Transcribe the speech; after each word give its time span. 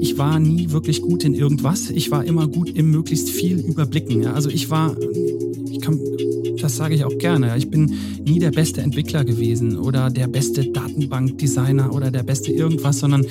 Ich 0.00 0.16
war 0.18 0.38
nie 0.38 0.70
wirklich 0.70 1.02
gut 1.02 1.24
in 1.24 1.34
irgendwas. 1.34 1.90
Ich 1.90 2.10
war 2.10 2.24
immer 2.24 2.46
gut 2.46 2.70
im 2.70 2.90
möglichst 2.90 3.30
viel 3.30 3.58
überblicken. 3.58 4.26
Also 4.26 4.48
ich 4.48 4.70
war, 4.70 4.96
ich 5.70 5.80
kann, 5.80 6.00
das 6.60 6.76
sage 6.76 6.94
ich 6.94 7.04
auch 7.04 7.18
gerne. 7.18 7.56
Ich 7.56 7.68
bin 7.68 7.94
nie 8.24 8.38
der 8.38 8.50
beste 8.50 8.80
Entwickler 8.80 9.24
gewesen 9.24 9.78
oder 9.78 10.10
der 10.10 10.28
beste 10.28 10.70
Datenbankdesigner 10.70 11.92
oder 11.92 12.10
der 12.10 12.22
beste 12.22 12.52
irgendwas, 12.52 13.00
sondern 13.00 13.26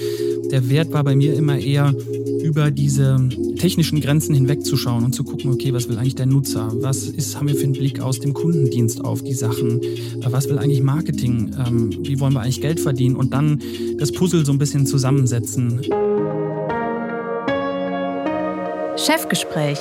der 0.51 0.69
Wert 0.69 0.91
war 0.93 1.03
bei 1.03 1.15
mir 1.15 1.33
immer 1.33 1.57
eher 1.57 1.93
über 2.47 2.71
diese 2.71 3.19
technischen 3.57 3.99
Grenzen 3.99 4.33
hinwegzuschauen 4.33 5.03
und 5.03 5.13
zu 5.13 5.25
gucken, 5.25 5.51
okay, 5.51 5.73
was 5.73 5.89
will 5.89 5.97
eigentlich 5.97 6.15
der 6.15 6.25
Nutzer? 6.25 6.71
Was 6.75 7.07
ist, 7.07 7.35
haben 7.35 7.47
wir 7.47 7.55
für 7.55 7.65
einen 7.65 7.73
Blick 7.73 7.99
aus 7.99 8.19
dem 8.19 8.33
Kundendienst 8.33 9.03
auf 9.03 9.21
die 9.21 9.33
Sachen? 9.33 9.81
Was 10.23 10.47
will 10.47 10.57
eigentlich 10.57 10.81
Marketing? 10.81 11.53
Ähm, 11.67 11.91
wie 12.01 12.19
wollen 12.21 12.33
wir 12.33 12.41
eigentlich 12.41 12.61
Geld 12.61 12.79
verdienen? 12.79 13.17
Und 13.17 13.33
dann 13.33 13.61
das 13.97 14.13
Puzzle 14.13 14.45
so 14.45 14.53
ein 14.53 14.57
bisschen 14.57 14.85
zusammensetzen. 14.85 15.81
Chefgespräch, 18.95 19.79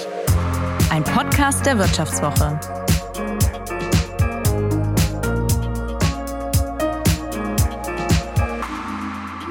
ein 0.90 1.04
Podcast 1.04 1.64
der 1.66 1.78
Wirtschaftswoche. 1.78 2.85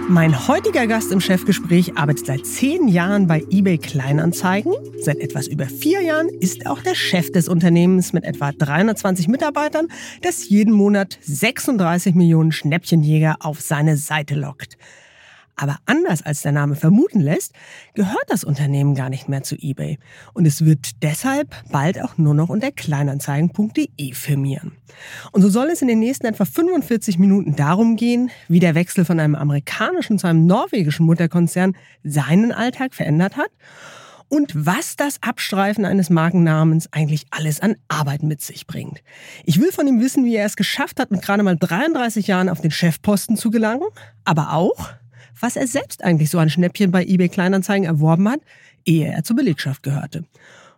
Mein 0.08 0.48
heutiger 0.48 0.86
Gast 0.86 1.12
im 1.12 1.20
Chefgespräch 1.20 1.98
arbeitet 1.98 2.28
seit 2.28 2.46
zehn 2.46 2.88
Jahren 2.88 3.26
bei 3.26 3.44
eBay 3.50 3.80
Kleinanzeigen. 3.80 4.74
Seit 5.02 5.18
etwas 5.18 5.48
über 5.48 5.66
vier 5.66 6.02
Jahren 6.02 6.30
ist 6.30 6.68
auch 6.68 6.82
der 6.82 6.94
Chef 6.94 7.32
des 7.32 7.48
Unternehmens 7.48 8.14
mit 8.14 8.24
etwa 8.24 8.52
320 8.52 9.28
Mitarbeitern, 9.28 9.88
das 10.22 10.48
jeden 10.48 10.74
Monat 10.74 11.18
36 11.22 12.14
Millionen 12.14 12.52
Schnäppchenjäger 12.52 13.38
auf 13.40 13.62
seine 13.62 13.98
Seite 13.98 14.36
lockt. 14.36 14.78
Aber 15.56 15.78
anders 15.86 16.22
als 16.22 16.42
der 16.42 16.52
Name 16.52 16.76
vermuten 16.76 17.22
lässt, 17.22 17.54
gehört 17.94 18.26
das 18.28 18.44
Unternehmen 18.44 18.96
gar 18.96 19.10
nicht 19.10 19.30
mehr 19.30 19.44
zu 19.44 19.56
eBay. 19.56 19.98
Und 20.34 20.46
es 20.46 20.66
wird 20.66 21.02
deshalb 21.04 21.56
bald 21.72 22.02
auch 22.02 22.18
nur 22.18 22.34
noch 22.34 22.50
unter 22.50 22.72
kleinanzeigen.de 22.72 24.14
firmieren. 24.14 24.74
Und 25.32 25.42
so 25.42 25.50
soll 25.50 25.68
es 25.68 25.82
in 25.82 25.88
den 25.88 26.00
nächsten 26.00 26.28
etwa 26.28 26.46
45 26.46 27.18
Minuten 27.20 27.56
darum 27.56 27.96
gehen, 27.96 28.32
wie 28.48 28.60
der 28.60 28.76
Wechsel 28.76 29.06
von 29.06 29.20
einem 29.20 29.36
amerikanischen 29.36 30.20
zu 30.20 30.28
einem 30.28 30.46
norwegischen 30.46 31.06
Mutterkonzern 31.06 31.76
seinen 32.04 32.52
Alltag 32.52 32.94
verändert 32.94 33.38
hat 33.38 33.50
und 34.28 34.66
was 34.66 34.96
das 34.96 35.22
Abstreifen 35.22 35.86
eines 35.86 36.10
Markennamens 36.10 36.92
eigentlich 36.92 37.26
alles 37.32 37.60
an 37.60 37.76
Arbeit 37.88 38.24
mit 38.24 38.42
sich 38.42 38.68
bringt. 38.68 39.02
Ich 39.44 39.60
will 39.60 39.72
von 39.72 39.88
ihm 39.88 40.02
wissen, 40.02 40.26
wie 40.26 40.36
er 40.36 40.46
es 40.46 40.56
geschafft 40.56 41.00
hat, 41.00 41.12
mit 41.12 41.22
gerade 41.22 41.44
mal 41.44 41.56
33 41.56 42.28
Jahren 42.28 42.50
auf 42.50 42.62
den 42.62 42.72
Chefposten 42.72 43.38
zu 43.38 43.52
gelangen, 43.52 43.88
aber 44.24 44.54
auch, 44.54 44.90
was 45.40 45.56
er 45.56 45.68
selbst 45.68 46.04
eigentlich 46.04 46.30
so 46.30 46.38
ein 46.38 46.50
Schnäppchen 46.50 46.92
bei 46.92 47.04
eBay 47.06 47.30
Kleinanzeigen 47.30 47.86
erworben 47.86 48.30
hat, 48.30 48.42
ehe 48.86 49.08
er 49.08 49.24
zur 49.24 49.36
Belegschaft 49.36 49.84
gehörte. 49.84 50.26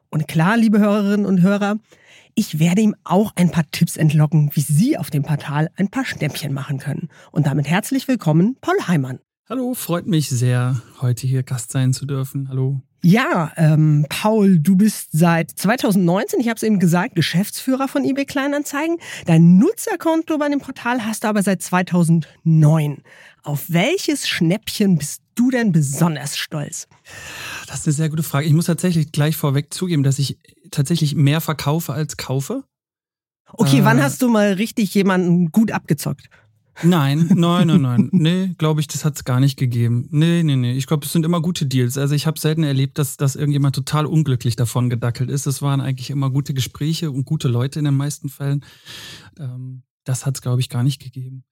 Und 0.09 0.27
klar, 0.27 0.57
liebe 0.57 0.79
Hörerinnen 0.79 1.25
und 1.25 1.41
Hörer, 1.41 1.77
ich 2.35 2.59
werde 2.59 2.81
ihm 2.81 2.95
auch 3.03 3.33
ein 3.35 3.51
paar 3.51 3.65
Tipps 3.71 3.97
entlocken, 3.97 4.51
wie 4.53 4.61
Sie 4.61 4.97
auf 4.97 5.09
dem 5.09 5.23
Portal 5.23 5.69
ein 5.75 5.89
paar 5.89 6.05
Schnäppchen 6.05 6.53
machen 6.53 6.77
können. 6.77 7.09
Und 7.31 7.47
damit 7.47 7.67
herzlich 7.67 8.07
willkommen, 8.07 8.57
Paul 8.61 8.77
Heimann. 8.87 9.19
Hallo, 9.49 9.73
freut 9.73 10.07
mich 10.07 10.29
sehr, 10.29 10.81
heute 11.01 11.25
hier 11.25 11.41
Gast 11.41 11.71
sein 11.71 11.93
zu 11.93 12.05
dürfen. 12.05 12.49
Hallo. 12.49 12.81
Ja, 13.03 13.53
ähm, 13.55 14.05
Paul, 14.09 14.59
du 14.59 14.75
bist 14.75 15.09
seit 15.13 15.51
2019, 15.51 16.39
ich 16.39 16.47
habe 16.47 16.57
es 16.57 16.63
eben 16.63 16.79
gesagt, 16.79 17.15
Geschäftsführer 17.15 17.87
von 17.87 18.03
eBay 18.03 18.25
Kleinanzeigen. 18.25 18.97
Dein 19.25 19.57
Nutzerkonto 19.57 20.37
bei 20.37 20.49
dem 20.49 20.59
Portal 20.59 21.05
hast 21.05 21.23
du 21.23 21.27
aber 21.27 21.43
seit 21.43 21.61
2009. 21.61 23.03
Auf 23.47 23.69
welches 23.69 24.27
Schnäppchen 24.27 24.97
bist 24.97 25.21
du 25.35 25.49
denn 25.49 25.71
besonders 25.71 26.37
stolz? 26.37 26.89
Das 27.65 27.79
ist 27.79 27.87
eine 27.87 27.93
sehr 27.93 28.09
gute 28.09 28.23
Frage. 28.23 28.45
Ich 28.45 28.51
muss 28.51 28.65
tatsächlich 28.65 29.13
gleich 29.13 29.37
vorweg 29.37 29.73
zugeben, 29.73 30.03
dass 30.03 30.19
ich 30.19 30.37
tatsächlich 30.69 31.15
mehr 31.15 31.39
verkaufe 31.39 31.93
als 31.93 32.17
kaufe. 32.17 32.65
Okay, 33.53 33.79
äh, 33.79 33.85
wann 33.85 34.03
hast 34.03 34.21
du 34.21 34.27
mal 34.27 34.51
richtig 34.51 34.93
jemanden 34.93 35.53
gut 35.53 35.71
abgezockt? 35.71 36.29
Nein, 36.83 37.31
nein, 37.35 37.67
nein, 37.67 37.81
nein. 37.81 38.09
Nee, 38.11 38.55
glaube 38.57 38.81
ich, 38.81 38.87
das 38.87 39.05
hat 39.05 39.15
es 39.15 39.23
gar 39.23 39.39
nicht 39.39 39.57
gegeben. 39.57 40.09
Nee, 40.11 40.43
nee, 40.43 40.57
nee. 40.57 40.73
Ich 40.73 40.85
glaube, 40.85 41.05
es 41.05 41.13
sind 41.13 41.23
immer 41.23 41.41
gute 41.41 41.65
Deals. 41.65 41.97
Also 41.97 42.15
ich 42.15 42.27
habe 42.27 42.37
selten 42.37 42.63
erlebt, 42.63 42.97
dass, 42.97 43.15
dass 43.15 43.37
irgendjemand 43.37 43.75
total 43.75 44.07
unglücklich 44.07 44.57
davon 44.57 44.89
gedackelt 44.89 45.29
ist. 45.29 45.47
Es 45.47 45.61
waren 45.61 45.79
eigentlich 45.79 46.09
immer 46.09 46.31
gute 46.31 46.53
Gespräche 46.53 47.11
und 47.11 47.23
gute 47.23 47.47
Leute 47.47 47.79
in 47.79 47.85
den 47.85 47.95
meisten 47.95 48.27
Fällen. 48.27 48.65
Ähm, 49.39 49.83
das 50.03 50.25
hat 50.25 50.35
es, 50.35 50.41
glaube 50.41 50.59
ich, 50.59 50.67
gar 50.67 50.83
nicht 50.83 51.01
gegeben. 51.01 51.45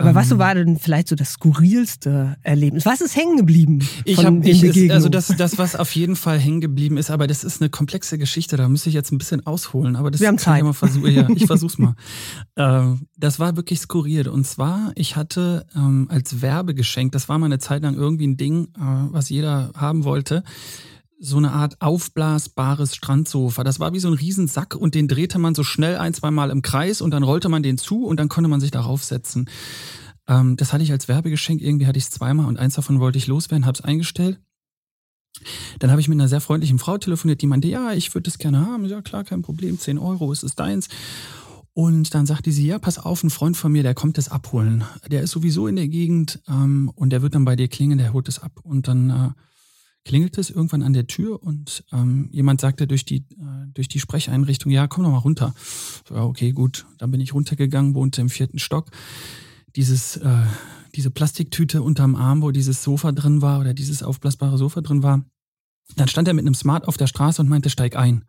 Aber 0.00 0.14
was 0.14 0.30
ähm. 0.30 0.38
war 0.38 0.54
denn 0.54 0.78
vielleicht 0.78 1.08
so 1.08 1.16
das 1.16 1.32
skurrilste 1.32 2.36
Erlebnis? 2.42 2.86
Was 2.86 3.00
ist 3.00 3.16
hängen 3.16 3.36
geblieben? 3.36 3.86
Ich 4.04 4.24
habe 4.24 4.42
also 4.92 5.08
das 5.08 5.28
das 5.36 5.58
was 5.58 5.76
auf 5.76 5.94
jeden 5.94 6.16
Fall 6.16 6.38
hängen 6.38 6.60
geblieben 6.60 6.96
ist, 6.96 7.10
aber 7.10 7.26
das 7.26 7.44
ist 7.44 7.60
eine 7.60 7.70
komplexe 7.70 8.18
Geschichte, 8.18 8.56
da 8.56 8.68
müsste 8.68 8.88
ich 8.88 8.94
jetzt 8.94 9.12
ein 9.12 9.18
bisschen 9.18 9.46
ausholen, 9.46 9.96
aber 9.96 10.10
das 10.10 10.20
Wir 10.20 10.28
haben 10.28 10.38
Zeit. 10.38 10.58
ich 10.58 10.64
mal 10.64 10.72
versuchen. 10.72 11.12
Ja, 11.12 11.28
ich 11.28 11.46
versuch's 11.46 11.78
mal. 11.78 11.94
ähm, 12.56 13.06
das 13.16 13.38
war 13.38 13.56
wirklich 13.56 13.80
skurril 13.80 14.28
und 14.28 14.46
zwar 14.46 14.92
ich 14.94 15.16
hatte 15.16 15.66
ähm, 15.74 16.08
als 16.10 16.42
Werbegeschenk, 16.42 17.12
das 17.12 17.28
war 17.28 17.38
mal 17.38 17.46
eine 17.46 17.58
Zeit 17.58 17.82
lang 17.82 17.94
irgendwie 17.94 18.26
ein 18.26 18.36
Ding, 18.36 18.68
äh, 18.76 18.80
was 19.10 19.28
jeder 19.28 19.70
haben 19.74 20.04
wollte 20.04 20.42
so 21.22 21.36
eine 21.36 21.52
Art 21.52 21.80
aufblasbares 21.82 22.94
Strandsofa. 22.94 23.62
Das 23.62 23.78
war 23.78 23.92
wie 23.92 24.00
so 24.00 24.08
ein 24.08 24.14
Riesensack 24.14 24.74
und 24.74 24.94
den 24.94 25.06
drehte 25.06 25.38
man 25.38 25.54
so 25.54 25.62
schnell 25.62 25.98
ein, 25.98 26.14
zwei 26.14 26.30
Mal 26.30 26.50
im 26.50 26.62
Kreis 26.62 27.02
und 27.02 27.10
dann 27.10 27.22
rollte 27.22 27.50
man 27.50 27.62
den 27.62 27.76
zu 27.76 28.06
und 28.06 28.18
dann 28.18 28.30
konnte 28.30 28.48
man 28.48 28.60
sich 28.60 28.70
darauf 28.70 29.04
setzen. 29.04 29.48
Ähm, 30.26 30.56
das 30.56 30.72
hatte 30.72 30.82
ich 30.82 30.92
als 30.92 31.08
Werbegeschenk, 31.08 31.60
irgendwie 31.60 31.86
hatte 31.86 31.98
ich 31.98 32.04
es 32.04 32.10
zweimal 32.10 32.46
und 32.46 32.58
eins 32.58 32.74
davon 32.74 33.00
wollte 33.00 33.18
ich 33.18 33.26
loswerden, 33.26 33.66
habe 33.66 33.76
es 33.76 33.84
eingestellt. 33.84 34.40
Dann 35.78 35.90
habe 35.90 36.00
ich 36.00 36.08
mit 36.08 36.16
einer 36.16 36.28
sehr 36.28 36.40
freundlichen 36.40 36.78
Frau 36.78 36.96
telefoniert, 36.96 37.42
die 37.42 37.46
meinte, 37.46 37.68
ja, 37.68 37.92
ich 37.92 38.12
würde 38.14 38.24
das 38.24 38.38
gerne 38.38 38.66
haben. 38.66 38.86
Ja, 38.86 39.02
klar, 39.02 39.22
kein 39.22 39.42
Problem, 39.42 39.78
10 39.78 39.98
Euro, 39.98 40.32
ist 40.32 40.42
es 40.42 40.54
deins. 40.54 40.88
Und 41.72 42.14
dann 42.14 42.26
sagte 42.26 42.50
sie, 42.50 42.66
ja, 42.66 42.78
pass 42.78 42.98
auf, 42.98 43.22
ein 43.22 43.30
Freund 43.30 43.56
von 43.56 43.70
mir, 43.70 43.82
der 43.82 43.94
kommt 43.94 44.18
das 44.18 44.28
abholen. 44.28 44.84
Der 45.08 45.22
ist 45.22 45.30
sowieso 45.30 45.66
in 45.66 45.76
der 45.76 45.88
Gegend 45.88 46.40
ähm, 46.48 46.90
und 46.94 47.10
der 47.10 47.22
wird 47.22 47.34
dann 47.34 47.44
bei 47.44 47.56
dir 47.56 47.68
klingeln, 47.68 47.98
der 47.98 48.12
holt 48.12 48.28
es 48.28 48.38
ab. 48.38 48.52
Und 48.62 48.88
dann 48.88 49.10
äh, 49.10 49.30
klingelte 50.04 50.40
es 50.40 50.50
irgendwann 50.50 50.82
an 50.82 50.92
der 50.92 51.06
Tür 51.06 51.42
und 51.42 51.84
ähm, 51.92 52.28
jemand 52.32 52.60
sagte 52.60 52.86
durch 52.86 53.04
die, 53.04 53.18
äh, 53.18 53.66
durch 53.74 53.88
die 53.88 54.00
Sprecheinrichtung, 54.00 54.72
ja, 54.72 54.86
komm 54.86 55.04
doch 55.04 55.10
mal 55.10 55.18
runter. 55.18 55.54
So, 56.08 56.14
ja, 56.14 56.24
okay, 56.24 56.52
gut. 56.52 56.86
Dann 56.98 57.10
bin 57.10 57.20
ich 57.20 57.34
runtergegangen, 57.34 57.94
wohnte 57.94 58.20
im 58.20 58.28
vierten 58.30 58.58
Stock. 58.58 58.90
Dieses, 59.76 60.16
äh, 60.16 60.42
diese 60.94 61.10
Plastiktüte 61.10 61.82
unterm 61.82 62.16
Arm, 62.16 62.42
wo 62.42 62.50
dieses 62.50 62.82
Sofa 62.82 63.12
drin 63.12 63.42
war 63.42 63.60
oder 63.60 63.74
dieses 63.74 64.02
aufblasbare 64.02 64.58
Sofa 64.58 64.80
drin 64.80 65.02
war. 65.02 65.24
Dann 65.96 66.08
stand 66.08 66.28
er 66.28 66.34
mit 66.34 66.44
einem 66.44 66.54
Smart 66.54 66.88
auf 66.88 66.96
der 66.96 67.06
Straße 67.06 67.42
und 67.42 67.48
meinte, 67.48 67.70
steig 67.70 67.96
ein. 67.96 68.24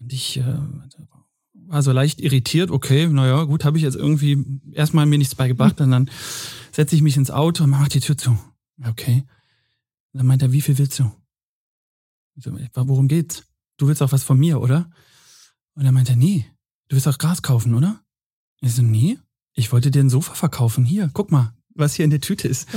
Und 0.00 0.12
ich 0.12 0.38
äh, 0.38 0.58
war 1.66 1.82
so 1.82 1.92
leicht 1.92 2.20
irritiert, 2.20 2.70
okay, 2.70 3.08
naja, 3.08 3.44
gut, 3.44 3.64
habe 3.64 3.76
ich 3.76 3.84
jetzt 3.84 3.96
irgendwie 3.96 4.44
erstmal 4.72 5.06
mir 5.06 5.18
nichts 5.18 5.34
beigebracht 5.34 5.80
und 5.80 5.90
dann 5.90 6.10
setze 6.72 6.94
ich 6.94 7.02
mich 7.02 7.16
ins 7.16 7.30
Auto 7.30 7.64
und 7.64 7.70
mache 7.70 7.88
die 7.88 8.00
Tür 8.00 8.16
zu. 8.16 8.38
Okay. 8.86 9.24
Dann 10.18 10.26
meint 10.26 10.42
er, 10.42 10.50
wie 10.50 10.60
viel 10.60 10.76
willst 10.78 10.98
du? 10.98 11.12
Worum 12.74 13.06
geht's? 13.06 13.44
Du 13.76 13.86
willst 13.86 14.02
auch 14.02 14.10
was 14.10 14.24
von 14.24 14.36
mir, 14.36 14.60
oder? 14.60 14.90
Und 15.76 15.84
dann 15.84 15.94
meint 15.94 16.08
er, 16.08 16.16
nee, 16.16 16.44
du 16.88 16.96
willst 16.96 17.06
auch 17.06 17.18
Gras 17.18 17.40
kaufen, 17.40 17.72
oder? 17.72 18.04
Ich 18.60 18.74
so, 18.74 18.82
nee, 18.82 19.16
ich 19.54 19.70
wollte 19.70 19.92
dir 19.92 20.02
ein 20.02 20.10
Sofa 20.10 20.34
verkaufen. 20.34 20.84
Hier, 20.84 21.08
guck 21.12 21.30
mal, 21.30 21.56
was 21.78 21.94
hier 21.94 22.04
in 22.04 22.10
der 22.10 22.20
Tüte 22.20 22.48
ist. 22.48 22.68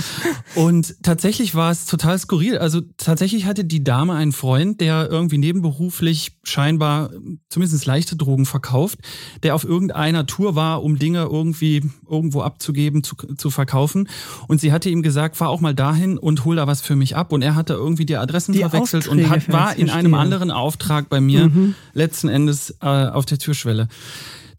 Und 0.56 0.96
tatsächlich 1.04 1.56
war 1.56 1.72
es 1.72 1.86
total 1.86 2.18
skurril. 2.18 2.58
Also 2.58 2.82
tatsächlich 2.98 3.46
hatte 3.46 3.66
die 3.66 3.84
Dame 3.84 4.14
einen 4.14 4.32
Freund, 4.32 4.82
der 4.82 5.10
irgendwie 5.10 5.38
nebenberuflich 5.38 6.38
scheinbar 6.44 7.12
zumindest 7.50 7.86
leichte 7.86 8.16
Drogen 8.16 8.46
verkauft, 8.46 9.00
der 9.44 9.56
auf 9.56 9.64
irgendeiner 9.64 10.26
Tour 10.26 10.56
war, 10.56 10.84
um 10.84 11.00
Dinge 11.00 11.24
irgendwie 11.24 11.84
irgendwo 12.10 12.42
abzugeben, 12.42 13.04
zu, 13.04 13.16
zu 13.16 13.50
verkaufen. 13.50 14.10
Und 14.48 14.62
sie 14.62 14.72
hatte 14.72 14.90
ihm 14.90 15.02
gesagt, 15.02 15.38
fahr 15.38 15.50
auch 15.50 15.62
mal 15.62 15.76
dahin 15.76 16.18
und 16.18 16.46
hol 16.46 16.56
da 16.56 16.68
was 16.68 16.82
für 16.82 16.96
mich 16.96 17.16
ab. 17.16 17.32
Und 17.32 17.42
er 17.42 17.56
hatte 17.56 17.74
irgendwie 17.74 18.06
die 18.06 18.18
Adressen 18.18 18.54
die 18.54 18.60
verwechselt 18.60 19.08
Aufträge 19.08 19.26
und 19.26 19.32
hat, 19.32 19.52
war 19.52 19.76
in 19.76 19.90
einem 19.90 20.14
anderen 20.14 20.52
Auftrag 20.52 21.10
bei 21.10 21.22
mir 21.22 21.50
mhm. 21.50 21.76
letzten 21.94 22.30
Endes 22.30 22.76
äh, 22.82 22.86
auf 22.86 23.26
der 23.26 23.38
Türschwelle. 23.38 23.88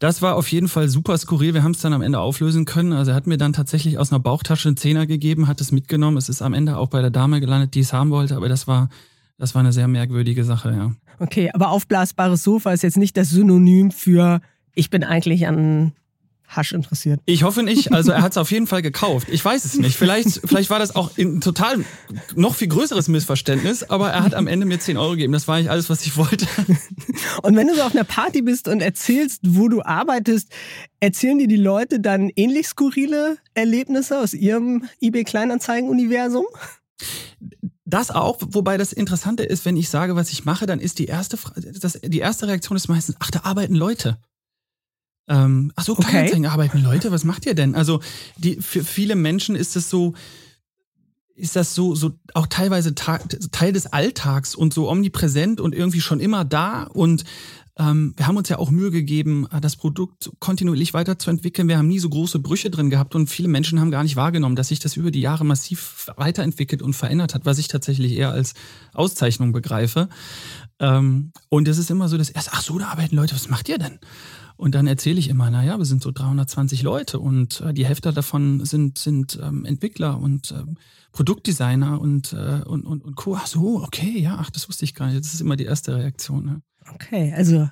Das 0.03 0.21
war 0.21 0.35
auf 0.35 0.51
jeden 0.51 0.67
Fall 0.67 0.89
super 0.89 1.17
skurril. 1.17 1.53
Wir 1.53 1.63
haben 1.63 1.71
es 1.71 1.79
dann 1.79 1.93
am 1.93 2.01
Ende 2.01 2.19
auflösen 2.19 2.65
können. 2.65 2.91
Also 2.91 3.11
er 3.11 3.15
hat 3.15 3.25
mir 3.25 3.37
dann 3.37 3.53
tatsächlich 3.53 3.97
aus 3.97 4.11
einer 4.11 4.19
Bauchtasche 4.19 4.67
einen 4.67 4.75
Zehner 4.75 5.07
gegeben, 5.07 5.47
hat 5.47 5.61
es 5.61 5.71
mitgenommen. 5.71 6.17
Es 6.17 6.27
ist 6.27 6.41
am 6.41 6.53
Ende 6.53 6.75
auch 6.75 6.89
bei 6.89 6.99
der 6.99 7.09
Dame 7.09 7.39
gelandet, 7.39 7.73
die 7.73 7.79
es 7.79 7.93
haben 7.93 8.09
wollte, 8.09 8.35
aber 8.35 8.49
das 8.49 8.67
war, 8.67 8.89
das 9.37 9.55
war 9.55 9.61
eine 9.61 9.71
sehr 9.71 9.87
merkwürdige 9.87 10.43
Sache, 10.43 10.73
ja. 10.73 10.91
Okay, 11.19 11.51
aber 11.53 11.69
aufblasbares 11.69 12.43
Sofa 12.43 12.73
ist 12.73 12.83
jetzt 12.83 12.97
nicht 12.97 13.15
das 13.15 13.29
Synonym 13.29 13.91
für 13.91 14.41
ich 14.75 14.89
bin 14.89 15.05
eigentlich 15.05 15.47
an 15.47 15.93
Hasch 16.47 16.71
interessiert. 16.71 17.19
Ich 17.25 17.43
hoffe 17.43 17.63
nicht. 17.63 17.91
Also 17.91 18.11
er 18.11 18.21
hat 18.21 18.31
es 18.31 18.37
auf 18.37 18.51
jeden 18.51 18.67
Fall 18.67 18.81
gekauft. 18.81 19.27
Ich 19.31 19.43
weiß 19.43 19.65
es 19.65 19.77
nicht. 19.77 19.97
Vielleicht, 19.97 20.41
vielleicht 20.45 20.69
war 20.69 20.79
das 20.79 20.95
auch 20.95 21.17
ein 21.17 21.41
total 21.41 21.83
noch 22.35 22.55
viel 22.55 22.67
größeres 22.67 23.07
Missverständnis, 23.07 23.83
aber 23.83 24.11
er 24.11 24.23
hat 24.23 24.35
am 24.35 24.47
Ende 24.47 24.65
mir 24.65 24.79
10 24.79 24.97
Euro 24.97 25.11
gegeben. 25.11 25.33
Das 25.33 25.47
war 25.47 25.55
eigentlich 25.55 25.71
alles, 25.71 25.89
was 25.89 26.05
ich 26.05 26.17
wollte. 26.17 26.47
Und 27.41 27.55
wenn 27.55 27.67
du 27.67 27.75
so 27.75 27.81
auf 27.81 27.95
einer 27.95 28.03
Party 28.03 28.41
bist 28.41 28.67
und 28.67 28.81
erzählst, 28.81 29.41
wo 29.45 29.67
du 29.67 29.81
arbeitest, 29.81 30.49
erzählen 30.99 31.39
dir 31.39 31.47
die 31.47 31.55
Leute 31.55 31.99
dann 31.99 32.29
ähnlich 32.35 32.67
skurrile 32.67 33.37
Erlebnisse 33.53 34.19
aus 34.19 34.33
ihrem 34.33 34.85
eBay 35.01 35.23
Kleinanzeigen-Universum? 35.23 36.45
Das 37.85 38.11
auch, 38.11 38.39
wobei 38.47 38.77
das 38.77 38.93
Interessante 38.93 39.43
ist, 39.43 39.65
wenn 39.65 39.77
ich 39.77 39.89
sage, 39.89 40.15
was 40.15 40.31
ich 40.31 40.45
mache, 40.45 40.65
dann 40.65 40.79
ist 40.79 40.99
die 40.99 41.05
erste, 41.05 41.37
das, 41.79 41.99
die 42.01 42.19
erste 42.19 42.47
Reaktion 42.47 42.75
ist 42.75 42.87
meistens, 42.87 43.15
ach, 43.19 43.29
da 43.29 43.41
arbeiten 43.43 43.75
Leute. 43.75 44.17
Ähm, 45.27 45.71
ach 45.75 45.85
so, 45.85 45.95
Kleinanzeigen 45.95 46.45
okay. 46.45 46.53
arbeiten 46.53 46.83
Leute, 46.83 47.11
was 47.11 47.23
macht 47.23 47.45
ihr 47.45 47.55
denn? 47.55 47.75
Also 47.75 48.01
die, 48.37 48.57
für 48.57 48.83
viele 48.83 49.15
Menschen 49.15 49.55
ist 49.55 49.75
es 49.75 49.89
so, 49.89 50.13
ist 51.35 51.55
das 51.55 51.73
so, 51.73 51.95
so 51.95 52.11
auch 52.33 52.47
teilweise 52.47 52.93
Teil 52.93 53.71
des 53.71 53.87
Alltags 53.87 54.53
und 54.53 54.73
so 54.73 54.89
omnipräsent 54.89 55.61
und 55.61 55.73
irgendwie 55.73 56.01
schon 56.01 56.19
immer 56.19 56.45
da 56.45 56.83
und 56.83 57.23
ähm, 57.75 58.13
wir 58.17 58.27
haben 58.27 58.37
uns 58.37 58.49
ja 58.49 58.59
auch 58.59 58.69
Mühe 58.69 58.91
gegeben, 58.91 59.47
äh, 59.51 59.59
das 59.59 59.75
Produkt 59.75 60.31
kontinuierlich 60.39 60.93
weiterzuentwickeln. 60.93 61.67
Wir 61.67 61.79
haben 61.79 61.87
nie 61.87 61.97
so 61.97 62.07
große 62.07 62.37
Brüche 62.37 62.69
drin 62.69 62.91
gehabt 62.91 63.15
und 63.15 63.31
viele 63.31 63.47
Menschen 63.47 63.79
haben 63.79 63.89
gar 63.89 64.03
nicht 64.03 64.15
wahrgenommen, 64.15 64.55
dass 64.55 64.67
sich 64.67 64.79
das 64.79 64.95
über 64.95 65.09
die 65.09 65.21
Jahre 65.21 65.43
massiv 65.43 66.11
weiterentwickelt 66.15 66.83
und 66.83 66.93
verändert 66.93 67.33
hat, 67.33 67.45
was 67.45 67.57
ich 67.57 67.67
tatsächlich 67.67 68.13
eher 68.13 68.29
als 68.29 68.53
Auszeichnung 68.93 69.53
begreife. 69.53 70.07
Ähm, 70.79 71.31
und 71.49 71.67
es 71.67 71.79
ist 71.79 71.89
immer 71.89 72.09
so, 72.09 72.17
dass 72.17 72.29
erst, 72.29 72.49
ach 72.51 72.61
so, 72.61 72.77
da 72.77 72.89
arbeiten 72.89 73.15
Leute, 73.15 73.33
was 73.33 73.49
macht 73.49 73.69
ihr 73.69 73.79
denn? 73.79 73.97
Und 74.55 74.75
dann 74.75 74.87
erzähle 74.87 75.19
ich 75.19 75.29
immer, 75.29 75.49
naja, 75.49 75.77
wir 75.77 75.85
sind 75.85 76.01
so 76.01 76.11
320 76.11 76.83
Leute 76.83 77.19
und 77.19 77.61
äh, 77.61 77.73
die 77.73 77.85
Hälfte 77.85 78.13
davon 78.13 78.63
sind, 78.65 78.97
sind 78.97 79.39
ähm, 79.41 79.65
Entwickler 79.65 80.19
und 80.19 80.51
ähm, 80.51 80.77
Produktdesigner 81.11 81.99
und, 81.99 82.33
äh, 82.33 82.61
und, 82.65 82.85
und, 82.85 83.03
und 83.03 83.15
Co. 83.15 83.35
Ach 83.35 83.47
so, 83.47 83.83
okay, 83.83 84.19
ja, 84.19 84.37
ach, 84.39 84.49
das 84.49 84.67
wusste 84.67 84.85
ich 84.85 84.95
gar 84.95 85.07
nicht. 85.07 85.19
Das 85.19 85.33
ist 85.33 85.41
immer 85.41 85.55
die 85.55 85.65
erste 85.65 85.95
Reaktion. 85.95 86.45
Ne? 86.45 86.61
Okay, 86.93 87.33
also 87.35 87.69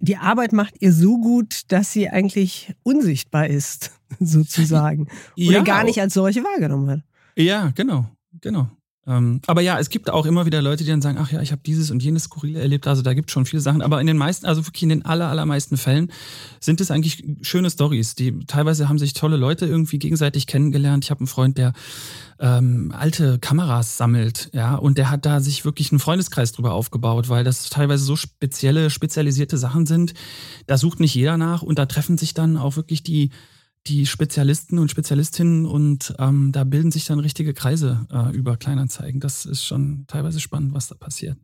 die 0.00 0.16
Arbeit 0.16 0.52
macht 0.52 0.74
ihr 0.80 0.92
so 0.92 1.20
gut, 1.20 1.70
dass 1.72 1.92
sie 1.92 2.08
eigentlich 2.08 2.74
unsichtbar 2.82 3.46
ist, 3.46 3.92
sozusagen. 4.20 5.08
Oder 5.36 5.58
ja, 5.58 5.62
gar 5.62 5.84
nicht 5.84 6.00
als 6.00 6.14
solche 6.14 6.42
wahrgenommen 6.42 6.86
wird. 6.86 7.02
Ja, 7.36 7.70
genau, 7.74 8.06
genau. 8.40 8.70
Ähm, 9.06 9.40
aber 9.46 9.62
ja, 9.62 9.78
es 9.78 9.88
gibt 9.88 10.10
auch 10.10 10.26
immer 10.26 10.44
wieder 10.44 10.60
Leute, 10.60 10.84
die 10.84 10.90
dann 10.90 11.00
sagen, 11.00 11.18
ach 11.18 11.32
ja, 11.32 11.40
ich 11.40 11.52
habe 11.52 11.62
dieses 11.64 11.90
und 11.90 12.02
jenes 12.02 12.24
Skurrile 12.24 12.60
erlebt. 12.60 12.86
Also 12.86 13.02
da 13.02 13.14
gibt 13.14 13.30
es 13.30 13.32
schon 13.32 13.46
viele 13.46 13.62
Sachen. 13.62 13.80
Aber 13.80 14.00
in 14.00 14.06
den 14.06 14.18
meisten, 14.18 14.46
also 14.46 14.66
wirklich 14.66 14.82
in 14.82 14.90
den 14.90 15.04
aller, 15.04 15.28
allermeisten 15.28 15.76
Fällen 15.76 16.12
sind 16.60 16.80
es 16.80 16.90
eigentlich 16.90 17.24
schöne 17.40 17.70
Stories. 17.70 18.14
Die 18.14 18.44
teilweise 18.46 18.88
haben 18.88 18.98
sich 18.98 19.14
tolle 19.14 19.36
Leute 19.36 19.66
irgendwie 19.66 19.98
gegenseitig 19.98 20.46
kennengelernt. 20.46 21.04
Ich 21.04 21.10
habe 21.10 21.20
einen 21.20 21.28
Freund, 21.28 21.56
der 21.56 21.72
ähm, 22.40 22.92
alte 22.96 23.38
Kameras 23.38 23.96
sammelt, 23.96 24.50
ja, 24.52 24.74
und 24.74 24.96
der 24.96 25.10
hat 25.10 25.26
da 25.26 25.40
sich 25.40 25.64
wirklich 25.66 25.92
einen 25.92 25.98
Freundeskreis 25.98 26.52
drüber 26.52 26.72
aufgebaut, 26.72 27.28
weil 27.28 27.44
das 27.44 27.68
teilweise 27.68 28.04
so 28.04 28.16
spezielle, 28.16 28.88
spezialisierte 28.88 29.58
Sachen 29.58 29.84
sind. 29.86 30.14
Da 30.66 30.78
sucht 30.78 31.00
nicht 31.00 31.14
jeder 31.14 31.36
nach 31.36 31.62
und 31.62 31.78
da 31.78 31.86
treffen 31.86 32.16
sich 32.16 32.32
dann 32.32 32.56
auch 32.56 32.76
wirklich 32.76 33.02
die 33.02 33.30
die 33.86 34.06
Spezialisten 34.06 34.78
und 34.78 34.90
Spezialistinnen 34.90 35.66
und 35.66 36.14
ähm, 36.18 36.52
da 36.52 36.64
bilden 36.64 36.90
sich 36.90 37.06
dann 37.06 37.18
richtige 37.18 37.54
Kreise 37.54 38.06
äh, 38.12 38.34
über 38.36 38.56
Kleinanzeigen. 38.56 39.20
Das 39.20 39.46
ist 39.46 39.64
schon 39.64 40.04
teilweise 40.06 40.40
spannend, 40.40 40.74
was 40.74 40.88
da 40.88 40.94
passiert. 40.94 41.38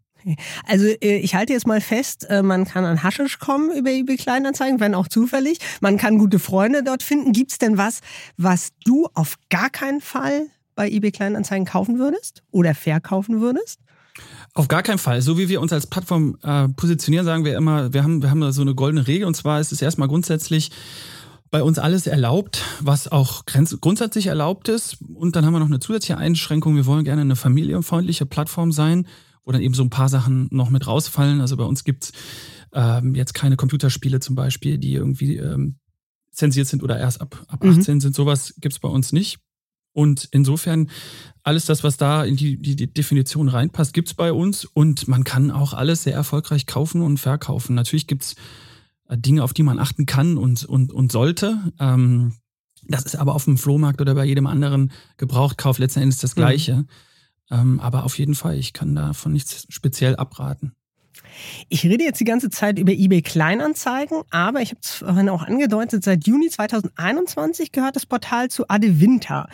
Also 0.67 0.87
äh, 0.87 1.19
ich 1.19 1.35
halte 1.35 1.53
jetzt 1.53 1.67
mal 1.67 1.81
fest, 1.81 2.29
äh, 2.29 2.43
man 2.43 2.65
kann 2.65 2.85
an 2.85 3.03
Haschisch 3.03 3.39
kommen 3.39 3.71
über 3.77 3.91
eBay 3.91 4.17
Kleinanzeigen, 4.17 4.81
wenn 4.81 4.95
auch 4.95 5.09
zufällig. 5.09 5.59
Man 5.81 5.97
kann 5.97 6.19
gute 6.19 6.39
Freunde 6.39 6.83
dort 6.83 7.03
finden. 7.03 7.33
Gibt 7.33 7.53
es 7.53 7.59
denn 7.59 7.79
was, 7.79 8.01
was 8.37 8.71
du 8.85 9.09
auf 9.15 9.37
gar 9.51 9.71
keinen 9.71 10.01
Fall 10.01 10.47
bei 10.75 10.91
eBay 10.91 11.13
Kleinanzeigen 11.13 11.65
kaufen 11.65 11.99
würdest 11.99 12.43
oder 12.51 12.75
verkaufen 12.75 13.41
würdest? 13.41 13.81
Auf 14.55 14.69
gar 14.69 14.83
keinen 14.83 14.99
Fall. 14.99 15.21
So 15.21 15.39
wie 15.39 15.49
wir 15.49 15.61
uns 15.61 15.73
als 15.73 15.87
Plattform 15.87 16.39
äh, 16.43 16.69
positionieren, 16.69 17.27
sagen 17.27 17.45
wir 17.45 17.57
immer, 17.57 17.93
wir 17.93 18.03
haben, 18.03 18.23
wir 18.23 18.31
haben 18.31 18.41
da 18.41 18.53
so 18.53 18.63
eine 18.63 18.75
goldene 18.75 19.07
Regel 19.07 19.27
und 19.27 19.35
zwar 19.35 19.61
ist 19.61 19.73
es 19.73 19.83
erstmal 19.83 20.09
grundsätzlich 20.09 20.71
bei 21.51 21.63
uns 21.63 21.79
alles 21.79 22.07
erlaubt, 22.07 22.63
was 22.81 23.09
auch 23.09 23.45
grundsätzlich 23.47 24.27
erlaubt 24.27 24.69
ist. 24.69 24.99
Und 25.15 25.37
dann 25.37 25.45
haben 25.45 25.53
wir 25.53 25.61
noch 25.61 25.67
eine 25.67 25.81
zusätzliche 25.81 26.19
Einschränkung. 26.19 26.77
Wir 26.77 26.87
wollen 26.87 27.05
gerne 27.05 27.23
eine 27.23 27.37
familienfreundliche 27.37 28.27
Plattform 28.27 28.73
sein, 28.73 29.07
wo 29.45 29.53
dann 29.53 29.63
eben 29.63 29.75
so 29.75 29.83
ein 29.83 29.91
paar 29.91 30.09
Sachen 30.09 30.49
noch 30.51 30.71
mit 30.71 30.87
rausfallen. 30.87 31.41
Also 31.41 31.57
bei 31.57 31.65
uns 31.65 31.85
gibt's 31.85 32.13
ähm, 32.73 33.15
jetzt 33.15 33.35
keine 33.35 33.57
Computerspiele 33.57 34.21
zum 34.21 34.35
Beispiel, 34.35 34.79
die 34.79 34.93
irgendwie 34.93 35.37
ähm, 35.37 35.77
zensiert 36.33 36.67
sind 36.67 36.83
oder 36.83 36.99
erst 36.99 37.21
ab, 37.21 37.45
ab 37.49 37.65
18 37.65 37.95
mhm. 37.95 38.01
sind. 38.01 38.15
Sowas 38.15 38.55
gibt's 38.61 38.79
bei 38.79 38.89
uns 38.89 39.13
nicht. 39.13 39.39
Und 39.93 40.29
insofern, 40.33 40.91
alles 41.43 41.65
das, 41.65 41.83
was 41.83 41.97
da 41.97 42.23
in 42.23 42.37
die, 42.37 42.61
die, 42.61 42.77
die 42.77 42.93
Definition 42.93 43.49
reinpasst, 43.49 43.95
gibt's 43.95 44.13
bei 44.13 44.31
uns. 44.31 44.67
Und 44.67 45.09
man 45.09 45.25
kann 45.25 45.51
auch 45.51 45.73
alles 45.73 46.03
sehr 46.03 46.13
erfolgreich 46.13 46.67
kaufen 46.67 47.01
und 47.01 47.19
verkaufen. 47.19 47.75
Natürlich 47.75 48.07
gibt's 48.07 48.37
Dinge, 49.11 49.43
auf 49.43 49.53
die 49.53 49.63
man 49.63 49.79
achten 49.79 50.07
kann 50.07 50.37
und, 50.39 50.65
und, 50.65 50.93
und 50.93 51.13
sollte. 51.13 51.73
Ähm, 51.79 52.35
das 52.89 53.05
ist 53.05 53.17
aber 53.17 53.35
auf 53.35 53.45
dem 53.45 53.59
Flohmarkt 53.59 54.01
oder 54.01 54.15
bei 54.15 54.25
jedem 54.25 54.47
anderen 54.47 54.93
Gebrauchtkauf 55.17 55.79
letzten 55.79 56.01
Endes 56.01 56.19
das 56.19 56.37
mhm. 56.37 56.41
Gleiche. 56.41 56.77
Mhm. 56.77 56.89
Ähm, 57.51 57.81
aber 57.81 58.05
auf 58.05 58.19
jeden 58.19 58.35
Fall, 58.35 58.59
ich 58.59 58.73
kann 58.73 58.95
davon 58.95 59.33
nichts 59.33 59.67
speziell 59.69 60.17
abraten. 60.17 60.73
Ich 61.69 61.85
rede 61.85 62.05
jetzt 62.05 62.21
die 62.21 62.25
ganze 62.25 62.51
Zeit 62.51 62.79
über 62.79 62.93
eBay 62.93 63.23
Kleinanzeigen, 63.23 64.23
aber 64.31 64.61
ich 64.61 64.71
habe 64.71 64.81
es 64.83 64.95
vorhin 64.97 65.29
auch 65.29 65.43
angedeutet, 65.43 66.05
seit 66.05 66.27
Juni 66.27 66.49
2021 66.49 67.73
gehört 67.73 67.97
das 67.97 68.07
Portal 68.07 68.49
zu 68.49 68.69
Adevinta. 68.69 69.49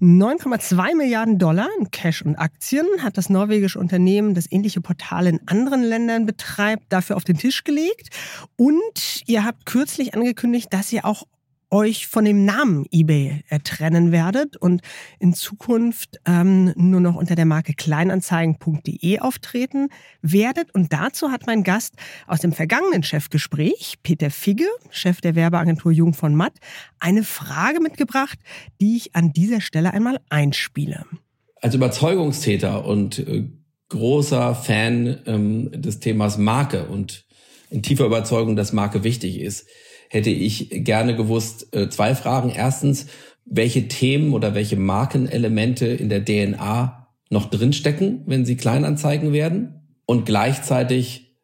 9,2 0.00 0.96
Milliarden 0.96 1.38
Dollar 1.38 1.68
in 1.78 1.90
Cash 1.90 2.22
und 2.22 2.36
Aktien 2.36 2.86
hat 3.00 3.16
das 3.16 3.30
norwegische 3.30 3.78
Unternehmen, 3.78 4.34
das 4.34 4.50
ähnliche 4.50 4.80
Portale 4.80 5.30
in 5.30 5.40
anderen 5.46 5.82
Ländern 5.82 6.26
betreibt, 6.26 6.84
dafür 6.90 7.16
auf 7.16 7.24
den 7.24 7.38
Tisch 7.38 7.64
gelegt. 7.64 8.10
Und 8.56 9.22
ihr 9.26 9.44
habt 9.44 9.66
kürzlich 9.66 10.14
angekündigt, 10.14 10.72
dass 10.72 10.92
ihr 10.92 11.04
auch 11.04 11.24
euch 11.70 12.06
von 12.06 12.24
dem 12.24 12.44
Namen 12.44 12.86
eBay 12.90 13.42
trennen 13.64 14.12
werdet 14.12 14.56
und 14.56 14.82
in 15.18 15.34
Zukunft 15.34 16.20
ähm, 16.24 16.72
nur 16.76 17.00
noch 17.00 17.16
unter 17.16 17.34
der 17.34 17.44
Marke 17.44 17.74
kleinanzeigen.de 17.74 19.18
auftreten 19.18 19.88
werdet. 20.22 20.74
Und 20.74 20.92
dazu 20.92 21.30
hat 21.30 21.46
mein 21.46 21.64
Gast 21.64 21.94
aus 22.26 22.40
dem 22.40 22.52
vergangenen 22.52 23.02
Chefgespräch, 23.02 23.96
Peter 24.02 24.30
Figge, 24.30 24.66
Chef 24.90 25.20
der 25.20 25.34
Werbeagentur 25.34 25.92
Jung 25.92 26.14
von 26.14 26.34
Matt, 26.34 26.54
eine 27.00 27.24
Frage 27.24 27.80
mitgebracht, 27.80 28.38
die 28.80 28.96
ich 28.96 29.16
an 29.16 29.32
dieser 29.32 29.60
Stelle 29.60 29.92
einmal 29.92 30.20
einspiele. 30.28 31.04
Als 31.60 31.74
Überzeugungstäter 31.74 32.84
und 32.84 33.18
äh, 33.18 33.44
großer 33.88 34.54
Fan 34.54 35.18
ähm, 35.26 35.70
des 35.72 36.00
Themas 36.00 36.38
Marke 36.38 36.86
und 36.86 37.24
in 37.70 37.82
tiefer 37.82 38.06
Überzeugung, 38.06 38.54
dass 38.54 38.72
Marke 38.72 39.02
wichtig 39.02 39.40
ist, 39.40 39.66
hätte 40.08 40.30
ich 40.30 40.68
gerne 40.70 41.16
gewusst, 41.16 41.74
äh, 41.74 41.88
zwei 41.88 42.14
Fragen. 42.14 42.50
Erstens, 42.50 43.06
welche 43.44 43.88
Themen 43.88 44.32
oder 44.32 44.54
welche 44.54 44.76
Markenelemente 44.76 45.86
in 45.86 46.08
der 46.08 46.24
DNA 46.24 47.08
noch 47.30 47.50
drinstecken, 47.50 48.22
wenn 48.26 48.44
sie 48.44 48.56
Kleinanzeigen 48.56 49.32
werden? 49.32 50.00
Und 50.06 50.26
gleichzeitig, 50.26 51.36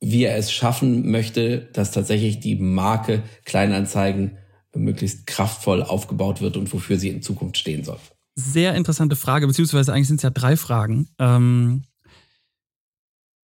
wie 0.00 0.24
er 0.24 0.36
es 0.36 0.52
schaffen 0.52 1.10
möchte, 1.10 1.58
dass 1.72 1.92
tatsächlich 1.92 2.40
die 2.40 2.56
Marke 2.56 3.22
Kleinanzeigen 3.44 4.38
möglichst 4.74 5.26
kraftvoll 5.26 5.82
aufgebaut 5.82 6.40
wird 6.40 6.56
und 6.56 6.72
wofür 6.72 6.98
sie 6.98 7.10
in 7.10 7.22
Zukunft 7.22 7.58
stehen 7.58 7.84
soll. 7.84 7.98
Sehr 8.34 8.74
interessante 8.74 9.16
Frage, 9.16 9.46
beziehungsweise 9.46 9.92
eigentlich 9.92 10.08
sind 10.08 10.16
es 10.16 10.22
ja 10.22 10.30
drei 10.30 10.56
Fragen. 10.56 11.08
Ähm 11.18 11.84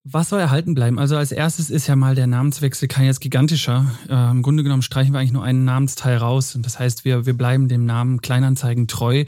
was 0.09 0.29
soll 0.29 0.39
erhalten 0.39 0.73
bleiben? 0.73 0.99
Also 0.99 1.17
als 1.17 1.31
erstes 1.31 1.69
ist 1.69 1.87
ja 1.87 1.95
mal 1.95 2.15
der 2.15 2.27
Namenswechsel 2.27 2.87
kein 2.87 3.05
jetzt 3.05 3.19
gigantischer. 3.19 3.91
Äh, 4.09 4.31
Im 4.31 4.41
Grunde 4.41 4.63
genommen 4.63 4.81
streichen 4.81 5.13
wir 5.13 5.19
eigentlich 5.19 5.33
nur 5.33 5.43
einen 5.43 5.65
Namensteil 5.65 6.17
raus. 6.17 6.55
Und 6.55 6.65
das 6.65 6.79
heißt, 6.79 7.03
wir, 7.03 7.25
wir 7.25 7.33
bleiben 7.33 7.67
dem 7.67 7.85
Namen 7.85 8.21
Kleinanzeigen 8.21 8.87
treu. 8.87 9.25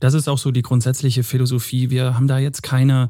Das 0.00 0.14
ist 0.14 0.28
auch 0.28 0.38
so 0.38 0.50
die 0.50 0.62
grundsätzliche 0.62 1.22
Philosophie. 1.22 1.90
Wir 1.90 2.14
haben 2.14 2.26
da 2.26 2.38
jetzt 2.38 2.62
keine, 2.62 3.08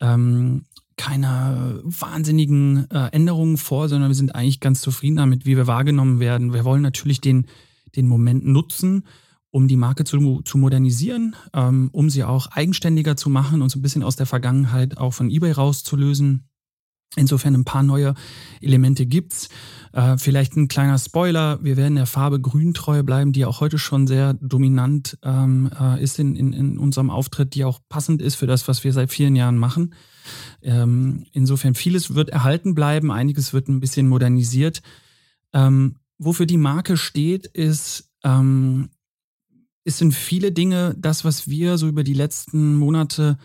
ähm, 0.00 0.64
keine 0.96 1.80
wahnsinnigen 1.84 2.90
äh, 2.90 3.08
Änderungen 3.12 3.58
vor, 3.58 3.88
sondern 3.88 4.08
wir 4.10 4.16
sind 4.16 4.34
eigentlich 4.34 4.60
ganz 4.60 4.80
zufrieden 4.80 5.16
damit, 5.16 5.44
wie 5.44 5.56
wir 5.56 5.66
wahrgenommen 5.66 6.20
werden. 6.20 6.54
Wir 6.54 6.64
wollen 6.64 6.82
natürlich 6.82 7.20
den, 7.20 7.46
den 7.96 8.08
Moment 8.08 8.46
nutzen, 8.46 9.04
um 9.56 9.68
die 9.68 9.76
Marke 9.78 10.04
zu, 10.04 10.42
zu 10.42 10.58
modernisieren, 10.58 11.34
ähm, 11.54 11.88
um 11.92 12.10
sie 12.10 12.24
auch 12.24 12.48
eigenständiger 12.48 13.16
zu 13.16 13.30
machen 13.30 13.62
und 13.62 13.70
so 13.70 13.78
ein 13.78 13.82
bisschen 13.82 14.02
aus 14.02 14.14
der 14.14 14.26
Vergangenheit 14.26 14.98
auch 14.98 15.14
von 15.14 15.30
eBay 15.30 15.52
rauszulösen. 15.52 16.46
Insofern 17.16 17.54
ein 17.54 17.64
paar 17.64 17.82
neue 17.82 18.12
Elemente 18.60 19.06
gibt's. 19.06 19.48
Äh, 19.94 20.18
vielleicht 20.18 20.56
ein 20.56 20.68
kleiner 20.68 20.98
Spoiler: 20.98 21.58
Wir 21.64 21.78
werden 21.78 21.94
der 21.94 22.04
Farbe 22.04 22.38
grün 22.38 22.74
treu 22.74 23.02
bleiben, 23.02 23.32
die 23.32 23.46
auch 23.46 23.60
heute 23.60 23.78
schon 23.78 24.06
sehr 24.06 24.34
dominant 24.34 25.16
ähm, 25.22 25.70
äh, 25.80 26.02
ist 26.02 26.18
in, 26.18 26.36
in, 26.36 26.52
in 26.52 26.76
unserem 26.76 27.08
Auftritt, 27.08 27.54
die 27.54 27.64
auch 27.64 27.80
passend 27.88 28.20
ist 28.20 28.34
für 28.34 28.46
das, 28.46 28.68
was 28.68 28.84
wir 28.84 28.92
seit 28.92 29.10
vielen 29.10 29.36
Jahren 29.36 29.56
machen. 29.56 29.94
Ähm, 30.60 31.24
insofern 31.32 31.74
vieles 31.74 32.14
wird 32.14 32.28
erhalten 32.28 32.74
bleiben, 32.74 33.10
einiges 33.10 33.54
wird 33.54 33.68
ein 33.68 33.80
bisschen 33.80 34.06
modernisiert. 34.06 34.82
Ähm, 35.54 35.96
wofür 36.18 36.44
die 36.44 36.58
Marke 36.58 36.98
steht, 36.98 37.46
ist 37.46 38.10
es 39.86 39.98
sind 39.98 40.12
viele 40.12 40.50
Dinge, 40.50 40.96
das, 40.98 41.24
was 41.24 41.48
wir 41.48 41.78
so 41.78 41.86
über 41.86 42.02
die 42.02 42.12
letzten 42.12 42.74
Monate 42.74 43.38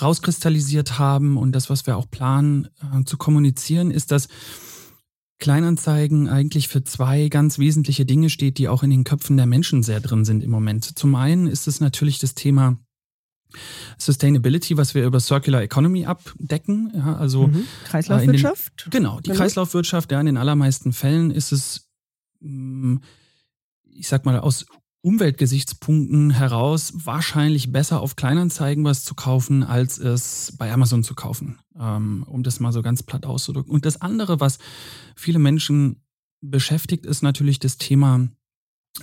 rauskristallisiert 0.00 0.98
haben 0.98 1.36
und 1.36 1.52
das, 1.52 1.68
was 1.68 1.86
wir 1.86 1.96
auch 1.96 2.08
planen 2.08 2.68
äh, 2.80 3.04
zu 3.04 3.16
kommunizieren, 3.16 3.90
ist, 3.90 4.12
dass 4.12 4.28
Kleinanzeigen 5.38 6.28
eigentlich 6.28 6.68
für 6.68 6.84
zwei 6.84 7.28
ganz 7.28 7.58
wesentliche 7.58 8.06
Dinge 8.06 8.30
steht, 8.30 8.58
die 8.58 8.68
auch 8.68 8.84
in 8.84 8.90
den 8.90 9.02
Köpfen 9.02 9.36
der 9.36 9.46
Menschen 9.46 9.82
sehr 9.82 10.00
drin 10.00 10.24
sind 10.24 10.44
im 10.44 10.50
Moment. 10.50 10.98
Zum 10.98 11.14
einen 11.16 11.48
ist 11.48 11.66
es 11.66 11.80
natürlich 11.80 12.20
das 12.20 12.34
Thema 12.34 12.78
Sustainability, 13.98 14.76
was 14.76 14.94
wir 14.94 15.04
über 15.04 15.18
Circular 15.18 15.62
Economy 15.62 16.06
abdecken. 16.06 16.92
Ja, 16.94 17.16
also 17.16 17.48
mhm. 17.48 17.66
Kreislaufwirtschaft. 17.86 18.84
Den, 18.86 18.90
genau, 18.90 19.18
die 19.18 19.30
genau. 19.30 19.38
Kreislaufwirtschaft. 19.38 20.12
Ja, 20.12 20.20
in 20.20 20.26
den 20.26 20.36
allermeisten 20.36 20.92
Fällen 20.92 21.30
ist 21.32 21.52
es, 21.52 21.88
mm, 22.40 22.98
ich 23.94 24.08
sag 24.08 24.24
mal, 24.24 24.38
aus 24.38 24.66
Umweltgesichtspunkten 25.06 26.30
heraus 26.30 26.92
wahrscheinlich 26.96 27.70
besser 27.70 28.00
auf 28.00 28.16
Kleinanzeigen 28.16 28.82
was 28.82 29.04
zu 29.04 29.14
kaufen, 29.14 29.62
als 29.62 29.98
es 29.98 30.52
bei 30.58 30.72
Amazon 30.72 31.04
zu 31.04 31.14
kaufen, 31.14 31.60
ähm, 31.78 32.24
um 32.26 32.42
das 32.42 32.58
mal 32.58 32.72
so 32.72 32.82
ganz 32.82 33.04
platt 33.04 33.24
auszudrücken. 33.24 33.72
Und 33.72 33.86
das 33.86 34.00
andere, 34.02 34.40
was 34.40 34.58
viele 35.14 35.38
Menschen 35.38 36.02
beschäftigt, 36.40 37.06
ist 37.06 37.22
natürlich 37.22 37.60
das 37.60 37.78
Thema, 37.78 38.26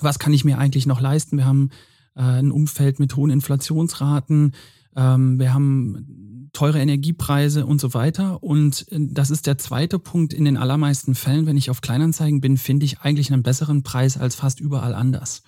was 0.02 0.20
kann 0.20 0.34
ich 0.34 0.44
mir 0.44 0.58
eigentlich 0.58 0.86
noch 0.86 1.00
leisten? 1.00 1.38
Wir 1.38 1.46
haben 1.46 1.70
äh, 2.16 2.22
ein 2.22 2.52
Umfeld 2.52 3.00
mit 3.00 3.16
hohen 3.16 3.32
Inflationsraten, 3.32 4.52
ähm, 4.98 5.40
wir 5.40 5.54
haben 5.54 6.50
teure 6.52 6.82
Energiepreise 6.82 7.66
und 7.66 7.80
so 7.80 7.94
weiter. 7.94 8.44
Und 8.44 8.92
äh, 8.92 9.00
das 9.00 9.32
ist 9.32 9.48
der 9.48 9.58
zweite 9.58 10.00
Punkt. 10.00 10.34
In 10.34 10.44
den 10.44 10.58
allermeisten 10.58 11.16
Fällen, 11.16 11.46
wenn 11.46 11.56
ich 11.56 11.70
auf 11.70 11.80
Kleinanzeigen 11.80 12.42
bin, 12.42 12.58
finde 12.58 12.86
ich 12.86 13.00
eigentlich 13.00 13.32
einen 13.32 13.42
besseren 13.42 13.84
Preis 13.84 14.18
als 14.18 14.36
fast 14.36 14.60
überall 14.60 14.96
anders. 14.96 15.44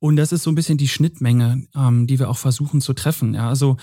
Und 0.00 0.16
das 0.16 0.32
ist 0.32 0.42
so 0.42 0.50
ein 0.50 0.54
bisschen 0.54 0.78
die 0.78 0.88
Schnittmenge, 0.88 1.66
ähm, 1.76 2.06
die 2.06 2.18
wir 2.18 2.30
auch 2.30 2.38
versuchen 2.38 2.80
zu 2.80 2.94
treffen. 2.94 3.34
Ja, 3.34 3.48
also 3.48 3.76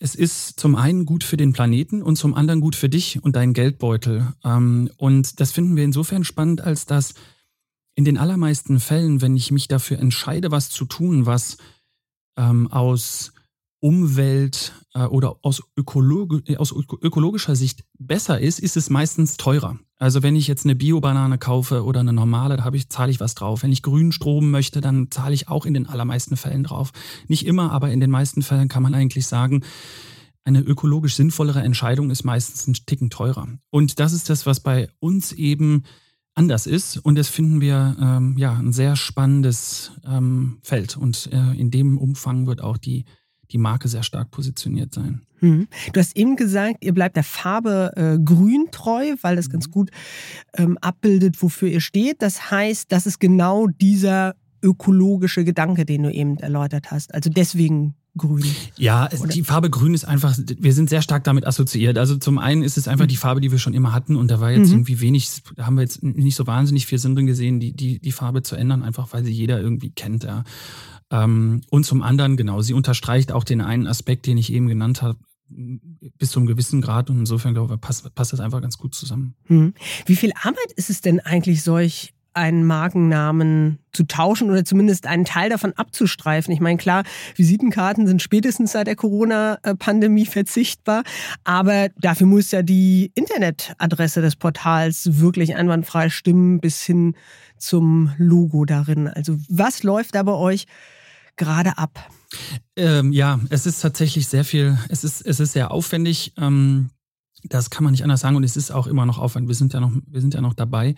es 0.00 0.14
ist 0.14 0.58
zum 0.58 0.74
einen 0.74 1.04
gut 1.04 1.24
für 1.24 1.36
den 1.36 1.52
Planeten 1.52 2.02
und 2.02 2.16
zum 2.16 2.34
anderen 2.34 2.60
gut 2.60 2.74
für 2.74 2.88
dich 2.88 3.22
und 3.22 3.36
deinen 3.36 3.52
Geldbeutel. 3.52 4.32
Ähm, 4.44 4.90
und 4.96 5.40
das 5.40 5.52
finden 5.52 5.76
wir 5.76 5.84
insofern 5.84 6.24
spannend, 6.24 6.62
als 6.62 6.86
dass 6.86 7.14
in 7.94 8.04
den 8.04 8.16
allermeisten 8.16 8.80
Fällen, 8.80 9.20
wenn 9.20 9.36
ich 9.36 9.50
mich 9.50 9.68
dafür 9.68 9.98
entscheide, 9.98 10.50
was 10.50 10.70
zu 10.70 10.86
tun, 10.86 11.26
was 11.26 11.58
ähm, 12.38 12.72
aus 12.72 13.32
Umwelt 13.80 14.72
äh, 14.94 15.04
oder 15.04 15.36
aus, 15.42 15.62
Ökologi 15.76 16.56
aus 16.56 16.72
ökologischer 16.72 17.56
Sicht 17.56 17.84
besser 17.98 18.40
ist, 18.40 18.58
ist 18.58 18.76
es 18.76 18.90
meistens 18.90 19.36
teurer. 19.36 19.78
Also 19.96 20.22
wenn 20.22 20.36
ich 20.36 20.46
jetzt 20.46 20.64
eine 20.64 20.76
Bio-Banane 20.76 21.38
kaufe 21.38 21.84
oder 21.84 22.00
eine 22.00 22.12
normale, 22.12 22.56
da 22.56 22.72
ich, 22.72 22.88
zahle 22.88 23.10
ich 23.10 23.20
was 23.20 23.34
drauf. 23.34 23.62
Wenn 23.62 23.72
ich 23.72 23.82
grünen 23.82 24.12
Strom 24.12 24.50
möchte, 24.50 24.80
dann 24.80 25.10
zahle 25.10 25.34
ich 25.34 25.48
auch 25.48 25.66
in 25.66 25.74
den 25.74 25.88
allermeisten 25.88 26.36
Fällen 26.36 26.64
drauf. 26.64 26.92
Nicht 27.26 27.46
immer, 27.46 27.72
aber 27.72 27.90
in 27.90 28.00
den 28.00 28.10
meisten 28.10 28.42
Fällen 28.42 28.68
kann 28.68 28.82
man 28.82 28.94
eigentlich 28.94 29.26
sagen, 29.26 29.64
eine 30.44 30.60
ökologisch 30.60 31.14
sinnvollere 31.14 31.60
Entscheidung 31.60 32.10
ist 32.10 32.24
meistens 32.24 32.66
ein 32.66 32.86
Ticken 32.86 33.10
teurer. 33.10 33.48
Und 33.70 34.00
das 34.00 34.12
ist 34.12 34.30
das, 34.30 34.46
was 34.46 34.60
bei 34.60 34.88
uns 34.98 35.32
eben 35.32 35.84
anders 36.34 36.66
ist. 36.66 36.96
Und 36.98 37.16
das 37.16 37.28
finden 37.28 37.60
wir 37.60 37.96
ähm, 38.00 38.38
ja 38.38 38.54
ein 38.54 38.72
sehr 38.72 38.96
spannendes 38.96 39.92
ähm, 40.06 40.58
Feld. 40.62 40.96
Und 40.96 41.28
äh, 41.32 41.52
in 41.58 41.70
dem 41.70 41.98
Umfang 41.98 42.46
wird 42.46 42.62
auch 42.62 42.78
die 42.78 43.04
die 43.50 43.58
Marke 43.58 43.88
sehr 43.88 44.02
stark 44.02 44.30
positioniert 44.30 44.94
sein. 44.94 45.22
Mhm. 45.40 45.68
Du 45.92 46.00
hast 46.00 46.16
eben 46.16 46.36
gesagt, 46.36 46.78
ihr 46.80 46.92
bleibt 46.92 47.16
der 47.16 47.24
Farbe 47.24 47.92
äh, 47.96 48.18
grün 48.22 48.66
treu, 48.70 49.14
weil 49.22 49.36
das 49.36 49.50
ganz 49.50 49.68
mhm. 49.68 49.72
gut 49.72 49.90
ähm, 50.54 50.78
abbildet, 50.80 51.40
wofür 51.42 51.68
ihr 51.68 51.80
steht. 51.80 52.22
Das 52.22 52.50
heißt, 52.50 52.90
das 52.90 53.06
ist 53.06 53.20
genau 53.20 53.66
dieser 53.66 54.34
ökologische 54.62 55.44
Gedanke, 55.44 55.84
den 55.84 56.02
du 56.02 56.12
eben 56.12 56.36
erläutert 56.38 56.90
hast. 56.90 57.14
Also 57.14 57.30
deswegen 57.30 57.94
grün. 58.16 58.44
Ja, 58.76 59.08
Oder? 59.18 59.28
die 59.28 59.42
Farbe 59.42 59.70
grün 59.70 59.94
ist 59.94 60.04
einfach, 60.04 60.36
wir 60.36 60.72
sind 60.72 60.90
sehr 60.90 61.02
stark 61.02 61.24
damit 61.24 61.46
assoziiert. 61.46 61.96
Also 61.96 62.16
zum 62.16 62.38
einen 62.38 62.62
ist 62.62 62.76
es 62.76 62.88
einfach 62.88 63.04
mhm. 63.04 63.10
die 63.10 63.16
Farbe, 63.16 63.40
die 63.40 63.52
wir 63.52 63.58
schon 63.58 63.74
immer 63.74 63.92
hatten 63.92 64.16
und 64.16 64.30
da 64.30 64.40
war 64.40 64.50
jetzt 64.50 64.68
mhm. 64.68 64.78
irgendwie 64.78 65.00
wenig, 65.00 65.30
da 65.56 65.66
haben 65.66 65.76
wir 65.76 65.82
jetzt 65.82 66.02
nicht 66.02 66.34
so 66.34 66.46
wahnsinnig 66.46 66.86
viel 66.86 66.98
Sinn 66.98 67.14
drin 67.14 67.26
gesehen, 67.26 67.60
die, 67.60 67.72
die, 67.72 68.00
die 68.00 68.12
Farbe 68.12 68.42
zu 68.42 68.56
ändern, 68.56 68.82
einfach 68.82 69.12
weil 69.12 69.24
sie 69.24 69.32
jeder 69.32 69.60
irgendwie 69.60 69.90
kennt. 69.90 70.24
Ja. 70.24 70.44
Ähm, 71.10 71.62
und 71.70 71.84
zum 71.84 72.02
anderen, 72.02 72.36
genau, 72.36 72.60
sie 72.60 72.74
unterstreicht 72.74 73.32
auch 73.32 73.44
den 73.44 73.60
einen 73.60 73.86
Aspekt, 73.86 74.26
den 74.26 74.38
ich 74.38 74.52
eben 74.52 74.68
genannt 74.68 75.02
habe, 75.02 75.18
bis 75.48 76.30
zu 76.30 76.40
einem 76.40 76.46
gewissen 76.46 76.82
Grad 76.82 77.08
und 77.08 77.20
insofern 77.20 77.54
glaube 77.54 77.74
ich, 77.74 77.80
passt, 77.80 78.14
passt 78.14 78.32
das 78.32 78.40
einfach 78.40 78.60
ganz 78.60 78.76
gut 78.76 78.94
zusammen. 78.94 79.34
Hm. 79.46 79.72
Wie 80.04 80.16
viel 80.16 80.32
Arbeit 80.42 80.72
ist 80.76 80.90
es 80.90 81.00
denn 81.00 81.20
eigentlich, 81.20 81.62
solch 81.62 82.12
einen 82.34 82.64
Markennamen 82.64 83.80
zu 83.92 84.04
tauschen 84.04 84.48
oder 84.48 84.64
zumindest 84.64 85.08
einen 85.08 85.24
Teil 85.24 85.50
davon 85.50 85.72
abzustreifen. 85.72 86.54
Ich 86.54 86.60
meine, 86.60 86.76
klar, 86.76 87.02
Visitenkarten 87.34 88.06
sind 88.06 88.22
spätestens 88.22 88.72
seit 88.72 88.86
der 88.86 88.94
Corona-Pandemie 88.94 90.26
verzichtbar, 90.26 91.02
aber 91.42 91.88
dafür 92.00 92.28
muss 92.28 92.52
ja 92.52 92.62
die 92.62 93.10
Internetadresse 93.16 94.20
des 94.20 94.36
Portals 94.36 95.18
wirklich 95.18 95.56
einwandfrei 95.56 96.10
stimmen 96.10 96.60
bis 96.60 96.84
hin 96.84 97.16
zum 97.56 98.12
Logo 98.18 98.64
darin. 98.64 99.08
Also 99.08 99.36
was 99.48 99.82
läuft 99.82 100.14
da 100.14 100.22
bei 100.22 100.34
euch 100.34 100.66
gerade 101.38 101.78
ab? 101.78 102.10
Ähm, 102.76 103.12
ja, 103.12 103.40
es 103.48 103.64
ist 103.64 103.80
tatsächlich 103.80 104.28
sehr 104.28 104.44
viel, 104.44 104.78
es 104.88 105.04
ist, 105.04 105.24
es 105.24 105.40
ist 105.40 105.52
sehr 105.52 105.70
aufwendig. 105.70 106.34
Ähm, 106.36 106.90
das 107.44 107.70
kann 107.70 107.84
man 107.84 107.92
nicht 107.92 108.02
anders 108.02 108.20
sagen 108.20 108.36
und 108.36 108.44
es 108.44 108.56
ist 108.56 108.70
auch 108.70 108.86
immer 108.86 109.06
noch 109.06 109.18
aufwendig. 109.18 109.48
Wir 109.48 109.54
sind 109.54 109.72
ja 109.72 109.80
noch, 109.80 109.92
wir 110.06 110.20
sind 110.20 110.34
ja 110.34 110.40
noch 110.40 110.54
dabei. 110.54 110.94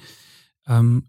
Ähm, 0.66 1.04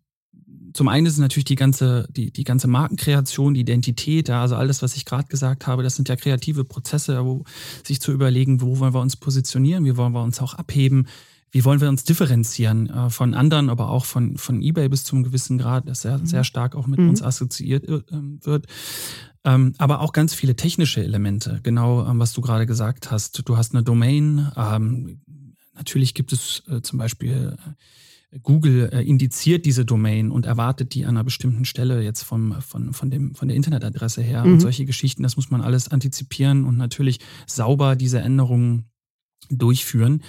zum 0.73 0.87
einen 0.87 1.05
ist 1.05 1.17
natürlich 1.17 1.45
die 1.45 1.55
ganze, 1.55 2.07
die, 2.11 2.31
die 2.31 2.43
ganze 2.43 2.67
Markenkreation, 2.67 3.53
die 3.53 3.61
Identität, 3.61 4.29
ja, 4.29 4.41
also 4.41 4.55
alles, 4.55 4.81
was 4.81 4.95
ich 4.95 5.05
gerade 5.05 5.27
gesagt 5.27 5.67
habe, 5.67 5.83
das 5.83 5.95
sind 5.95 6.07
ja 6.07 6.15
kreative 6.15 6.63
Prozesse, 6.63 7.25
wo 7.25 7.43
sich 7.85 7.99
zu 7.99 8.11
überlegen, 8.11 8.61
wo 8.61 8.79
wollen 8.79 8.93
wir 8.93 9.01
uns 9.01 9.17
positionieren, 9.17 9.85
wie 9.85 9.97
wollen 9.97 10.13
wir 10.13 10.23
uns 10.23 10.39
auch 10.39 10.53
abheben, 10.53 11.07
wie 11.51 11.65
wollen 11.65 11.81
wir 11.81 11.89
uns 11.89 12.03
differenzieren 12.03 12.89
äh, 12.89 13.09
von 13.09 13.33
anderen, 13.33 13.69
aber 13.69 13.89
auch 13.89 14.05
von, 14.05 14.37
von 14.37 14.61
eBay 14.61 14.89
bis 14.89 15.03
zum 15.03 15.23
gewissen 15.23 15.57
Grad, 15.57 15.87
das 15.87 16.01
sehr, 16.01 16.19
sehr 16.23 16.43
stark 16.43 16.75
auch 16.75 16.87
mit 16.87 16.99
mhm. 16.99 17.09
uns 17.09 17.21
assoziiert 17.21 17.87
äh, 17.87 18.01
wird. 18.41 18.67
Ähm, 19.43 19.73
aber 19.77 20.01
auch 20.01 20.13
ganz 20.13 20.33
viele 20.33 20.55
technische 20.55 21.03
Elemente, 21.03 21.59
genau 21.63 22.05
ähm, 22.07 22.19
was 22.19 22.33
du 22.33 22.41
gerade 22.41 22.65
gesagt 22.65 23.11
hast. 23.11 23.41
Du 23.47 23.57
hast 23.57 23.73
eine 23.73 23.83
Domain, 23.83 24.51
ähm, 24.55 25.21
natürlich 25.75 26.13
gibt 26.13 26.31
es 26.31 26.63
äh, 26.67 26.81
zum 26.81 26.99
Beispiel 26.99 27.57
äh, 28.31 28.39
Google 28.39 28.89
äh, 28.93 29.01
indiziert 29.01 29.65
diese 29.65 29.83
Domain 29.83 30.31
und 30.31 30.45
erwartet 30.45 30.93
die 30.93 31.05
an 31.05 31.17
einer 31.17 31.23
bestimmten 31.23 31.65
Stelle 31.65 32.01
jetzt 32.01 32.23
vom, 32.23 32.61
von, 32.61 32.93
von, 32.93 33.09
dem, 33.09 33.35
von 33.35 33.47
der 33.47 33.57
Internetadresse 33.57 34.21
her. 34.21 34.45
Mhm. 34.45 34.53
Und 34.53 34.59
solche 34.61 34.85
Geschichten, 34.85 35.23
das 35.23 35.35
muss 35.35 35.49
man 35.49 35.61
alles 35.61 35.89
antizipieren 35.89 36.63
und 36.63 36.77
natürlich 36.77 37.19
sauber 37.45 37.95
diese 37.95 38.19
Änderungen 38.19 38.90
durchführen. 39.49 40.21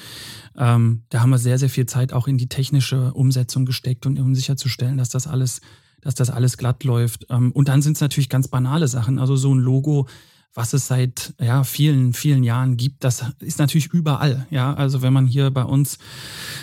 Ähm, 0.56 1.02
da 1.08 1.20
haben 1.20 1.30
wir 1.30 1.38
sehr, 1.38 1.58
sehr 1.58 1.68
viel 1.68 1.86
Zeit 1.86 2.12
auch 2.12 2.28
in 2.28 2.38
die 2.38 2.48
technische 2.48 3.12
Umsetzung 3.14 3.64
gesteckt 3.64 4.06
und 4.06 4.18
um 4.18 4.34
sicherzustellen, 4.34 4.98
dass 4.98 5.10
das 5.10 5.26
alles, 5.26 5.60
dass 6.00 6.14
das 6.14 6.30
alles 6.30 6.56
glatt 6.56 6.84
läuft. 6.84 7.26
Ähm, 7.30 7.52
und 7.52 7.68
dann 7.68 7.82
sind 7.82 7.94
es 7.96 8.00
natürlich 8.00 8.28
ganz 8.28 8.48
banale 8.48 8.88
Sachen. 8.88 9.18
Also 9.18 9.36
so 9.36 9.54
ein 9.54 9.58
Logo 9.58 10.06
was 10.54 10.74
es 10.74 10.86
seit 10.86 11.32
ja, 11.40 11.64
vielen, 11.64 12.12
vielen 12.12 12.44
Jahren 12.44 12.76
gibt, 12.76 13.04
das 13.04 13.24
ist 13.40 13.58
natürlich 13.58 13.86
überall. 13.86 14.46
Ja, 14.50 14.74
also 14.74 15.00
wenn 15.00 15.12
man 15.12 15.26
hier 15.26 15.50
bei 15.50 15.64
uns 15.64 15.96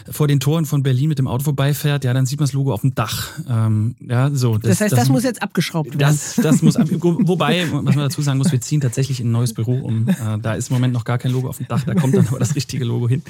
vor 0.09 0.27
den 0.27 0.39
Toren 0.39 0.65
von 0.65 0.83
Berlin 0.83 1.09
mit 1.09 1.17
dem 1.17 1.27
Auto 1.27 1.45
vorbeifährt, 1.45 2.03
ja, 2.03 2.13
dann 2.13 2.27
sieht 2.27 2.39
man 2.39 2.45
das 2.45 2.53
Logo 2.53 2.71
auf 2.71 2.81
dem 2.81 2.93
Dach. 2.93 3.29
Ähm, 3.49 3.95
ja, 3.99 4.29
so. 4.29 4.57
Das, 4.57 4.69
das 4.69 4.81
heißt, 4.81 4.91
das, 4.91 4.99
das, 4.99 5.09
muss 5.09 5.23
jetzt 5.23 5.41
abgeschraubt 5.41 5.97
werden. 5.97 5.99
Das, 6.11 6.35
das 6.35 6.61
muss, 6.61 6.75
ab, 6.75 6.87
wobei, 6.91 7.65
was 7.71 7.95
man 7.95 8.05
dazu 8.05 8.21
sagen 8.21 8.37
muss, 8.37 8.51
wir 8.51 8.61
ziehen 8.61 8.79
tatsächlich 8.79 9.21
in 9.21 9.29
ein 9.29 9.31
neues 9.31 9.53
Büro 9.53 9.79
um. 9.79 10.07
Äh, 10.07 10.37
da 10.39 10.53
ist 10.53 10.69
im 10.69 10.75
Moment 10.75 10.93
noch 10.93 11.03
gar 11.03 11.17
kein 11.17 11.31
Logo 11.31 11.49
auf 11.49 11.57
dem 11.57 11.67
Dach, 11.67 11.83
da 11.83 11.95
kommt 11.95 12.13
dann 12.15 12.27
aber 12.27 12.37
das 12.37 12.55
richtige 12.55 12.85
Logo 12.85 13.09
hin. 13.09 13.23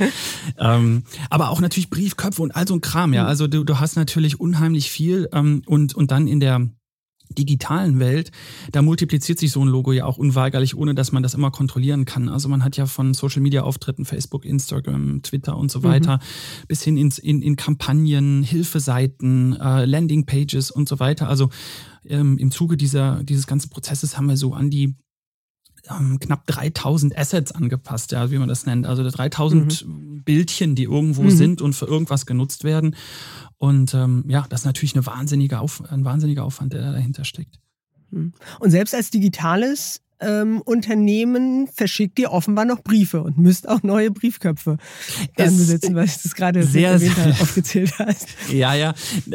Ähm, 0.58 1.04
aber 1.30 1.50
auch 1.50 1.62
natürlich 1.62 1.89
Briefköpfe 1.89 2.42
und 2.42 2.54
all 2.56 2.68
so 2.68 2.74
ein 2.74 2.82
Kram, 2.82 3.13
ja. 3.13 3.25
Also 3.25 3.48
du, 3.48 3.63
du 3.63 3.80
hast 3.80 3.96
natürlich 3.96 4.42
unheimlich 4.42 4.92
viel 4.92 5.30
ähm, 5.32 5.62
und, 5.66 5.96
und 5.96 6.12
dann 6.12 6.28
in 6.28 6.42
der 6.42 6.68
digitalen 7.29 8.00
Welt, 8.00 8.31
da 8.71 8.81
multipliziert 8.81 9.39
sich 9.39 9.51
so 9.51 9.63
ein 9.63 9.67
Logo 9.67 9.91
ja 9.91 10.05
auch 10.05 10.17
unweigerlich, 10.17 10.75
ohne 10.75 10.95
dass 10.95 11.12
man 11.12 11.24
das 11.24 11.33
immer 11.33 11.51
kontrollieren 11.51 12.05
kann. 12.05 12.29
Also 12.29 12.50
man 12.50 12.63
hat 12.63 12.77
ja 12.77 12.86
von 12.86 13.13
Social 13.13 13.41
Media 13.41 13.63
Auftritten, 13.63 14.05
Facebook, 14.05 14.45
Instagram, 14.45 15.21
Twitter 15.21 15.57
und 15.57 15.71
so 15.71 15.83
weiter, 15.83 16.17
mhm. 16.17 16.67
bis 16.67 16.83
hin 16.83 16.98
ins, 16.98 17.17
in, 17.17 17.41
in 17.41 17.55
Kampagnen, 17.55 18.43
Hilfeseiten, 18.43 19.55
äh, 19.59 19.86
Landingpages 19.86 20.71
und 20.71 20.89
so 20.89 21.00
weiter. 21.00 21.29
Also 21.29 21.50
ähm, 22.05 22.38
im 22.38 22.51
Zuge 22.51 22.77
dieser, 22.77 23.24
dieses 23.24 23.48
ganzen 23.48 23.69
Prozesses 23.69 24.17
haben 24.17 24.27
wir 24.27 24.38
so 24.38 24.53
an 24.53 24.69
die 24.69 24.95
ähm, 25.89 26.19
knapp 26.19 26.45
3000 26.48 27.17
Assets 27.17 27.51
angepasst, 27.51 28.12
ja, 28.12 28.31
wie 28.31 28.38
man 28.38 28.50
das 28.50 28.65
nennt. 28.65 28.86
Also 28.86 29.07
3000 29.07 29.86
mhm. 29.86 30.24
Bildchen, 30.24 30.75
die 30.75 30.83
irgendwo 30.83 31.24
mhm. 31.24 31.29
sind 31.31 31.62
und 31.62 31.74
für 31.74 31.86
irgendwas 31.86 32.25
genutzt 32.25 32.63
werden. 32.63 32.95
Und 33.60 33.94
ähm, 33.94 34.24
ja, 34.28 34.46
das 34.50 34.62
ist 34.62 34.66
natürlich 34.66 34.96
eine 34.96 35.06
wahnsinnige 35.06 35.60
Auf 35.60 35.84
ein 35.92 36.06
wahnsinniger 36.06 36.46
Aufwand, 36.46 36.74
der 36.74 36.94
dahinter 36.94 37.25
steckt. 37.25 37.60
Hm. 38.12 38.34
Und 38.60 38.72
selbst 38.72 38.96
als 38.96 39.12
digitales 39.12 40.01
ähm, 40.22 40.62
Unternehmen 40.62 41.68
verschickt 41.68 42.20
ihr 42.20 42.32
offenbar 42.32 42.66
noch 42.66 42.82
Briefe 42.82 43.22
und 43.22 43.38
müsst 43.38 43.68
auch 43.68 43.84
neue 43.84 44.12
Briefköpfe 44.12 44.78
dann 45.36 45.58
besitzen, 45.58 45.96
weil 45.96 46.06
ich 46.06 46.22
das 46.22 46.36
gerade 46.36 46.64
sehr, 46.64 47.00
sehr 47.00 47.12
aufgezählt 47.42 47.94
hast. 48.00 48.28
Ja, 48.52 48.74
ja, 48.74 48.94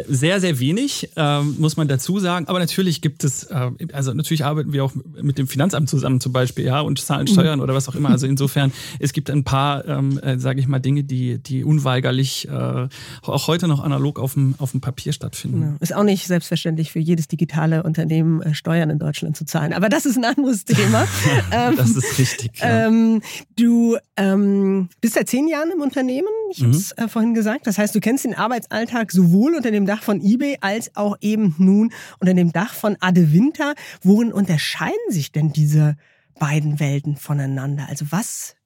sehr, 0.09 0.41
sehr 0.41 0.59
wenig, 0.59 1.11
ähm, 1.17 1.57
muss 1.59 1.77
man 1.77 1.89
dazu 1.89 2.19
sagen. 2.19 2.49
Aber 2.49 2.59
natürlich 2.59 3.01
gibt 3.01 3.23
es, 3.25 3.45
äh, 3.45 3.71
also 3.93 4.13
natürlich 4.13 4.45
arbeiten 4.45 4.73
wir 4.73 4.85
auch 4.85 4.93
mit 5.23 5.39
dem 5.39 5.47
Finanzamt 5.47 5.89
zusammen 5.89 6.21
zum 6.21 6.33
Beispiel, 6.33 6.65
ja, 6.65 6.81
und 6.81 7.01
zahlen 7.01 7.27
Steuern 7.27 7.61
oder 7.61 7.75
was 7.75 7.89
auch 7.89 7.95
immer. 7.95 8.11
Also 8.11 8.27
insofern, 8.27 8.73
es 8.99 9.13
gibt 9.13 9.31
ein 9.31 9.45
paar, 9.45 9.87
ähm, 9.87 10.19
äh, 10.19 10.39
sage 10.39 10.61
ich 10.61 10.67
mal, 10.67 10.81
Dinge, 10.81 11.05
die, 11.05 11.39
die 11.39 11.65
unweigerlich 11.65 12.49
äh, 12.49 12.89
auch 13.23 13.47
heute 13.47 13.69
noch 13.69 13.83
analog 13.83 14.19
auf 14.19 14.35
dem, 14.35 14.55
auf 14.59 14.73
dem 14.73 14.81
Papier 14.81 15.13
stattfinden. 15.13 15.61
Genau. 15.61 15.77
Ist 15.81 15.95
auch 15.95 16.05
nicht 16.05 16.27
selbstverständlich 16.27 16.93
für 16.93 17.01
jedes 17.01 17.29
digitale 17.29 17.83
Unternehmen 17.85 18.43
äh, 18.43 18.55
Steuern 18.55 18.91
in 18.91 18.99
Deutschland 18.99 19.37
zu 19.37 19.45
zahlen. 19.45 19.73
Aber 19.73 19.89
das 19.89 20.07
ist 20.07 20.17
ein 20.17 20.25
anderes 20.25 20.65
Thema. 20.65 20.74
Thema. 20.75 21.07
Ähm, 21.51 21.77
das 21.77 21.91
ist 21.91 22.19
richtig. 22.19 22.59
Ja. 22.59 22.87
Ähm, 22.87 23.23
du 23.57 23.97
ähm, 24.17 24.89
bist 25.01 25.15
seit 25.15 25.29
zehn 25.29 25.47
Jahren 25.47 25.71
im 25.71 25.81
Unternehmen, 25.81 26.29
ich 26.51 26.61
mhm. 26.61 26.67
habe 26.67 26.77
es 26.77 26.93
äh, 26.93 27.09
vorhin 27.09 27.35
gesagt. 27.35 27.67
Das 27.67 27.79
heißt, 27.79 27.95
du 27.95 28.01
kennst 28.01 28.25
den 28.25 28.35
Arbeitsalltag 28.35 29.13
sowohl 29.13 29.55
unter 29.55 29.71
dem 29.71 29.87
Dach 29.87 30.03
von 30.03 30.21
eBay 30.21 30.59
als 30.61 30.97
auch 30.97 31.17
eben 31.21 31.55
nun 31.59 31.93
unter 32.19 32.35
dem 32.35 32.53
Dach 32.53 32.75
von 32.75 32.97
Ade 33.01 33.33
Winter. 33.33 33.75
Worin 34.03 34.33
unterscheiden 34.33 35.11
sich 35.11 35.33
denn 35.33 35.53
diese 35.53 35.97
beiden 36.39 36.81
Welten 36.81 37.17
voneinander? 37.17 37.87
Also 37.89 38.07
was 38.11 38.57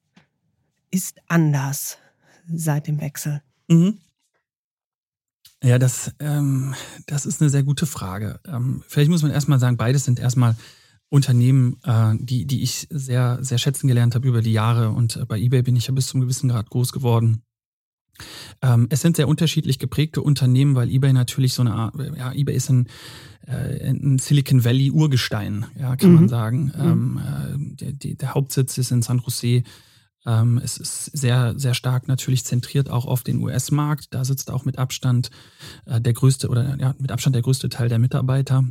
ist 0.89 1.17
anders 1.27 1.97
seit 2.51 2.87
dem 2.87 3.01
Wechsel? 3.01 3.41
Mhm. 3.67 3.99
Ja, 5.63 5.77
das, 5.77 6.13
ähm, 6.19 6.73
das 7.05 7.25
ist 7.25 7.41
eine 7.41 7.49
sehr 7.49 7.63
gute 7.63 7.85
Frage. 7.85 8.39
Ähm, 8.47 8.81
vielleicht 8.87 9.11
muss 9.11 9.21
man 9.21 9.31
erstmal 9.31 9.59
sagen, 9.59 9.75
beides 9.75 10.05
sind 10.05 10.19
erstmal 10.19 10.55
Unternehmen, 11.09 11.77
äh, 11.83 12.13
die, 12.19 12.45
die 12.45 12.61
ich 12.61 12.87
sehr, 12.89 13.39
sehr 13.41 13.57
schätzen 13.57 13.87
gelernt 13.87 14.15
habe 14.15 14.27
über 14.27 14.41
die 14.41 14.53
Jahre. 14.53 14.89
Und 14.89 15.17
äh, 15.17 15.25
bei 15.25 15.39
eBay 15.39 15.63
bin 15.63 15.75
ich 15.75 15.87
ja 15.87 15.93
bis 15.93 16.07
zum 16.07 16.21
gewissen 16.21 16.49
Grad 16.49 16.69
groß 16.69 16.91
geworden. 16.91 17.41
Ähm, 18.61 18.87
es 18.89 19.01
sind 19.01 19.15
sehr 19.15 19.27
unterschiedlich 19.27 19.79
geprägte 19.79 20.21
Unternehmen, 20.21 20.75
weil 20.75 20.89
eBay 20.89 21.13
natürlich 21.13 21.53
so 21.53 21.61
eine 21.61 21.73
Art, 21.73 21.95
ja, 22.17 22.33
eBay 22.33 22.55
ist 22.55 22.69
ein, 22.69 22.87
äh, 23.47 23.89
ein 23.89 24.19
Silicon 24.19 24.65
Valley 24.65 24.91
Urgestein, 24.91 25.65
ja, 25.79 25.95
kann 25.95 26.09
mhm. 26.09 26.15
man 26.15 26.29
sagen. 26.29 26.73
Mhm. 26.77 26.81
Ähm, 26.81 27.19
äh, 27.19 27.75
der, 27.75 27.91
der, 27.93 28.15
der 28.15 28.33
Hauptsitz 28.33 28.77
ist 28.77 28.91
in 28.91 29.01
San 29.01 29.19
Jose 29.25 29.63
ähm, 30.25 30.59
es 30.63 30.77
ist 30.77 31.05
sehr, 31.05 31.53
sehr 31.57 31.73
stark 31.73 32.07
natürlich 32.07 32.43
zentriert 32.45 32.89
auch 32.89 33.05
auf 33.05 33.23
den 33.23 33.41
US-Markt. 33.41 34.13
Da 34.13 34.25
sitzt 34.25 34.51
auch 34.51 34.65
mit 34.65 34.77
Abstand 34.77 35.29
äh, 35.85 36.01
der 36.01 36.13
größte 36.13 36.49
oder 36.49 36.77
ja, 36.77 36.93
mit 36.99 37.11
Abstand 37.11 37.35
der 37.35 37.43
größte 37.43 37.69
Teil 37.69 37.89
der 37.89 37.99
Mitarbeiter. 37.99 38.65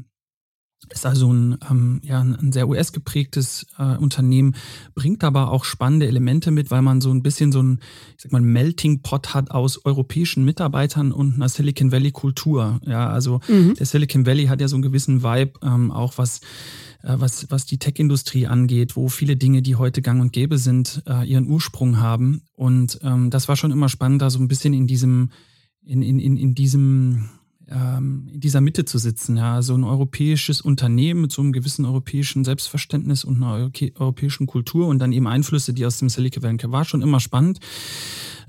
Ist 0.90 1.04
also 1.04 1.32
ein, 1.32 1.58
ähm, 1.70 2.00
ja, 2.02 2.20
ein 2.20 2.52
sehr 2.52 2.68
US-geprägtes 2.68 3.66
äh, 3.78 3.96
Unternehmen, 3.96 4.54
bringt 4.94 5.22
aber 5.22 5.50
auch 5.50 5.64
spannende 5.64 6.06
Elemente 6.06 6.50
mit, 6.50 6.70
weil 6.70 6.82
man 6.82 7.00
so 7.00 7.10
ein 7.10 7.22
bisschen 7.22 7.52
so 7.52 7.62
ein, 7.62 7.80
ich 8.16 8.22
sag 8.22 8.32
mal, 8.32 8.40
Melting 8.40 9.02
Pot 9.02 9.34
hat 9.34 9.50
aus 9.50 9.84
europäischen 9.84 10.44
Mitarbeitern 10.44 11.12
und 11.12 11.34
einer 11.34 11.48
Silicon 11.48 11.92
Valley-Kultur. 11.92 12.80
Ja, 12.86 13.10
also 13.10 13.40
mhm. 13.48 13.74
der 13.74 13.86
Silicon 13.86 14.24
Valley 14.24 14.46
hat 14.46 14.60
ja 14.60 14.68
so 14.68 14.76
einen 14.76 14.82
gewissen 14.82 15.22
Vibe, 15.22 15.58
ähm, 15.62 15.90
auch 15.90 16.16
was 16.16 16.40
äh, 17.02 17.14
was, 17.18 17.50
was 17.50 17.66
die 17.66 17.78
Tech-Industrie 17.78 18.46
angeht, 18.46 18.96
wo 18.96 19.08
viele 19.08 19.36
Dinge, 19.36 19.62
die 19.62 19.76
heute 19.76 20.02
gang 20.02 20.20
und 20.20 20.32
gäbe 20.32 20.58
sind, 20.58 21.02
äh, 21.06 21.28
ihren 21.28 21.48
Ursprung 21.48 22.00
haben. 22.00 22.42
Und 22.54 23.00
ähm, 23.02 23.30
das 23.30 23.48
war 23.48 23.56
schon 23.56 23.70
immer 23.70 23.88
spannend, 23.88 24.22
da 24.22 24.30
so 24.30 24.38
ein 24.38 24.48
bisschen 24.48 24.74
in 24.74 24.86
diesem, 24.86 25.30
in, 25.84 26.02
in, 26.02 26.18
in, 26.18 26.36
in 26.36 26.54
diesem 26.54 27.28
ähm, 27.70 28.28
in 28.32 28.40
dieser 28.40 28.60
Mitte 28.60 28.84
zu 28.84 28.98
sitzen. 28.98 29.36
Ja, 29.36 29.62
so 29.62 29.74
ein 29.74 29.84
europäisches 29.84 30.60
Unternehmen 30.60 31.22
mit 31.22 31.32
so 31.32 31.42
einem 31.42 31.52
gewissen 31.52 31.84
europäischen 31.84 32.44
Selbstverständnis 32.44 33.24
und 33.24 33.42
einer 33.42 33.70
europäischen 33.96 34.46
Kultur 34.46 34.88
und 34.88 34.98
dann 34.98 35.12
eben 35.12 35.26
Einflüsse, 35.26 35.74
die 35.74 35.86
aus 35.86 35.98
dem 35.98 36.08
Silicon 36.08 36.42
Valley 36.42 36.58
war 36.72 36.84
schon 36.84 37.02
immer 37.02 37.20
spannend. 37.20 37.60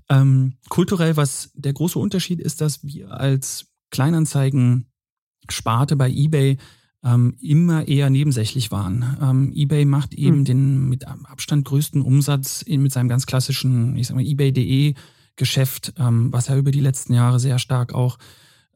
Ähm, 0.10 0.54
kulturell, 0.70 1.18
was 1.18 1.52
der 1.54 1.74
große 1.74 2.00
Unterschied 2.00 2.40
ist, 2.40 2.62
dass 2.62 2.84
wir 2.84 3.12
als 3.12 3.68
Kleinanzeigen 3.92 4.86
Sparte 5.50 5.96
bei 5.96 6.10
eBay 6.10 6.58
ähm, 7.04 7.36
immer 7.40 7.88
eher 7.88 8.10
nebensächlich 8.10 8.72
waren. 8.72 9.18
Ähm, 9.22 9.54
eBay 9.56 9.86
macht 9.86 10.14
eben 10.14 10.40
mhm. 10.40 10.46
den 10.46 10.90
mit 10.90 11.08
Abstand 11.08 11.66
größten 11.66 12.02
Umsatz 12.02 12.66
mit 12.68 12.92
seinem 12.92 13.08
ganz 13.08 13.26
klassischen, 13.26 13.96
ich 13.96 14.08
sag 14.08 14.16
mal, 14.16 14.26
eBay.de 14.26 14.96
Geschäft, 15.36 15.94
ähm, 15.98 16.34
was 16.34 16.48
ja 16.48 16.58
über 16.58 16.72
die 16.72 16.82
letzten 16.82 17.14
Jahre 17.14 17.40
sehr 17.40 17.60
stark 17.60 17.94
auch 17.94 18.18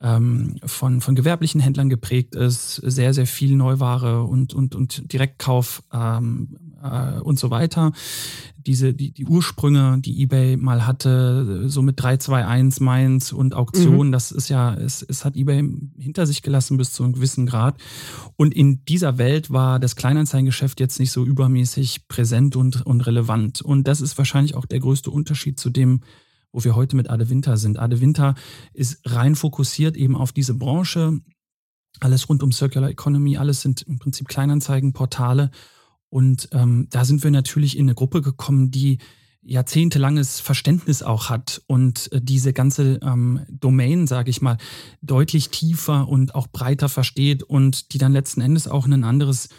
ähm, 0.04 0.58
von, 0.66 1.02
von 1.02 1.16
gewerblichen 1.16 1.62
Händlern 1.62 1.90
geprägt 1.90 2.36
ist, 2.36 2.76
sehr, 2.76 3.14
sehr 3.14 3.26
viel 3.26 3.56
Neuware 3.56 4.24
und, 4.24 4.54
und, 4.54 4.76
und 4.76 5.12
Direktkauf 5.12 5.82
ähm, 5.92 6.58
äh, 6.84 7.20
und 7.20 7.40
so 7.40 7.50
weiter 7.50 7.94
diese, 8.66 8.94
die, 8.94 9.12
die 9.12 9.26
Ursprünge, 9.26 10.00
die 10.00 10.22
eBay 10.22 10.58
mal 10.58 10.86
hatte, 10.86 11.70
so 11.70 11.82
mit 11.82 12.02
321 12.02 12.82
Mainz 12.82 13.32
und 13.32 13.54
Auktionen, 13.54 14.08
mhm. 14.08 14.12
das 14.12 14.32
ist 14.32 14.50
ja, 14.50 14.74
es, 14.74 15.02
es 15.02 15.26
hat 15.26 15.36
eBay 15.36 15.70
hinter 15.98 16.26
sich 16.26 16.42
gelassen 16.42 16.78
bis 16.78 16.92
zu 16.92 17.04
einem 17.04 17.14
gewissen 17.14 17.46
Grad. 17.46 17.76
Und 18.36 18.54
in 18.54 18.84
dieser 18.86 19.18
Welt 19.18 19.52
war 19.52 19.80
das 19.80 19.96
Kleinanzeigengeschäft 19.96 20.80
jetzt 20.80 21.00
nicht 21.00 21.12
so 21.12 21.26
übermäßig 21.26 22.08
präsent 22.08 22.56
und, 22.56 22.86
und 22.86 23.02
relevant. 23.02 23.62
Und 23.62 23.88
das 23.88 24.02
ist 24.02 24.18
wahrscheinlich 24.18 24.56
auch 24.56 24.66
der 24.66 24.80
größte 24.80 25.12
Unterschied 25.12 25.60
zu 25.60 25.70
dem, 25.70 26.02
wo 26.54 26.64
wir 26.64 26.76
heute 26.76 26.96
mit 26.96 27.10
Ade 27.10 27.30
Winter 27.30 27.58
sind. 27.58 27.78
Ade 27.78 28.00
Winter 28.00 28.36
ist 28.74 29.00
rein 29.06 29.36
fokussiert 29.36 29.98
eben 29.98 30.16
auf 30.16 30.32
diese 30.32 30.54
Branche. 30.54 31.20
Alles 32.00 32.30
rund 32.30 32.42
um 32.44 32.52
Circular 32.52 32.90
Economy, 32.90 33.38
alles 33.38 33.62
sind 33.62 33.82
im 33.82 34.00
Prinzip 34.00 34.28
Kleinanzeigenportale. 34.28 35.52
Und 36.10 36.48
ähm, 36.52 36.88
da 36.90 37.06
sind 37.06 37.24
wir 37.24 37.32
natürlich 37.32 37.78
in 37.78 37.86
eine 37.86 37.96
Gruppe 37.96 38.22
gekommen, 38.22 38.72
die 38.72 39.00
jahrzehntelanges 39.42 40.40
Verständnis 40.40 41.04
auch 41.04 41.30
hat 41.30 41.62
und 41.68 42.12
äh, 42.12 42.22
diese 42.22 42.54
ganze 42.54 43.00
ähm, 43.04 43.42
Domain, 43.50 44.08
sage 44.08 44.30
ich 44.30 44.42
mal, 44.42 44.58
deutlich 45.02 45.50
tiefer 45.50 46.08
und 46.08 46.34
auch 46.34 46.48
breiter 46.48 46.88
versteht 46.88 47.44
und 47.44 47.94
die 47.94 47.98
dann 47.98 48.14
letzten 48.14 48.42
Endes 48.42 48.68
auch 48.68 48.86
ein 48.86 49.04
anderes, 49.04 49.50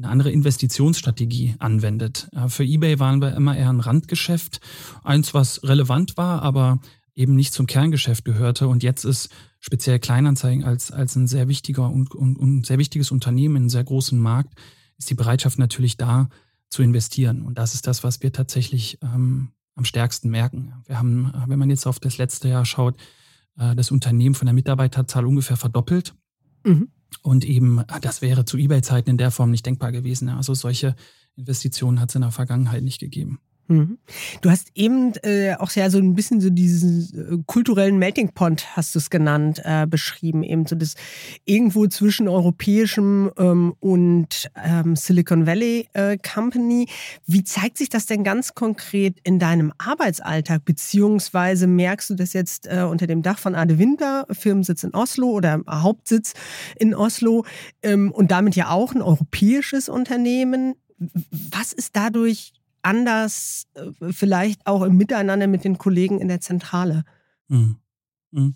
eine 0.00 0.08
andere 0.08 0.30
Investitionsstrategie 0.30 1.56
anwendet. 1.58 2.28
Für 2.48 2.64
eBay 2.64 2.98
waren 2.98 3.20
wir 3.20 3.34
immer 3.34 3.56
eher 3.56 3.70
ein 3.70 3.80
Randgeschäft, 3.80 4.60
eins, 5.04 5.34
was 5.34 5.62
relevant 5.62 6.16
war, 6.16 6.42
aber 6.42 6.80
eben 7.14 7.34
nicht 7.34 7.52
zum 7.52 7.66
Kerngeschäft 7.66 8.24
gehörte. 8.24 8.68
Und 8.68 8.82
jetzt 8.82 9.04
ist 9.04 9.30
speziell 9.58 9.98
Kleinanzeigen 9.98 10.64
als, 10.64 10.90
als 10.90 11.16
ein 11.16 11.26
sehr 11.26 11.48
wichtiger 11.48 11.90
und, 11.90 12.14
und, 12.14 12.36
und 12.36 12.66
sehr 12.66 12.78
wichtiges 12.78 13.10
Unternehmen 13.10 13.56
in 13.56 13.62
einem 13.62 13.68
sehr 13.68 13.84
großen 13.84 14.18
Markt 14.18 14.54
ist 14.96 15.10
die 15.10 15.14
Bereitschaft 15.14 15.58
natürlich 15.58 15.96
da 15.96 16.28
zu 16.68 16.82
investieren. 16.82 17.42
Und 17.42 17.58
das 17.58 17.74
ist 17.74 17.86
das, 17.86 18.04
was 18.04 18.22
wir 18.22 18.32
tatsächlich 18.32 18.98
ähm, 19.02 19.48
am 19.74 19.84
stärksten 19.84 20.30
merken. 20.30 20.74
Wir 20.86 20.98
haben, 20.98 21.32
wenn 21.46 21.58
man 21.58 21.70
jetzt 21.70 21.86
auf 21.86 21.98
das 21.98 22.18
letzte 22.18 22.48
Jahr 22.48 22.64
schaut, 22.64 22.96
äh, 23.58 23.74
das 23.74 23.90
Unternehmen 23.90 24.34
von 24.34 24.46
der 24.46 24.54
Mitarbeiterzahl 24.54 25.26
ungefähr 25.26 25.56
verdoppelt. 25.56 26.14
Mhm. 26.64 26.90
Und 27.22 27.44
eben, 27.44 27.84
das 28.00 28.22
wäre 28.22 28.44
zu 28.44 28.56
eBay-Zeiten 28.56 29.10
in 29.10 29.18
der 29.18 29.30
Form 29.30 29.50
nicht 29.50 29.66
denkbar 29.66 29.92
gewesen. 29.92 30.28
Also 30.28 30.54
solche 30.54 30.94
Investitionen 31.36 32.00
hat 32.00 32.10
es 32.10 32.14
in 32.14 32.22
der 32.22 32.30
Vergangenheit 32.30 32.82
nicht 32.82 33.00
gegeben. 33.00 33.40
Mhm. 33.70 33.98
Du 34.40 34.50
hast 34.50 34.72
eben 34.74 35.12
äh, 35.22 35.54
auch 35.54 35.70
sehr 35.70 35.92
so 35.92 35.98
ein 35.98 36.16
bisschen 36.16 36.40
so 36.40 36.50
diesen 36.50 37.40
äh, 37.40 37.42
kulturellen 37.46 37.98
Melting 37.98 38.32
Pot, 38.32 38.66
hast 38.76 38.96
du 38.96 38.98
es 38.98 39.10
genannt, 39.10 39.62
äh, 39.64 39.86
beschrieben. 39.86 40.42
Eben 40.42 40.66
so 40.66 40.74
das 40.74 40.96
irgendwo 41.44 41.86
zwischen 41.86 42.26
europäischem 42.26 43.30
ähm, 43.38 43.74
und 43.78 44.50
ähm, 44.60 44.96
Silicon 44.96 45.46
Valley 45.46 45.88
äh, 45.92 46.18
Company. 46.18 46.88
Wie 47.26 47.44
zeigt 47.44 47.78
sich 47.78 47.88
das 47.88 48.06
denn 48.06 48.24
ganz 48.24 48.54
konkret 48.54 49.18
in 49.22 49.38
deinem 49.38 49.72
Arbeitsalltag? 49.78 50.64
Beziehungsweise 50.64 51.68
merkst 51.68 52.10
du 52.10 52.14
das 52.16 52.32
jetzt 52.32 52.66
äh, 52.66 52.82
unter 52.82 53.06
dem 53.06 53.22
Dach 53.22 53.38
von 53.38 53.54
Ade 53.54 53.78
Winter, 53.78 54.26
Firmensitz 54.32 54.82
in 54.82 54.94
Oslo 54.94 55.28
oder 55.28 55.62
Hauptsitz 55.68 56.34
in 56.76 56.92
Oslo 56.92 57.44
ähm, 57.84 58.10
und 58.10 58.32
damit 58.32 58.56
ja 58.56 58.70
auch 58.70 58.96
ein 58.96 59.02
europäisches 59.02 59.88
Unternehmen? 59.88 60.74
Was 61.30 61.72
ist 61.72 61.94
dadurch 61.94 62.52
anders, 62.82 63.66
äh, 63.74 64.12
vielleicht 64.12 64.66
auch 64.66 64.82
im 64.82 64.96
Miteinander 64.96 65.46
mit 65.46 65.64
den 65.64 65.78
Kollegen 65.78 66.20
in 66.20 66.28
der 66.28 66.40
Zentrale? 66.40 67.04
Mhm. 67.48 67.76
Mhm. 68.30 68.54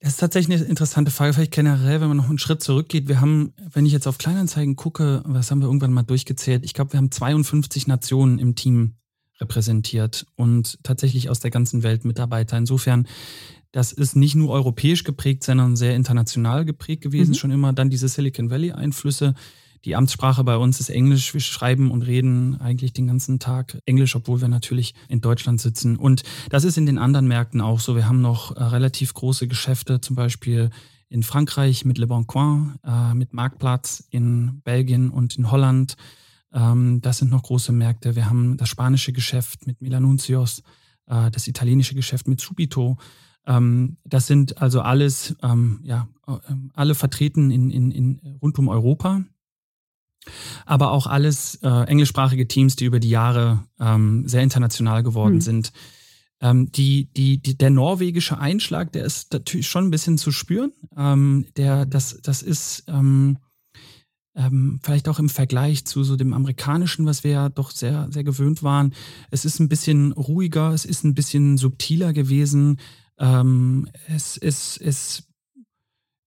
Das 0.00 0.14
ist 0.14 0.20
tatsächlich 0.20 0.60
eine 0.60 0.68
interessante 0.68 1.10
Frage. 1.10 1.32
Vielleicht 1.32 1.52
generell, 1.52 2.02
wenn 2.02 2.08
man 2.08 2.18
noch 2.18 2.28
einen 2.28 2.38
Schritt 2.38 2.62
zurückgeht. 2.62 3.08
Wir 3.08 3.22
haben, 3.22 3.54
wenn 3.72 3.86
ich 3.86 3.92
jetzt 3.92 4.06
auf 4.06 4.18
Kleinanzeigen 4.18 4.76
gucke, 4.76 5.22
was 5.24 5.50
haben 5.50 5.60
wir 5.60 5.66
irgendwann 5.66 5.94
mal 5.94 6.02
durchgezählt? 6.02 6.62
Ich 6.62 6.74
glaube, 6.74 6.92
wir 6.92 6.98
haben 6.98 7.10
52 7.10 7.86
Nationen 7.86 8.38
im 8.38 8.54
Team 8.54 8.96
repräsentiert 9.40 10.26
und 10.36 10.78
tatsächlich 10.82 11.30
aus 11.30 11.40
der 11.40 11.50
ganzen 11.50 11.82
Welt 11.82 12.04
Mitarbeiter. 12.04 12.58
Insofern, 12.58 13.08
das 13.72 13.92
ist 13.92 14.14
nicht 14.14 14.34
nur 14.34 14.50
europäisch 14.50 15.04
geprägt, 15.04 15.42
sondern 15.42 15.74
sehr 15.74 15.96
international 15.96 16.66
geprägt 16.66 17.02
gewesen, 17.02 17.30
mhm. 17.30 17.36
schon 17.36 17.50
immer. 17.50 17.72
Dann 17.72 17.88
diese 17.88 18.08
Silicon 18.08 18.50
Valley-Einflüsse. 18.50 19.34
Die 19.84 19.96
Amtssprache 19.96 20.44
bei 20.44 20.56
uns 20.56 20.80
ist 20.80 20.88
Englisch. 20.88 21.34
Wir 21.34 21.42
schreiben 21.42 21.90
und 21.90 22.02
reden 22.02 22.58
eigentlich 22.58 22.94
den 22.94 23.06
ganzen 23.06 23.38
Tag 23.38 23.78
Englisch, 23.84 24.16
obwohl 24.16 24.40
wir 24.40 24.48
natürlich 24.48 24.94
in 25.08 25.20
Deutschland 25.20 25.60
sitzen. 25.60 25.96
Und 25.96 26.22
das 26.48 26.64
ist 26.64 26.78
in 26.78 26.86
den 26.86 26.96
anderen 26.96 27.28
Märkten 27.28 27.60
auch 27.60 27.80
so. 27.80 27.94
Wir 27.94 28.08
haben 28.08 28.22
noch 28.22 28.56
äh, 28.56 28.62
relativ 28.62 29.12
große 29.12 29.46
Geschäfte, 29.46 30.00
zum 30.00 30.16
Beispiel 30.16 30.70
in 31.10 31.22
Frankreich 31.22 31.84
mit 31.84 31.98
Le 31.98 32.06
Bon 32.06 32.26
Coin, 32.26 32.76
äh, 32.82 33.12
mit 33.12 33.34
Marktplatz, 33.34 34.02
in 34.08 34.62
Belgien 34.64 35.10
und 35.10 35.36
in 35.36 35.50
Holland. 35.50 35.96
Ähm, 36.54 37.02
das 37.02 37.18
sind 37.18 37.30
noch 37.30 37.42
große 37.42 37.72
Märkte. 37.72 38.16
Wir 38.16 38.30
haben 38.30 38.56
das 38.56 38.70
spanische 38.70 39.12
Geschäft 39.12 39.66
mit 39.66 39.82
Milanuncios, 39.82 40.62
äh, 41.06 41.30
das 41.30 41.46
italienische 41.46 41.94
Geschäft 41.94 42.26
mit 42.26 42.40
Subito. 42.40 42.96
Ähm, 43.46 43.98
das 44.04 44.26
sind 44.26 44.62
also 44.62 44.80
alles, 44.80 45.36
ähm, 45.42 45.80
ja, 45.82 46.08
alle 46.72 46.94
vertreten 46.94 47.50
in, 47.50 47.70
in, 47.70 47.90
in 47.90 48.38
rund 48.40 48.58
um 48.58 48.68
Europa 48.68 49.24
aber 50.66 50.90
auch 50.90 51.06
alles 51.06 51.56
äh, 51.62 51.68
englischsprachige 51.86 52.48
Teams, 52.48 52.76
die 52.76 52.84
über 52.84 53.00
die 53.00 53.10
Jahre 53.10 53.64
ähm, 53.80 54.26
sehr 54.28 54.42
international 54.42 55.02
geworden 55.02 55.36
mhm. 55.36 55.40
sind. 55.40 55.72
Ähm, 56.40 56.70
die, 56.72 57.12
die, 57.14 57.38
die, 57.38 57.56
der 57.56 57.70
norwegische 57.70 58.38
Einschlag, 58.38 58.92
der 58.92 59.04
ist 59.04 59.32
natürlich 59.32 59.68
schon 59.68 59.86
ein 59.86 59.90
bisschen 59.90 60.18
zu 60.18 60.32
spüren. 60.32 60.72
Ähm, 60.96 61.46
der, 61.56 61.86
das, 61.86 62.20
das 62.22 62.42
ist, 62.42 62.84
ähm, 62.88 63.38
ähm, 64.36 64.80
vielleicht 64.82 65.08
auch 65.08 65.18
im 65.18 65.28
Vergleich 65.28 65.84
zu 65.86 66.02
so 66.02 66.16
dem 66.16 66.32
amerikanischen, 66.32 67.06
was 67.06 67.24
wir 67.24 67.30
ja 67.30 67.48
doch 67.48 67.70
sehr, 67.70 68.08
sehr 68.10 68.24
gewöhnt 68.24 68.62
waren. 68.62 68.94
Es 69.30 69.44
ist 69.44 69.60
ein 69.60 69.68
bisschen 69.68 70.12
ruhiger, 70.12 70.72
es 70.72 70.84
ist 70.84 71.04
ein 71.04 71.14
bisschen 71.14 71.56
subtiler 71.56 72.12
gewesen. 72.12 72.80
Ähm, 73.18 73.88
es, 74.08 74.36
es, 74.36 74.76
es 74.76 75.28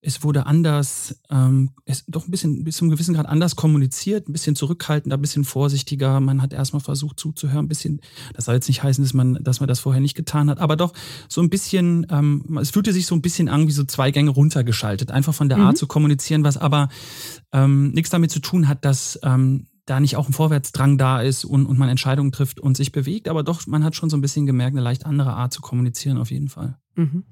es 0.07 0.23
wurde 0.23 0.45
anders, 0.45 1.19
ähm, 1.29 1.71
es 1.83 2.05
doch 2.07 2.25
ein 2.27 2.31
bisschen 2.31 2.63
bis 2.63 2.77
zum 2.77 2.89
gewissen 2.89 3.13
Grad 3.13 3.25
anders 3.25 3.57
kommuniziert, 3.57 4.29
ein 4.29 4.31
bisschen 4.31 4.55
zurückhaltender, 4.55 5.17
ein 5.17 5.21
bisschen 5.21 5.43
vorsichtiger. 5.43 6.21
Man 6.21 6.41
hat 6.41 6.53
erstmal 6.53 6.79
versucht 6.79 7.19
zuzuhören, 7.19 7.65
ein 7.65 7.67
bisschen, 7.67 7.99
das 8.33 8.45
soll 8.45 8.55
jetzt 8.55 8.69
nicht 8.69 8.81
heißen, 8.81 9.03
dass 9.03 9.13
man, 9.13 9.37
dass 9.41 9.59
man 9.59 9.67
das 9.67 9.81
vorher 9.81 9.99
nicht 9.99 10.15
getan 10.15 10.49
hat, 10.49 10.59
aber 10.59 10.77
doch 10.77 10.93
so 11.27 11.41
ein 11.41 11.49
bisschen, 11.49 12.07
ähm, 12.09 12.57
es 12.61 12.69
fühlte 12.69 12.93
sich 12.93 13.05
so 13.05 13.15
ein 13.15 13.21
bisschen 13.21 13.49
an 13.49 13.67
wie 13.67 13.73
so 13.73 13.83
zwei 13.83 14.11
Gänge 14.11 14.29
runtergeschaltet, 14.29 15.11
einfach 15.11 15.33
von 15.33 15.49
der 15.49 15.57
mhm. 15.57 15.65
Art 15.65 15.77
zu 15.77 15.87
kommunizieren, 15.87 16.45
was 16.45 16.55
aber 16.55 16.87
ähm, 17.51 17.91
nichts 17.91 18.09
damit 18.09 18.31
zu 18.31 18.39
tun 18.39 18.69
hat, 18.69 18.85
dass 18.85 19.19
ähm, 19.23 19.67
da 19.87 19.99
nicht 19.99 20.15
auch 20.15 20.29
ein 20.29 20.33
Vorwärtsdrang 20.33 20.97
da 20.97 21.19
ist 21.19 21.43
und, 21.43 21.65
und 21.65 21.77
man 21.77 21.89
Entscheidungen 21.89 22.31
trifft 22.31 22.61
und 22.61 22.77
sich 22.77 22.93
bewegt, 22.93 23.27
aber 23.27 23.43
doch, 23.43 23.67
man 23.67 23.83
hat 23.83 23.97
schon 23.97 24.09
so 24.09 24.15
ein 24.15 24.21
bisschen 24.21 24.45
gemerkt, 24.45 24.73
eine 24.73 24.83
leicht 24.83 25.05
andere 25.05 25.33
Art 25.33 25.51
zu 25.51 25.59
kommunizieren 25.59 26.17
auf 26.17 26.31
jeden 26.31 26.47
Fall. 26.47 26.77
Mhm. 26.95 27.25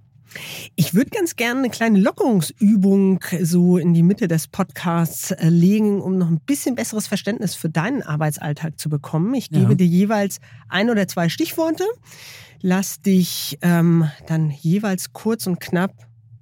Ich 0.75 0.93
würde 0.93 1.11
ganz 1.11 1.35
gerne 1.35 1.59
eine 1.59 1.69
kleine 1.69 1.99
Lockerungsübung 1.99 3.19
so 3.41 3.77
in 3.77 3.93
die 3.93 4.03
Mitte 4.03 4.27
des 4.27 4.47
Podcasts 4.47 5.31
äh, 5.31 5.49
legen, 5.49 6.01
um 6.01 6.17
noch 6.17 6.29
ein 6.29 6.39
bisschen 6.39 6.75
besseres 6.75 7.07
Verständnis 7.07 7.55
für 7.55 7.69
deinen 7.69 8.01
Arbeitsalltag 8.01 8.79
zu 8.79 8.89
bekommen. 8.89 9.33
Ich 9.33 9.49
gebe 9.49 9.69
ja. 9.69 9.75
dir 9.75 9.87
jeweils 9.87 10.39
ein 10.67 10.89
oder 10.89 11.07
zwei 11.07 11.29
Stichworte. 11.29 11.85
Lass 12.61 13.01
dich 13.01 13.57
ähm, 13.61 14.09
dann 14.27 14.49
jeweils 14.49 15.13
kurz 15.13 15.47
und 15.47 15.59
knapp 15.59 15.93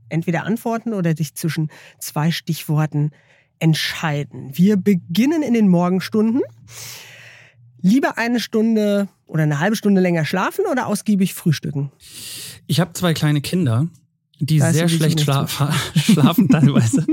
entweder 0.09 0.43
antworten 0.43 0.93
oder 0.93 1.13
dich 1.13 1.35
zwischen 1.35 1.69
zwei 1.99 2.31
Stichworten 2.31 3.11
entscheiden. 3.59 4.51
Wir 4.53 4.77
beginnen 4.77 5.41
in 5.41 5.53
den 5.53 5.67
Morgenstunden. 5.67 6.41
Lieber 7.81 8.17
eine 8.17 8.39
Stunde 8.39 9.09
oder 9.25 9.43
eine 9.43 9.59
halbe 9.59 9.75
Stunde 9.75 9.99
länger 9.99 10.25
schlafen 10.25 10.65
oder 10.71 10.87
ausgiebig 10.87 11.33
frühstücken? 11.33 11.91
Ich 12.67 12.79
habe 12.79 12.93
zwei 12.93 13.13
kleine 13.13 13.41
Kinder, 13.41 13.87
die 14.39 14.61
weißt 14.61 14.75
sehr 14.75 14.89
schlecht 14.89 15.21
schlafen, 15.21 15.67
schlafen 15.95 16.49
teilweise. 16.49 17.05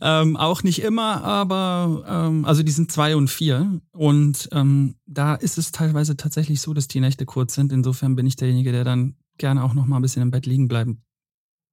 ähm, 0.00 0.36
auch 0.36 0.62
nicht 0.62 0.82
immer, 0.82 1.22
aber 1.22 2.04
ähm, 2.08 2.44
also 2.44 2.62
die 2.62 2.72
sind 2.72 2.92
zwei 2.92 3.16
und 3.16 3.28
vier. 3.28 3.80
Und 3.92 4.48
ähm, 4.52 4.96
da 5.06 5.34
ist 5.34 5.58
es 5.58 5.72
teilweise 5.72 6.16
tatsächlich 6.16 6.60
so, 6.60 6.74
dass 6.74 6.88
die 6.88 7.00
Nächte 7.00 7.26
kurz 7.26 7.54
sind. 7.54 7.72
Insofern 7.72 8.16
bin 8.16 8.26
ich 8.26 8.36
derjenige, 8.36 8.72
der 8.72 8.84
dann 8.84 9.14
gerne 9.38 9.64
auch 9.64 9.74
noch 9.74 9.86
mal 9.86 9.96
ein 9.96 10.02
bisschen 10.02 10.22
im 10.22 10.30
Bett 10.30 10.46
liegen 10.46 10.68
bleiben, 10.68 11.02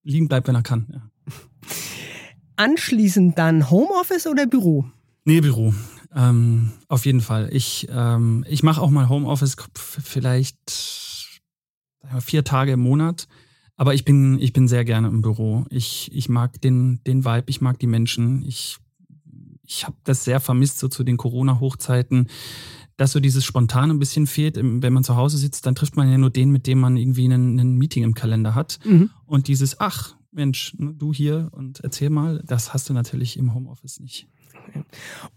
liegen 0.04 0.28
bleibt, 0.28 0.48
wenn 0.48 0.56
er 0.56 0.64
kann. 0.64 0.88
Ja. 0.92 1.10
Anschließend 2.56 3.38
dann 3.38 3.70
Homeoffice 3.70 4.26
oder 4.28 4.48
Büro? 4.48 4.86
Nee, 5.26 5.42
Büro. 5.42 5.74
Ähm, 6.16 6.72
auf 6.88 7.06
jeden 7.06 7.22
Fall. 7.22 7.50
Ich, 7.52 7.88
ähm, 7.92 8.46
ich 8.48 8.64
mache 8.64 8.82
auch 8.82 8.90
mal 8.90 9.10
Homeoffice 9.10 9.58
vielleicht 9.76 10.58
vier 12.20 12.44
Tage 12.44 12.74
im 12.74 12.80
Monat. 12.80 13.28
Aber 13.76 13.94
ich 13.94 14.06
bin, 14.06 14.40
ich 14.40 14.54
bin 14.54 14.68
sehr 14.68 14.84
gerne 14.86 15.08
im 15.08 15.22
Büro. 15.22 15.66
Ich, 15.70 16.10
ich 16.14 16.30
mag 16.30 16.60
den, 16.62 17.00
den 17.06 17.26
Vibe, 17.26 17.44
ich 17.48 17.62
mag 17.62 17.78
die 17.80 17.88
Menschen. 17.88 18.44
Ich, 18.44 18.78
ich 19.64 19.86
habe 19.86 19.96
das 20.04 20.24
sehr 20.24 20.40
vermisst, 20.40 20.80
so 20.80 20.88
zu 20.88 21.04
den 21.04 21.18
Corona-Hochzeiten, 21.18 22.28
dass 22.98 23.12
so 23.12 23.20
dieses 23.20 23.46
Spontane 23.46 23.94
ein 23.94 24.00
bisschen 24.00 24.26
fehlt. 24.26 24.58
Wenn 24.58 24.94
man 24.94 25.04
zu 25.04 25.16
Hause 25.16 25.38
sitzt, 25.38 25.68
dann 25.68 25.76
trifft 25.76 25.96
man 25.96 26.12
ja 26.12 26.18
nur 26.18 26.32
den, 26.32 26.52
mit 26.52 26.66
dem 26.66 26.80
man 26.80 26.98
irgendwie 26.98 27.26
einen, 27.26 27.60
einen 27.60 27.78
Meeting 27.78 28.04
im 28.04 28.16
Kalender 28.16 28.56
hat. 28.56 28.80
Mhm. 28.84 29.12
Und 29.26 29.48
dieses, 29.48 29.80
ach, 29.80 30.16
Mensch, 30.32 30.76
du 30.78 31.14
hier 31.14 31.50
und 31.52 31.80
erzähl 31.82 32.10
mal, 32.10 32.42
das 32.46 32.74
hast 32.74 32.90
du 32.90 32.94
natürlich 32.94 33.38
im 33.38 33.54
Homeoffice 33.54 34.00
nicht. 34.00 34.28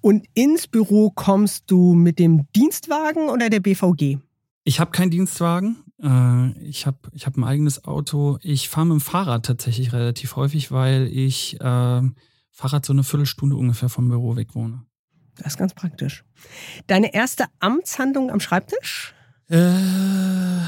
Und 0.00 0.26
ins 0.35 0.66
Büro 0.66 1.11
kommst 1.11 1.70
du 1.70 1.94
mit 1.94 2.18
dem 2.18 2.46
Dienstwagen 2.56 3.28
oder 3.28 3.50
der 3.50 3.61
BVG? 3.61 4.18
Ich 4.64 4.80
habe 4.80 4.90
keinen 4.90 5.11
Dienstwagen. 5.11 5.76
Äh, 6.02 6.58
ich 6.62 6.86
habe 6.86 6.98
ich 7.12 7.26
hab 7.26 7.36
ein 7.36 7.44
eigenes 7.44 7.84
Auto. 7.84 8.38
Ich 8.42 8.68
fahre 8.68 8.86
mit 8.86 8.94
dem 8.94 9.00
Fahrrad 9.00 9.46
tatsächlich 9.46 9.92
relativ 9.92 10.36
häufig, 10.36 10.72
weil 10.72 11.06
ich 11.06 11.60
äh, 11.60 12.02
Fahrrad 12.50 12.84
so 12.84 12.92
eine 12.92 13.04
Viertelstunde 13.04 13.56
ungefähr 13.56 13.88
vom 13.88 14.08
Büro 14.08 14.36
weg 14.36 14.54
wohne. 14.54 14.82
Das 15.36 15.54
ist 15.54 15.58
ganz 15.58 15.74
praktisch. 15.74 16.24
Deine 16.86 17.14
erste 17.14 17.46
Amtshandlung 17.60 18.30
am 18.30 18.40
Schreibtisch? 18.40 19.14
Äh, 19.48 19.56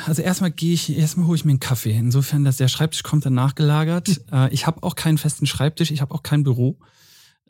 also 0.07 0.23
erstmal 0.23 0.51
gehe 0.51 0.75
ich, 0.75 0.97
erstmal 0.97 1.27
hole 1.27 1.37
ich 1.37 1.45
mir 1.45 1.53
einen 1.53 1.61
Kaffee. 1.61 1.97
Insofern, 1.97 2.45
dass 2.45 2.57
der 2.57 2.69
Schreibtisch 2.69 3.03
kommt 3.03 3.27
dann 3.27 3.35
nachgelagert. 3.35 4.23
Hm. 4.31 4.49
ich 4.51 4.67
habe 4.67 4.83
auch 4.83 4.97
keinen 4.97 5.19
festen 5.19 5.47
Schreibtisch, 5.47 5.91
ich 5.91 6.01
habe 6.01 6.15
auch 6.15 6.23
kein 6.23 6.43
Büro. 6.43 6.79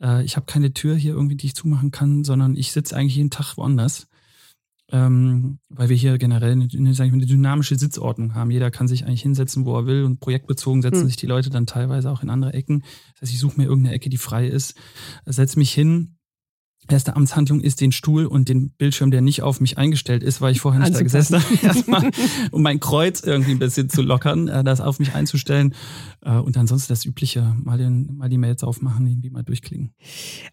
Äh, 0.01 0.23
ich 0.23 0.35
habe 0.35 0.45
keine 0.45 0.73
Tür 0.73 0.95
hier 0.95 1.13
irgendwie, 1.13 1.35
die 1.35 1.47
ich 1.47 1.55
zumachen 1.55 1.91
kann, 1.91 2.23
sondern 2.23 2.55
ich 2.55 2.71
sitze 2.71 2.95
eigentlich 2.95 3.15
jeden 3.15 3.29
Tag 3.29 3.57
woanders. 3.57 4.07
Ähm, 4.91 5.59
weil 5.69 5.89
wir 5.89 5.95
hier 5.95 6.17
generell 6.17 6.51
eine, 6.51 6.67
eine, 6.71 6.93
eine, 6.99 7.25
dynamische 7.25 7.77
Sitzordnung 7.77 8.35
haben. 8.35 8.51
Jeder 8.51 8.69
kann 8.69 8.87
sich 8.87 9.05
eigentlich 9.05 9.21
hinsetzen, 9.21 9.65
wo 9.65 9.75
er 9.77 9.85
will 9.85 10.03
und 10.03 10.19
projektbezogen 10.19 10.81
setzen 10.81 11.01
hm. 11.01 11.07
sich 11.07 11.15
die 11.15 11.25
Leute 11.25 11.49
dann 11.49 11.65
teilweise 11.65 12.11
auch 12.11 12.21
in 12.21 12.29
andere 12.29 12.53
Ecken. 12.53 12.83
Das 13.13 13.23
heißt, 13.23 13.33
ich 13.33 13.39
suche 13.39 13.59
mir 13.59 13.67
irgendeine 13.67 13.95
Ecke, 13.95 14.09
die 14.09 14.17
frei 14.17 14.47
ist, 14.47 14.75
setze 15.25 15.57
mich 15.57 15.73
hin, 15.73 16.17
erste 16.89 17.15
Amtshandlung 17.15 17.61
ist 17.61 17.81
den 17.81 17.91
Stuhl 17.91 18.25
und 18.25 18.49
den 18.49 18.71
Bildschirm, 18.71 19.11
der 19.11 19.21
nicht 19.21 19.41
auf 19.41 19.61
mich 19.61 19.77
eingestellt 19.77 20.23
ist, 20.23 20.41
weil 20.41 20.51
ich 20.51 20.61
vorher 20.61 20.81
nicht 20.81 20.95
da 20.95 21.01
gesessen 21.01 21.41
habe, 21.41 21.55
erstmal, 21.61 22.11
um 22.51 22.61
mein 22.61 22.79
Kreuz 22.79 23.21
irgendwie 23.21 23.51
ein 23.51 23.59
bisschen 23.59 23.89
zu 23.89 24.01
lockern, 24.01 24.47
äh, 24.47 24.63
das 24.63 24.81
auf 24.81 24.99
mich 24.99 25.13
einzustellen. 25.13 25.73
Äh, 26.21 26.31
und 26.31 26.57
ansonsten 26.57 26.91
das 26.91 27.05
Übliche, 27.05 27.55
mal, 27.63 27.77
den, 27.77 28.17
mal 28.17 28.29
die 28.29 28.37
Mails 28.37 28.63
aufmachen, 28.63 29.07
irgendwie 29.07 29.29
mal 29.29 29.43
durchklingen. 29.43 29.93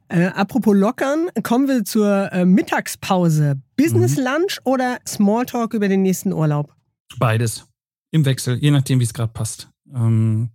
Äh, 0.09 0.27
apropos 0.27 0.77
lockern, 0.77 1.29
kommen 1.43 1.69
wir 1.69 1.85
zur 1.85 2.33
äh, 2.33 2.45
Mittagspause. 2.45 3.61
Business 3.77 4.17
mhm. 4.17 4.25
Lunch 4.25 4.59
oder 4.65 4.99
Smalltalk 5.07 5.75
über 5.75 5.89
den 5.89 6.03
nächsten 6.03 6.33
Urlaub? 6.33 6.75
Beides. 7.19 7.67
Im 8.13 8.25
Wechsel, 8.25 8.59
je 8.59 8.71
nachdem, 8.71 8.99
wie 9.01 9.05
es 9.05 9.15
gerade 9.15 9.33
passt. 9.33 9.71
Ähm, 9.95 10.51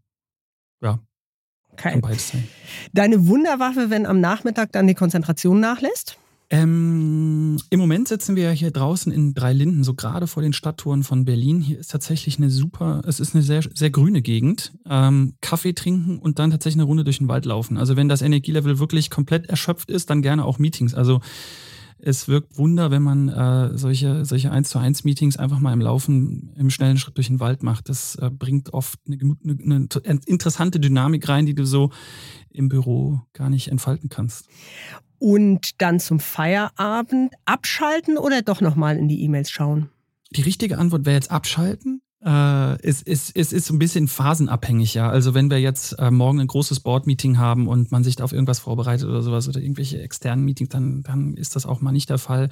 ja, 0.81 0.99
Okay. 1.77 2.43
Deine 2.93 3.27
Wunderwaffe, 3.27 3.89
wenn 3.89 4.05
am 4.05 4.19
Nachmittag 4.19 4.71
dann 4.71 4.87
die 4.87 4.93
Konzentration 4.93 5.59
nachlässt? 5.59 6.17
Ähm, 6.51 7.57
Im 7.71 7.79
Moment 7.79 8.07
sitzen 8.07 8.35
wir 8.35 8.43
ja 8.43 8.51
hier 8.51 8.69
draußen 8.69 9.11
in 9.11 9.33
Drei 9.33 9.51
Linden, 9.51 9.83
so 9.83 9.95
gerade 9.95 10.27
vor 10.27 10.43
den 10.43 10.53
Stadttouren 10.53 11.03
von 11.03 11.25
Berlin. 11.25 11.59
Hier 11.59 11.79
ist 11.79 11.91
tatsächlich 11.91 12.37
eine 12.37 12.51
super, 12.51 13.01
es 13.07 13.19
ist 13.19 13.33
eine 13.33 13.43
sehr, 13.43 13.63
sehr 13.73 13.89
grüne 13.89 14.21
Gegend. 14.21 14.73
Ähm, 14.87 15.33
Kaffee 15.41 15.73
trinken 15.73 16.19
und 16.19 16.37
dann 16.37 16.51
tatsächlich 16.51 16.79
eine 16.79 16.87
Runde 16.87 17.03
durch 17.03 17.17
den 17.17 17.27
Wald 17.27 17.45
laufen. 17.45 17.77
Also 17.77 17.95
wenn 17.95 18.09
das 18.09 18.21
Energielevel 18.21 18.77
wirklich 18.77 19.09
komplett 19.09 19.47
erschöpft 19.49 19.89
ist, 19.89 20.11
dann 20.11 20.21
gerne 20.21 20.45
auch 20.45 20.59
Meetings. 20.59 20.93
Also 20.93 21.19
es 22.05 22.27
wirkt 22.27 22.57
Wunder, 22.59 22.91
wenn 22.91 23.01
man 23.01 23.29
äh, 23.29 23.75
solche, 23.75 24.25
solche 24.25 24.51
1 24.51 24.69
zu 24.69 24.77
1 24.77 25.03
Meetings 25.05 25.37
einfach 25.37 25.59
mal 25.59 25.73
im 25.73 25.81
Laufen, 25.81 26.53
im 26.55 26.69
schnellen 26.69 26.97
Schritt 26.97 27.17
durch 27.17 27.27
den 27.27 27.39
Wald 27.39 27.63
macht. 27.63 27.89
Das 27.89 28.15
äh, 28.17 28.29
bringt 28.29 28.73
oft 28.73 28.99
eine, 29.07 29.35
eine, 29.43 29.87
eine 30.03 30.19
interessante 30.27 30.79
Dynamik 30.79 31.27
rein, 31.27 31.47
die 31.47 31.55
du 31.55 31.65
so 31.65 31.89
im 32.51 32.69
Büro 32.69 33.21
gar 33.33 33.49
nicht 33.49 33.69
entfalten 33.69 34.09
kannst. 34.09 34.47
Und 35.17 35.81
dann 35.81 35.99
zum 35.99 36.19
Feierabend 36.19 37.33
abschalten 37.45 38.19
oder 38.19 38.43
doch 38.43 38.61
nochmal 38.61 38.97
in 38.97 39.07
die 39.07 39.23
E-Mails 39.23 39.49
schauen? 39.49 39.89
Die 40.29 40.43
richtige 40.43 40.77
Antwort 40.77 41.05
wäre 41.05 41.15
jetzt 41.15 41.31
abschalten. 41.31 42.01
Äh, 42.25 42.81
es, 42.81 43.03
es, 43.03 43.31
es 43.35 43.53
ist 43.53 43.67
so 43.67 43.73
ein 43.75 43.79
bisschen 43.79 44.07
phasenabhängig, 44.07 44.95
ja. 44.95 45.09
Also 45.09 45.35
wenn 45.35 45.51
wir 45.51 45.59
jetzt 45.59 45.93
äh, 45.99 46.09
morgen 46.09 46.39
ein 46.39 46.47
großes 46.47 46.79
Board-Meeting 46.79 47.37
haben 47.37 47.67
und 47.67 47.91
man 47.91 48.03
sich 48.03 48.15
da 48.15 48.23
auf 48.23 48.33
irgendwas 48.33 48.59
vorbereitet 48.59 49.07
oder 49.07 49.21
sowas 49.21 49.47
oder 49.47 49.61
irgendwelche 49.61 50.01
externen 50.01 50.43
Meetings, 50.43 50.69
dann, 50.69 51.03
dann 51.03 51.35
ist 51.35 51.55
das 51.55 51.67
auch 51.67 51.81
mal 51.81 51.91
nicht 51.91 52.09
der 52.09 52.17
Fall. 52.17 52.49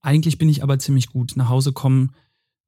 Eigentlich 0.00 0.36
bin 0.38 0.48
ich 0.48 0.64
aber 0.64 0.80
ziemlich 0.80 1.10
gut. 1.10 1.34
Nach 1.36 1.48
Hause 1.48 1.72
kommen, 1.72 2.12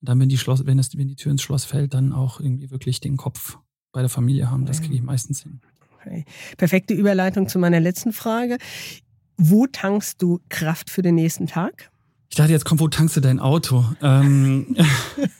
dann, 0.00 0.20
wenn 0.20 0.28
die, 0.28 0.38
Schloss, 0.38 0.66
wenn, 0.66 0.78
es, 0.78 0.96
wenn 0.96 1.08
die 1.08 1.16
Tür 1.16 1.32
ins 1.32 1.42
Schloss 1.42 1.64
fällt, 1.64 1.94
dann 1.94 2.12
auch 2.12 2.38
irgendwie 2.38 2.70
wirklich 2.70 3.00
den 3.00 3.16
Kopf 3.16 3.58
bei 3.90 4.00
der 4.00 4.08
Familie 4.08 4.50
haben. 4.50 4.66
Das 4.66 4.80
kriege 4.82 4.94
ich 4.94 5.02
meistens 5.02 5.42
hin. 5.42 5.60
Okay. 5.96 6.24
Perfekte 6.56 6.94
Überleitung 6.94 7.48
zu 7.48 7.58
meiner 7.58 7.80
letzten 7.80 8.12
Frage. 8.12 8.58
Wo 9.36 9.66
tankst 9.66 10.22
du 10.22 10.40
Kraft 10.48 10.90
für 10.90 11.02
den 11.02 11.16
nächsten 11.16 11.48
Tag? 11.48 11.90
Ich 12.28 12.36
dachte, 12.36 12.52
jetzt 12.52 12.64
kommt, 12.64 12.80
wo 12.80 12.86
tankst 12.86 13.16
du 13.16 13.20
dein 13.20 13.40
Auto? 13.40 13.84
Ähm, 14.00 14.76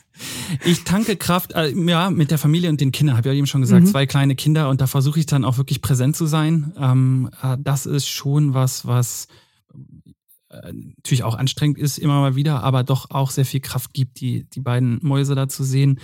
Ich 0.65 0.83
tanke 0.83 1.15
Kraft, 1.15 1.53
äh, 1.53 1.71
ja, 1.71 2.09
mit 2.09 2.31
der 2.31 2.37
Familie 2.37 2.69
und 2.69 2.81
den 2.81 2.91
Kindern, 2.91 3.17
habe 3.17 3.27
ich 3.27 3.33
ja 3.33 3.37
eben 3.37 3.47
schon 3.47 3.61
gesagt, 3.61 3.83
mhm. 3.83 3.87
zwei 3.87 4.05
kleine 4.05 4.35
Kinder 4.35 4.69
und 4.69 4.81
da 4.81 4.87
versuche 4.87 5.19
ich 5.19 5.25
dann 5.25 5.45
auch 5.45 5.57
wirklich 5.57 5.81
präsent 5.81 6.15
zu 6.15 6.25
sein. 6.25 6.73
Ähm, 6.77 7.29
äh, 7.41 7.57
das 7.59 7.85
ist 7.85 8.07
schon 8.07 8.53
was, 8.53 8.85
was 8.85 9.27
äh, 10.51 10.73
natürlich 10.73 11.23
auch 11.23 11.35
anstrengend 11.35 11.77
ist, 11.77 11.97
immer 11.97 12.19
mal 12.19 12.35
wieder, 12.35 12.63
aber 12.63 12.83
doch 12.83 13.09
auch 13.09 13.31
sehr 13.31 13.45
viel 13.45 13.61
Kraft 13.61 13.93
gibt, 13.93 14.19
die, 14.19 14.43
die 14.49 14.59
beiden 14.59 14.99
Mäuse 15.01 15.33
da 15.33 15.47
zu 15.47 15.63
sehen. 15.63 15.99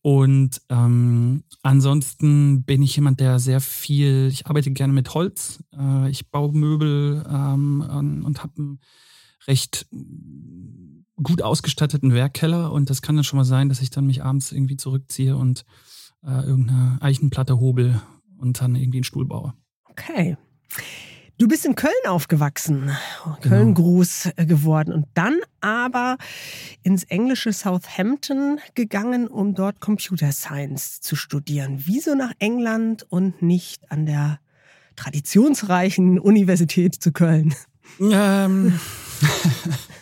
Und 0.00 0.62
ähm, 0.70 1.44
ansonsten 1.62 2.64
bin 2.64 2.82
ich 2.82 2.96
jemand, 2.96 3.20
der 3.20 3.38
sehr 3.38 3.60
viel, 3.60 4.28
ich 4.32 4.46
arbeite 4.46 4.70
gerne 4.70 4.92
mit 4.92 5.12
Holz, 5.14 5.62
äh, 5.78 6.10
ich 6.10 6.30
baue 6.30 6.52
Möbel 6.52 7.24
ähm, 7.28 8.22
und 8.24 8.42
habe 8.42 8.62
ein 8.62 8.80
recht 9.46 9.86
gut 11.22 11.42
ausgestatteten 11.42 12.12
Werkkeller 12.12 12.72
und 12.72 12.90
das 12.90 13.02
kann 13.02 13.16
dann 13.16 13.24
schon 13.24 13.36
mal 13.38 13.44
sein, 13.44 13.68
dass 13.68 13.80
ich 13.80 13.90
dann 13.90 14.06
mich 14.06 14.22
abends 14.22 14.52
irgendwie 14.52 14.76
zurückziehe 14.76 15.36
und 15.36 15.64
äh, 16.24 16.44
irgendeine 16.46 16.98
Eichenplatte 17.00 17.58
hobel 17.58 18.00
und 18.38 18.60
dann 18.60 18.74
irgendwie 18.74 18.98
einen 18.98 19.04
Stuhl 19.04 19.26
baue. 19.26 19.54
Okay. 19.90 20.36
Du 21.38 21.48
bist 21.48 21.64
in 21.64 21.74
Köln 21.74 21.92
aufgewachsen, 22.06 22.90
Köln-Gruß 23.40 24.30
genau. 24.36 24.48
geworden 24.48 24.92
und 24.92 25.06
dann 25.14 25.38
aber 25.60 26.16
ins 26.82 27.02
englische 27.04 27.52
Southampton 27.52 28.60
gegangen, 28.74 29.26
um 29.26 29.54
dort 29.54 29.80
Computer 29.80 30.30
Science 30.30 31.00
zu 31.00 31.16
studieren. 31.16 31.82
Wieso 31.84 32.14
nach 32.14 32.32
England 32.38 33.04
und 33.08 33.42
nicht 33.42 33.90
an 33.90 34.06
der 34.06 34.38
traditionsreichen 34.94 36.20
Universität 36.20 36.94
zu 37.02 37.12
Köln? 37.12 37.54
Ähm. 38.00 38.78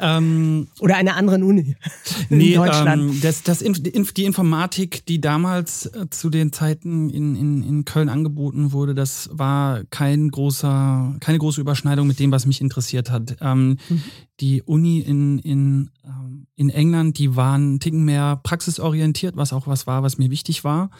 Ähm, 0.00 0.68
Oder 0.80 0.96
einer 0.96 1.16
anderen 1.16 1.42
Uni 1.42 1.76
in 2.30 2.38
nee, 2.38 2.54
Deutschland. 2.54 3.02
Ähm, 3.02 3.20
das, 3.20 3.42
das, 3.42 3.60
die 3.60 4.24
Informatik, 4.24 5.06
die 5.06 5.20
damals 5.20 5.86
äh, 5.86 6.08
zu 6.10 6.30
den 6.30 6.52
Zeiten 6.52 7.10
in, 7.10 7.36
in, 7.36 7.62
in 7.62 7.84
Köln 7.84 8.08
angeboten 8.08 8.72
wurde, 8.72 8.94
das 8.94 9.30
war 9.32 9.84
kein 9.84 10.30
großer, 10.30 11.16
keine 11.20 11.38
große 11.38 11.60
Überschneidung 11.60 12.06
mit 12.06 12.18
dem, 12.18 12.32
was 12.32 12.46
mich 12.46 12.60
interessiert 12.60 13.10
hat. 13.10 13.36
Ähm, 13.40 13.78
mhm. 13.88 14.02
Die 14.40 14.62
Uni 14.62 15.00
in, 15.00 15.38
in, 15.38 15.90
ähm, 16.04 16.46
in 16.56 16.70
England, 16.70 17.18
die 17.18 17.36
waren 17.36 17.62
einen 17.62 17.80
Ticken 17.80 18.04
mehr 18.04 18.40
praxisorientiert, 18.42 19.36
was 19.36 19.52
auch 19.52 19.66
was 19.66 19.86
war, 19.86 20.02
was 20.02 20.18
mir 20.18 20.30
wichtig 20.30 20.64
war. 20.64 20.90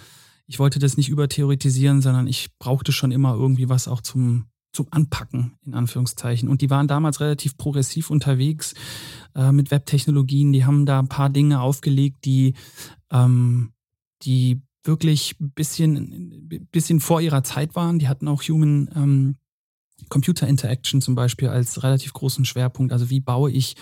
Ich 0.47 0.59
wollte 0.59 0.79
das 0.79 0.97
nicht 0.97 1.09
übertheoretisieren, 1.09 2.01
sondern 2.01 2.29
ich 2.29 2.57
brauchte 2.59 2.93
schon 2.93 3.11
immer 3.11 3.35
irgendwie 3.35 3.69
was 3.69 3.89
auch 3.89 4.01
zum 4.01 4.47
zum 4.77 4.87
Anpacken, 4.91 5.59
in 5.65 5.75
Anführungszeichen. 5.75 6.49
Und 6.49 6.61
die 6.61 6.71
waren 6.71 6.87
damals 6.87 7.21
relativ 7.21 7.57
progressiv 7.57 8.11
unterwegs 8.11 8.75
äh, 9.35 9.51
mit 9.51 9.71
Webtechnologien. 9.71 10.53
Die 10.53 10.65
haben 10.65 10.87
da 10.87 10.99
ein 10.99 11.09
paar 11.09 11.31
Dinge 11.31 11.61
aufgelegt, 11.61 12.25
die, 12.25 12.55
ähm, 13.11 13.73
die 14.23 14.63
wirklich 14.85 15.35
ein 15.41 15.51
bisschen, 15.51 16.69
bisschen 16.71 17.01
vor 17.01 17.21
ihrer 17.21 17.43
Zeit 17.43 17.75
waren. 17.75 17.99
Die 17.99 18.09
hatten 18.09 18.29
auch 18.29 18.43
Human 18.43 18.89
ähm, 18.95 19.37
Computer 20.09 20.47
Interaction 20.47 21.01
zum 21.01 21.15
Beispiel 21.15 21.49
als 21.49 21.83
relativ 21.83 22.13
großen 22.13 22.45
Schwerpunkt. 22.45 22.93
Also 22.93 23.11
wie 23.11 23.21
baue 23.21 23.51
ich 23.51 23.75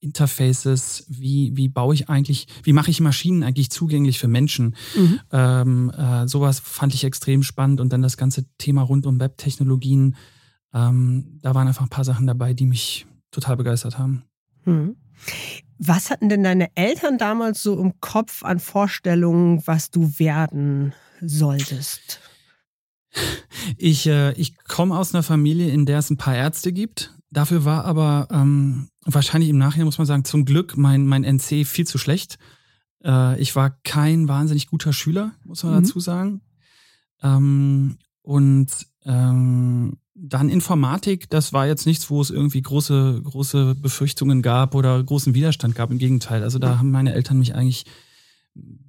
Interfaces, 0.00 1.04
wie, 1.08 1.56
wie 1.56 1.68
baue 1.68 1.92
ich 1.92 2.08
eigentlich, 2.08 2.46
wie 2.62 2.72
mache 2.72 2.90
ich 2.90 3.00
Maschinen 3.00 3.42
eigentlich 3.42 3.70
zugänglich 3.70 4.18
für 4.18 4.28
Menschen? 4.28 4.76
Mhm. 4.96 5.20
Ähm, 5.32 5.90
äh, 5.90 6.28
sowas 6.28 6.60
fand 6.60 6.94
ich 6.94 7.04
extrem 7.04 7.42
spannend 7.42 7.80
und 7.80 7.92
dann 7.92 8.02
das 8.02 8.16
ganze 8.16 8.44
Thema 8.58 8.82
rund 8.82 9.06
um 9.06 9.18
Webtechnologien 9.18 10.14
ähm, 10.74 11.38
da 11.42 11.54
waren 11.54 11.68
einfach 11.68 11.82
ein 11.82 11.90
paar 11.90 12.04
Sachen 12.04 12.26
dabei, 12.26 12.52
die 12.54 12.66
mich 12.66 13.06
total 13.30 13.56
begeistert 13.56 13.98
haben. 13.98 14.24
Hm. 14.64 14.96
Was 15.78 16.10
hatten 16.10 16.28
denn 16.28 16.42
deine 16.42 16.74
Eltern 16.76 17.18
damals 17.18 17.62
so 17.62 17.78
im 17.78 18.00
Kopf 18.00 18.42
an 18.42 18.58
Vorstellungen, 18.58 19.62
was 19.66 19.90
du 19.90 20.18
werden 20.18 20.92
solltest? 21.20 22.20
Ich, 23.76 24.06
äh, 24.06 24.32
ich 24.32 24.56
komme 24.64 24.98
aus 24.98 25.14
einer 25.14 25.22
Familie, 25.22 25.70
in 25.70 25.86
der 25.86 25.98
es 25.98 26.10
ein 26.10 26.16
paar 26.16 26.36
Ärzte 26.36 26.72
gibt. 26.72 27.14
Dafür 27.30 27.64
war 27.64 27.84
aber 27.84 28.28
ähm, 28.30 28.88
wahrscheinlich 29.04 29.50
im 29.50 29.58
Nachhinein, 29.58 29.86
muss 29.86 29.98
man 29.98 30.06
sagen, 30.06 30.24
zum 30.24 30.44
Glück 30.44 30.76
mein, 30.76 31.06
mein 31.06 31.24
NC 31.24 31.66
viel 31.66 31.86
zu 31.86 31.98
schlecht. 31.98 32.38
Äh, 33.04 33.40
ich 33.40 33.54
war 33.56 33.70
kein 33.84 34.28
wahnsinnig 34.28 34.66
guter 34.66 34.92
Schüler, 34.92 35.32
muss 35.44 35.62
man 35.62 35.74
mhm. 35.74 35.82
dazu 35.82 36.00
sagen. 36.00 36.40
Ähm, 37.22 37.98
und 38.22 38.68
ähm, 39.04 39.98
dann 40.20 40.48
Informatik, 40.48 41.30
das 41.30 41.52
war 41.52 41.66
jetzt 41.66 41.86
nichts, 41.86 42.10
wo 42.10 42.20
es 42.20 42.30
irgendwie 42.30 42.60
große, 42.60 43.22
große 43.24 43.76
Befürchtungen 43.76 44.42
gab 44.42 44.74
oder 44.74 45.02
großen 45.02 45.34
Widerstand 45.34 45.74
gab. 45.74 45.90
Im 45.90 45.98
Gegenteil. 45.98 46.42
Also 46.42 46.58
da 46.58 46.78
haben 46.78 46.90
meine 46.90 47.14
Eltern 47.14 47.38
mich 47.38 47.54
eigentlich 47.54 47.84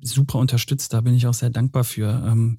super 0.02 0.40
unterstützt. 0.40 0.94
Da 0.94 1.02
bin 1.02 1.14
ich 1.14 1.28
auch 1.28 1.34
sehr 1.34 1.50
dankbar 1.50 1.84
für. 1.84 2.24
Ähm, 2.28 2.58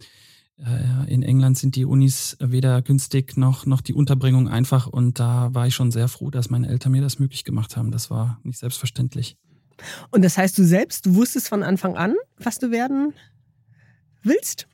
äh, 0.58 1.12
in 1.12 1.22
England 1.22 1.58
sind 1.58 1.74
die 1.74 1.84
Unis 1.84 2.36
weder 2.38 2.82
günstig 2.82 3.36
noch, 3.36 3.66
noch 3.66 3.80
die 3.80 3.94
Unterbringung 3.94 4.48
einfach. 4.48 4.86
Und 4.86 5.18
da 5.18 5.52
war 5.52 5.66
ich 5.66 5.74
schon 5.74 5.90
sehr 5.90 6.08
froh, 6.08 6.30
dass 6.30 6.50
meine 6.50 6.68
Eltern 6.68 6.92
mir 6.92 7.02
das 7.02 7.18
möglich 7.18 7.44
gemacht 7.44 7.76
haben. 7.76 7.90
Das 7.90 8.10
war 8.10 8.40
nicht 8.44 8.58
selbstverständlich. 8.58 9.36
Und 10.10 10.22
das 10.22 10.36
heißt, 10.36 10.56
du 10.58 10.64
selbst, 10.64 11.06
du 11.06 11.14
wusstest 11.14 11.48
von 11.48 11.62
Anfang 11.62 11.96
an, 11.96 12.14
was 12.36 12.58
du 12.58 12.70
werden 12.70 13.14
willst? 14.22 14.68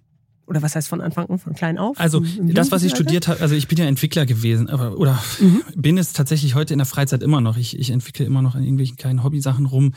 Oder 0.47 0.63
was 0.63 0.77
heißt 0.77 0.89
von 0.89 1.01
Anfang 1.01 1.27
an, 1.27 1.39
von 1.39 1.55
klein 1.55 1.77
auf? 1.77 1.99
Also 1.99 2.23
das, 2.41 2.71
was 2.71 2.83
ich 2.85 2.93
studiert 2.93 3.27
habe, 3.27 3.41
also 3.41 3.55
ich 3.55 3.67
bin 3.67 3.79
ja 3.79 3.85
Entwickler 3.85 4.27
gewesen, 4.27 4.71
aber 4.71 4.97
oder 4.99 5.21
mhm. 5.41 5.63
bin 5.77 5.99
es 5.99 6.13
tatsächlich 6.13 6.55
heute 6.55 6.73
in 6.73 6.79
der 6.79 6.87
Freizeit 6.87 7.23
immer 7.23 7.41
noch. 7.41 7.57
Ich, 7.57 7.79
ich 7.79 7.91
entwickle 7.91 8.25
immer 8.25 8.43
noch 8.43 8.55
an 8.55 8.63
irgendwelchen 8.63 8.97
kleinen 8.97 9.25
Hobbysachen 9.25 9.67
rum. 9.67 9.95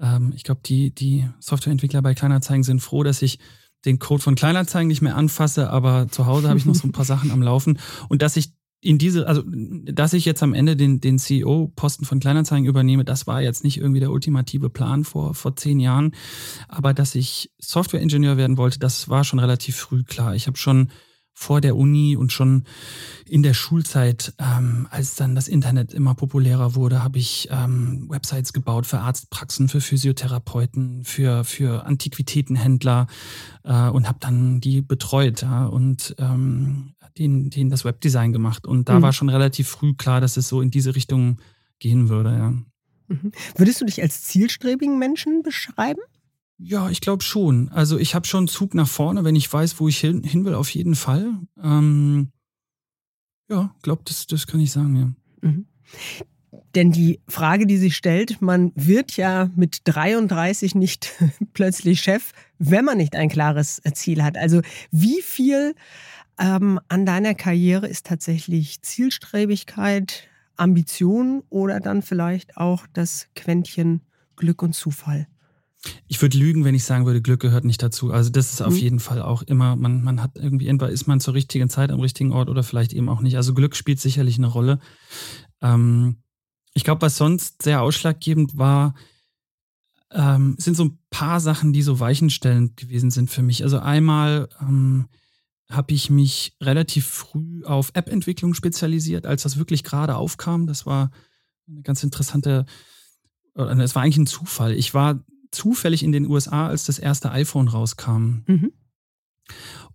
Ähm, 0.00 0.32
ich 0.36 0.44
glaube, 0.44 0.60
die, 0.64 0.94
die 0.94 1.28
Softwareentwickler 1.40 2.02
bei 2.02 2.14
Kleinerzeigen 2.14 2.62
sind 2.62 2.80
froh, 2.80 3.02
dass 3.02 3.22
ich 3.22 3.38
den 3.86 3.98
Code 3.98 4.22
von 4.22 4.34
Kleinerzeigen 4.34 4.88
nicht 4.88 5.02
mehr 5.02 5.16
anfasse, 5.16 5.70
aber 5.70 6.08
zu 6.10 6.26
Hause 6.26 6.48
habe 6.48 6.58
ich 6.58 6.66
noch 6.66 6.74
so 6.74 6.86
ein 6.86 6.92
paar 6.92 7.04
Sachen 7.04 7.30
am 7.30 7.42
Laufen 7.42 7.78
und 8.08 8.20
dass 8.20 8.36
ich 8.36 8.52
in 8.86 8.98
diese, 8.98 9.26
also 9.26 9.42
dass 9.44 10.12
ich 10.12 10.24
jetzt 10.24 10.42
am 10.42 10.54
Ende 10.54 10.76
den, 10.76 11.00
den 11.00 11.18
CEO-Posten 11.18 12.04
von 12.04 12.20
Kleinanzeigen 12.20 12.66
übernehme, 12.66 13.04
das 13.04 13.26
war 13.26 13.42
jetzt 13.42 13.64
nicht 13.64 13.78
irgendwie 13.78 14.00
der 14.00 14.12
ultimative 14.12 14.70
Plan 14.70 15.04
vor, 15.04 15.34
vor 15.34 15.56
zehn 15.56 15.80
Jahren. 15.80 16.12
Aber 16.68 16.94
dass 16.94 17.14
ich 17.16 17.50
Software-Ingenieur 17.58 18.36
werden 18.36 18.56
wollte, 18.56 18.78
das 18.78 19.08
war 19.08 19.24
schon 19.24 19.40
relativ 19.40 19.76
früh 19.76 20.04
klar. 20.04 20.34
Ich 20.34 20.46
habe 20.46 20.56
schon 20.56 20.88
vor 21.38 21.60
der 21.60 21.76
Uni 21.76 22.16
und 22.16 22.32
schon 22.32 22.64
in 23.26 23.42
der 23.42 23.52
Schulzeit, 23.52 24.32
ähm, 24.38 24.88
als 24.90 25.16
dann 25.16 25.34
das 25.34 25.48
Internet 25.48 25.92
immer 25.92 26.14
populärer 26.14 26.74
wurde, 26.74 27.04
habe 27.04 27.18
ich 27.18 27.48
ähm, 27.50 28.06
Websites 28.08 28.54
gebaut 28.54 28.86
für 28.86 29.00
Arztpraxen, 29.00 29.68
für 29.68 29.82
Physiotherapeuten, 29.82 31.04
für, 31.04 31.44
für 31.44 31.84
Antiquitätenhändler 31.84 33.06
äh, 33.64 33.88
und 33.90 34.08
habe 34.08 34.18
dann 34.18 34.60
die 34.60 34.80
betreut 34.80 35.42
ja, 35.42 35.66
und 35.66 36.14
ähm, 36.18 36.94
denen, 37.18 37.50
denen 37.50 37.70
das 37.70 37.84
Webdesign 37.84 38.32
gemacht. 38.32 38.66
Und 38.66 38.88
da 38.88 38.98
mhm. 38.98 39.02
war 39.02 39.12
schon 39.12 39.28
relativ 39.28 39.68
früh 39.68 39.94
klar, 39.94 40.20
dass 40.20 40.36
es 40.36 40.48
so 40.48 40.60
in 40.60 40.70
diese 40.70 40.94
Richtung 40.94 41.38
gehen 41.78 42.08
würde. 42.08 42.30
Ja. 42.30 42.50
Mhm. 43.08 43.32
Würdest 43.56 43.80
du 43.80 43.84
dich 43.84 44.02
als 44.02 44.22
zielstrebigen 44.22 44.98
Menschen 44.98 45.42
beschreiben? 45.42 46.00
Ja, 46.58 46.88
ich 46.88 47.00
glaube 47.00 47.22
schon. 47.22 47.68
Also 47.68 47.98
ich 47.98 48.14
habe 48.14 48.26
schon 48.26 48.40
einen 48.40 48.48
Zug 48.48 48.74
nach 48.74 48.88
vorne, 48.88 49.24
wenn 49.24 49.36
ich 49.36 49.52
weiß, 49.52 49.78
wo 49.78 49.88
ich 49.88 49.98
hin, 49.98 50.22
hin 50.22 50.44
will, 50.44 50.54
auf 50.54 50.70
jeden 50.70 50.94
Fall. 50.94 51.34
Ähm, 51.62 52.30
ja, 53.48 53.74
glaube, 53.82 54.02
das, 54.04 54.26
das 54.26 54.46
kann 54.46 54.60
ich 54.60 54.72
sagen, 54.72 54.96
ja. 54.96 55.48
Mhm. 55.48 55.66
Denn 56.74 56.92
die 56.92 57.20
Frage, 57.28 57.66
die 57.66 57.76
sich 57.76 57.96
stellt, 57.96 58.42
man 58.42 58.72
wird 58.74 59.16
ja 59.16 59.50
mit 59.56 59.80
33 59.84 60.74
nicht 60.74 61.14
plötzlich 61.54 62.00
Chef, 62.00 62.32
wenn 62.58 62.84
man 62.84 62.98
nicht 62.98 63.16
ein 63.16 63.28
klares 63.28 63.80
Ziel 63.94 64.22
hat. 64.22 64.36
Also 64.36 64.62
wie 64.90 65.22
viel 65.22 65.74
ähm, 66.38 66.80
an 66.88 67.06
deiner 67.06 67.34
Karriere 67.34 67.86
ist 67.86 68.06
tatsächlich 68.06 68.82
Zielstrebigkeit, 68.82 70.28
Ambition 70.56 71.42
oder 71.50 71.80
dann 71.80 72.02
vielleicht 72.02 72.56
auch 72.56 72.86
das 72.92 73.28
Quäntchen 73.34 74.02
Glück 74.36 74.62
und 74.62 74.74
Zufall? 74.74 75.26
Ich 76.08 76.20
würde 76.20 76.36
lügen, 76.36 76.64
wenn 76.64 76.74
ich 76.74 76.84
sagen 76.84 77.06
würde, 77.06 77.22
Glück 77.22 77.40
gehört 77.40 77.64
nicht 77.64 77.82
dazu. 77.82 78.10
Also 78.10 78.30
das 78.30 78.52
ist 78.52 78.62
auf 78.62 78.72
mhm. 78.72 78.78
jeden 78.78 79.00
Fall 79.00 79.22
auch 79.22 79.42
immer, 79.42 79.76
man, 79.76 80.02
man 80.02 80.22
hat 80.22 80.32
irgendwie, 80.34 80.68
entweder 80.68 80.90
ist 80.90 81.06
man 81.06 81.20
zur 81.20 81.34
richtigen 81.34 81.68
Zeit 81.68 81.90
am 81.90 82.00
richtigen 82.00 82.32
Ort 82.32 82.48
oder 82.48 82.62
vielleicht 82.62 82.92
eben 82.92 83.08
auch 83.08 83.20
nicht. 83.20 83.36
Also 83.36 83.54
Glück 83.54 83.76
spielt 83.76 84.00
sicherlich 84.00 84.38
eine 84.38 84.48
Rolle. 84.48 84.80
Ähm, 85.62 86.16
ich 86.74 86.84
glaube, 86.84 87.02
was 87.02 87.16
sonst 87.16 87.62
sehr 87.62 87.82
ausschlaggebend 87.82 88.58
war, 88.58 88.94
ähm, 90.10 90.56
sind 90.58 90.76
so 90.76 90.84
ein 90.86 90.98
paar 91.10 91.40
Sachen, 91.40 91.72
die 91.72 91.82
so 91.82 92.00
weichenstellend 92.00 92.76
gewesen 92.76 93.10
sind 93.10 93.30
für 93.30 93.42
mich. 93.42 93.62
Also 93.62 93.78
einmal 93.78 94.48
ähm, 94.60 95.06
habe 95.70 95.92
ich 95.94 96.10
mich 96.10 96.56
relativ 96.60 97.06
früh 97.06 97.64
auf 97.64 97.90
App-Entwicklung 97.94 98.54
spezialisiert, 98.54 99.26
als 99.26 99.42
das 99.42 99.56
wirklich 99.56 99.82
gerade 99.82 100.16
aufkam. 100.16 100.66
Das 100.66 100.86
war 100.86 101.10
eine 101.68 101.82
ganz 101.82 102.02
interessante, 102.02 102.66
es 103.54 103.94
war 103.94 104.02
eigentlich 104.02 104.18
ein 104.18 104.26
Zufall. 104.26 104.74
Ich 104.74 104.94
war 104.94 105.24
zufällig 105.50 106.02
in 106.02 106.12
den 106.12 106.26
USA, 106.28 106.68
als 106.68 106.84
das 106.84 106.98
erste 106.98 107.32
iPhone 107.32 107.68
rauskam. 107.68 108.42
Mhm. 108.46 108.72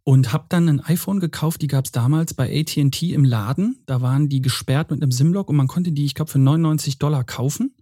Und 0.03 0.33
habe 0.33 0.45
dann 0.49 0.67
ein 0.67 0.79
iPhone 0.79 1.19
gekauft, 1.19 1.61
die 1.61 1.67
gab 1.67 1.85
es 1.85 1.91
damals 1.91 2.33
bei 2.33 2.59
ATT 2.59 3.03
im 3.03 3.23
Laden. 3.23 3.83
Da 3.85 4.01
waren 4.01 4.29
die 4.29 4.41
gesperrt 4.41 4.89
mit 4.89 5.01
einem 5.01 5.11
SIM-Lock 5.11 5.49
und 5.49 5.55
man 5.55 5.67
konnte 5.67 5.91
die, 5.91 6.05
ich 6.05 6.15
glaube, 6.15 6.31
für 6.31 6.39
99 6.39 6.97
Dollar 6.97 7.23
kaufen 7.23 7.75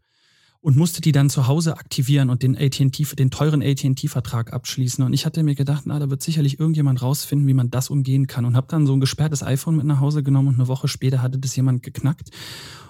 und 0.62 0.76
musste 0.76 1.02
die 1.02 1.12
dann 1.12 1.30
zu 1.30 1.48
Hause 1.48 1.78
aktivieren 1.78 2.30
und 2.30 2.44
den 2.44 2.58
AT&T, 2.58 3.04
den 3.16 3.32
teuren 3.32 3.62
AT&T-Vertrag 3.62 4.52
abschließen. 4.52 5.04
Und 5.04 5.14
ich 5.14 5.26
hatte 5.26 5.42
mir 5.44 5.56
gedacht, 5.56 5.84
na, 5.86 6.00
da 6.00 6.10
wird 6.10 6.22
sicherlich 6.22 6.60
irgendjemand 6.60 7.02
rausfinden, 7.02 7.48
wie 7.48 7.54
man 7.54 7.70
das 7.70 7.90
umgehen 7.90 8.28
kann. 8.28 8.46
Und 8.46 8.58
habe 8.58 8.68
dann 8.70 8.86
so 8.86 8.94
ein 8.94 9.00
gesperrtes 9.00 9.42
iPhone 9.42 9.78
mit 9.78 9.86
nach 9.86 10.02
Hause 10.02 10.22
genommen 10.22 10.50
und 10.50 10.56
eine 10.56 10.68
Woche 10.68 10.90
später 10.90 11.22
hatte 11.22 11.40
das 11.40 11.56
jemand 11.56 11.84
geknackt. 11.84 12.32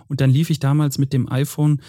Und 0.08 0.22
dann 0.22 0.32
lief 0.32 0.50
ich 0.50 0.60
damals 0.60 0.98
mit 0.98 1.14
dem 1.14 1.32
iPhone 1.32 1.82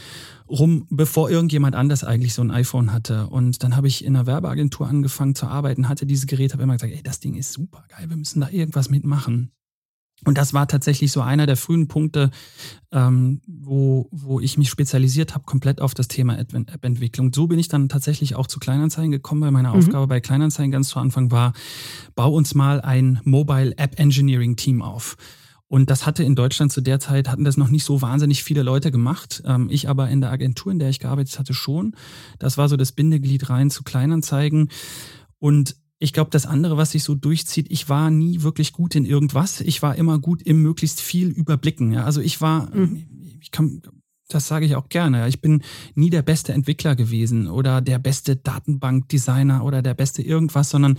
rum, 0.46 0.86
bevor 0.90 1.30
irgendjemand 1.30 1.74
anders 1.74 2.04
eigentlich 2.04 2.34
so 2.34 2.42
ein 2.42 2.50
iPhone 2.50 2.92
hatte. 2.92 3.28
Und 3.28 3.62
dann 3.62 3.74
habe 3.74 3.88
ich 3.88 4.04
in 4.04 4.14
einer 4.14 4.26
Werbeagentur 4.26 4.86
angefangen 4.86 5.34
zu 5.34 5.46
arbeiten, 5.46 5.88
hatte 5.88 6.04
dieses 6.04 6.26
Gerät, 6.26 6.52
habe 6.52 6.62
immer 6.62 6.74
gesagt, 6.74 6.92
ey, 6.92 7.02
das 7.02 7.20
Ding 7.20 7.34
ist 7.34 7.52
super 7.52 7.82
geil, 7.88 8.10
wir 8.10 8.16
müssen 8.18 8.40
da 8.40 8.50
irgendwas 8.50 8.90
mitmachen. 8.90 9.52
Und 10.24 10.36
das 10.36 10.52
war 10.52 10.68
tatsächlich 10.68 11.12
so 11.12 11.22
einer 11.22 11.46
der 11.46 11.56
frühen 11.56 11.88
Punkte, 11.88 12.30
ähm, 12.92 13.40
wo, 13.46 14.08
wo 14.10 14.38
ich 14.40 14.58
mich 14.58 14.68
spezialisiert 14.68 15.34
habe, 15.34 15.44
komplett 15.44 15.80
auf 15.80 15.94
das 15.94 16.08
Thema 16.08 16.38
App-Entwicklung. 16.38 17.32
So 17.32 17.46
bin 17.46 17.58
ich 17.58 17.68
dann 17.68 17.88
tatsächlich 17.88 18.34
auch 18.34 18.46
zu 18.46 18.60
Kleinanzeigen 18.60 19.12
gekommen, 19.12 19.40
weil 19.40 19.50
meine 19.50 19.68
mhm. 19.68 19.76
Aufgabe 19.76 20.06
bei 20.06 20.20
Kleinanzeigen 20.20 20.70
ganz 20.70 20.90
zu 20.90 20.98
Anfang 20.98 21.30
war, 21.30 21.54
bau 22.14 22.32
uns 22.32 22.54
mal 22.54 22.80
ein 22.82 23.20
Mobile 23.24 23.76
App 23.78 23.98
Engineering 23.98 24.56
Team 24.56 24.82
auf. 24.82 25.16
Und 25.68 25.88
das 25.88 26.04
hatte 26.04 26.24
in 26.24 26.34
Deutschland 26.34 26.72
zu 26.72 26.80
der 26.80 26.98
Zeit, 26.98 27.28
hatten 27.28 27.44
das 27.44 27.56
noch 27.56 27.68
nicht 27.68 27.84
so 27.84 28.02
wahnsinnig 28.02 28.42
viele 28.42 28.64
Leute 28.64 28.90
gemacht. 28.90 29.42
Ähm, 29.46 29.68
ich 29.70 29.88
aber 29.88 30.10
in 30.10 30.20
der 30.20 30.32
Agentur, 30.32 30.72
in 30.72 30.80
der 30.80 30.90
ich 30.90 30.98
gearbeitet 30.98 31.38
hatte, 31.38 31.54
schon. 31.54 31.94
Das 32.40 32.58
war 32.58 32.68
so 32.68 32.76
das 32.76 32.90
Bindeglied 32.90 33.48
rein 33.48 33.70
zu 33.70 33.84
Kleinanzeigen. 33.84 34.68
Und 35.38 35.76
ich 36.02 36.14
glaube, 36.14 36.30
das 36.30 36.46
andere, 36.46 36.78
was 36.78 36.92
sich 36.92 37.04
so 37.04 37.14
durchzieht, 37.14 37.70
ich 37.70 37.90
war 37.90 38.10
nie 38.10 38.42
wirklich 38.42 38.72
gut 38.72 38.94
in 38.94 39.04
irgendwas. 39.04 39.60
Ich 39.60 39.82
war 39.82 39.96
immer 39.96 40.18
gut 40.18 40.40
im 40.42 40.62
möglichst 40.62 41.00
viel 41.00 41.28
überblicken. 41.28 41.92
Ja? 41.92 42.04
Also 42.04 42.22
ich 42.22 42.40
war, 42.40 42.74
mhm. 42.74 43.06
ich 43.38 43.50
kann, 43.50 43.82
das 44.28 44.48
sage 44.48 44.64
ich 44.64 44.76
auch 44.76 44.88
gerne. 44.88 45.28
Ich 45.28 45.42
bin 45.42 45.62
nie 45.94 46.08
der 46.08 46.22
beste 46.22 46.54
Entwickler 46.54 46.96
gewesen 46.96 47.48
oder 47.48 47.82
der 47.82 47.98
beste 47.98 48.36
Datenbankdesigner 48.36 49.62
oder 49.62 49.82
der 49.82 49.92
beste 49.92 50.22
irgendwas, 50.22 50.70
sondern 50.70 50.98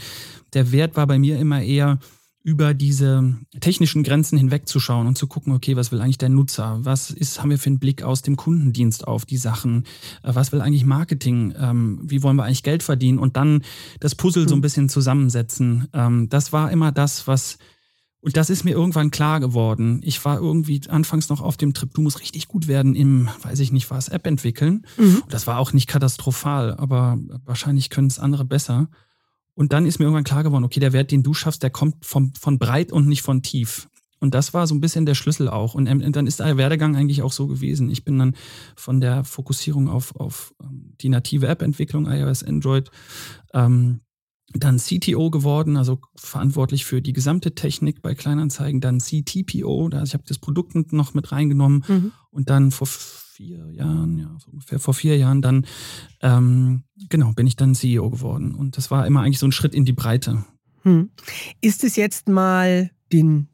der 0.53 0.71
Wert 0.71 0.95
war 0.95 1.07
bei 1.07 1.17
mir 1.17 1.39
immer 1.39 1.63
eher, 1.63 1.97
über 2.43 2.73
diese 2.73 3.35
technischen 3.59 4.03
Grenzen 4.03 4.37
hinwegzuschauen 4.37 5.07
und 5.07 5.17
zu 5.17 5.27
gucken, 5.27 5.53
okay, 5.53 5.75
was 5.75 5.91
will 5.91 6.01
eigentlich 6.01 6.17
der 6.17 6.29
Nutzer? 6.29 6.79
Was 6.81 7.11
ist, 7.11 7.39
haben 7.39 7.51
wir 7.51 7.59
für 7.59 7.67
einen 7.67 7.79
Blick 7.79 8.01
aus 8.01 8.23
dem 8.23 8.35
Kundendienst 8.35 9.07
auf 9.07 9.25
die 9.25 9.37
Sachen? 9.37 9.83
Äh, 10.23 10.33
was 10.33 10.51
will 10.51 10.61
eigentlich 10.61 10.85
Marketing? 10.85 11.53
Ähm, 11.57 11.99
wie 12.03 12.23
wollen 12.23 12.37
wir 12.37 12.43
eigentlich 12.43 12.63
Geld 12.63 12.81
verdienen? 12.81 13.19
Und 13.19 13.37
dann 13.37 13.63
das 13.99 14.15
Puzzle 14.15 14.47
so 14.47 14.55
ein 14.55 14.57
hm. 14.57 14.61
bisschen 14.61 14.89
zusammensetzen. 14.89 15.87
Ähm, 15.93 16.29
das 16.29 16.51
war 16.51 16.71
immer 16.71 16.91
das, 16.91 17.27
was, 17.27 17.59
und 18.21 18.35
das 18.37 18.49
ist 18.49 18.63
mir 18.63 18.71
irgendwann 18.71 19.11
klar 19.11 19.39
geworden. 19.39 20.01
Ich 20.03 20.23
war 20.25 20.39
irgendwie 20.39 20.81
anfangs 20.89 21.29
noch 21.29 21.41
auf 21.41 21.57
dem 21.57 21.75
Trip, 21.75 21.93
du 21.93 22.01
musst 22.01 22.21
richtig 22.21 22.47
gut 22.47 22.67
werden 22.67 22.95
im, 22.95 23.29
weiß 23.43 23.59
ich 23.59 23.71
nicht 23.71 23.91
was, 23.91 24.09
App 24.09 24.25
entwickeln. 24.25 24.87
Mhm. 24.97 25.21
Das 25.29 25.45
war 25.45 25.59
auch 25.59 25.73
nicht 25.73 25.87
katastrophal, 25.87 26.73
aber 26.73 27.19
wahrscheinlich 27.45 27.91
können 27.91 28.07
es 28.07 28.17
andere 28.17 28.45
besser. 28.45 28.89
Und 29.61 29.73
dann 29.73 29.85
ist 29.85 29.99
mir 29.99 30.05
irgendwann 30.05 30.23
klar 30.23 30.41
geworden, 30.41 30.63
okay, 30.63 30.79
der 30.79 30.91
Wert, 30.91 31.11
den 31.11 31.21
du 31.21 31.35
schaffst, 31.35 31.61
der 31.61 31.69
kommt 31.69 32.03
vom, 32.03 32.33
von 32.33 32.57
breit 32.57 32.91
und 32.91 33.07
nicht 33.07 33.21
von 33.21 33.43
tief. 33.43 33.89
Und 34.17 34.33
das 34.33 34.55
war 34.55 34.65
so 34.65 34.73
ein 34.73 34.81
bisschen 34.81 35.05
der 35.05 35.13
Schlüssel 35.13 35.47
auch. 35.47 35.75
Und, 35.75 35.85
ähm, 35.85 36.11
dann 36.11 36.25
ist 36.25 36.39
der 36.39 36.57
Werdegang 36.57 36.95
eigentlich 36.95 37.21
auch 37.21 37.31
so 37.31 37.45
gewesen. 37.45 37.91
Ich 37.91 38.03
bin 38.03 38.17
dann 38.17 38.35
von 38.75 38.99
der 39.01 39.23
Fokussierung 39.23 39.87
auf, 39.87 40.15
auf 40.15 40.55
ähm, 40.63 40.95
die 40.99 41.09
native 41.09 41.47
App-Entwicklung, 41.47 42.07
iOS, 42.07 42.41
Android, 42.41 42.89
ähm, 43.53 43.99
dann 44.55 44.77
CTO 44.77 45.29
geworden, 45.29 45.77
also 45.77 45.99
verantwortlich 46.15 46.83
für 46.83 47.03
die 47.03 47.13
gesamte 47.13 47.53
Technik 47.53 48.01
bei 48.01 48.15
Kleinanzeigen, 48.15 48.81
dann 48.81 48.97
CTPO, 48.97 49.89
also 49.93 50.03
ich 50.03 50.13
habe 50.15 50.23
das 50.27 50.39
Produkt 50.39 50.91
noch 50.91 51.13
mit 51.13 51.31
reingenommen 51.31 51.85
mhm. 51.87 52.11
und 52.31 52.49
dann 52.49 52.71
vor 52.71 52.87
vier 53.41 53.71
Jahren, 53.71 54.19
ja, 54.19 54.29
so 54.39 54.51
ungefähr 54.51 54.79
vor 54.79 54.93
vier 54.93 55.17
Jahren 55.17 55.41
dann, 55.41 55.65
ähm, 56.21 56.83
genau, 57.09 57.31
bin 57.31 57.47
ich 57.47 57.55
dann 57.55 57.73
CEO 57.73 58.09
geworden. 58.09 58.53
Und 58.53 58.77
das 58.77 58.91
war 58.91 59.07
immer 59.07 59.21
eigentlich 59.21 59.39
so 59.39 59.47
ein 59.47 59.51
Schritt 59.51 59.73
in 59.73 59.85
die 59.85 59.93
Breite. 59.93 60.45
Hm. 60.83 61.09
Ist 61.59 61.83
es 61.83 61.95
jetzt 61.95 62.27
mal 62.27 62.91
den 63.11 63.47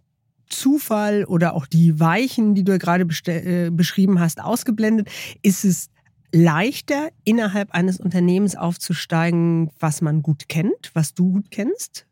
Zufall 0.50 1.24
oder 1.26 1.54
auch 1.54 1.66
die 1.66 2.00
Weichen, 2.00 2.54
die 2.54 2.64
du 2.64 2.78
gerade 2.78 3.06
äh, 3.28 3.70
beschrieben 3.70 4.20
hast, 4.20 4.42
ausgeblendet? 4.42 5.10
Ist 5.42 5.64
es 5.64 5.90
leichter, 6.34 7.10
innerhalb 7.24 7.72
eines 7.72 8.00
Unternehmens 8.00 8.56
aufzusteigen, 8.56 9.72
was 9.80 10.02
man 10.02 10.22
gut 10.22 10.50
kennt, 10.50 10.92
was 10.94 11.14
du 11.14 11.32
gut 11.32 11.52
kennst? 11.52 12.06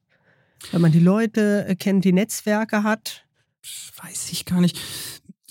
Wenn 0.71 0.81
man 0.81 0.93
die 0.93 0.99
Leute 0.99 1.65
äh, 1.67 1.75
kennt, 1.75 2.05
die 2.05 2.13
Netzwerke 2.13 2.83
hat? 2.83 3.25
Weiß 4.01 4.31
ich 4.31 4.45
gar 4.45 4.61
nicht. 4.61 4.79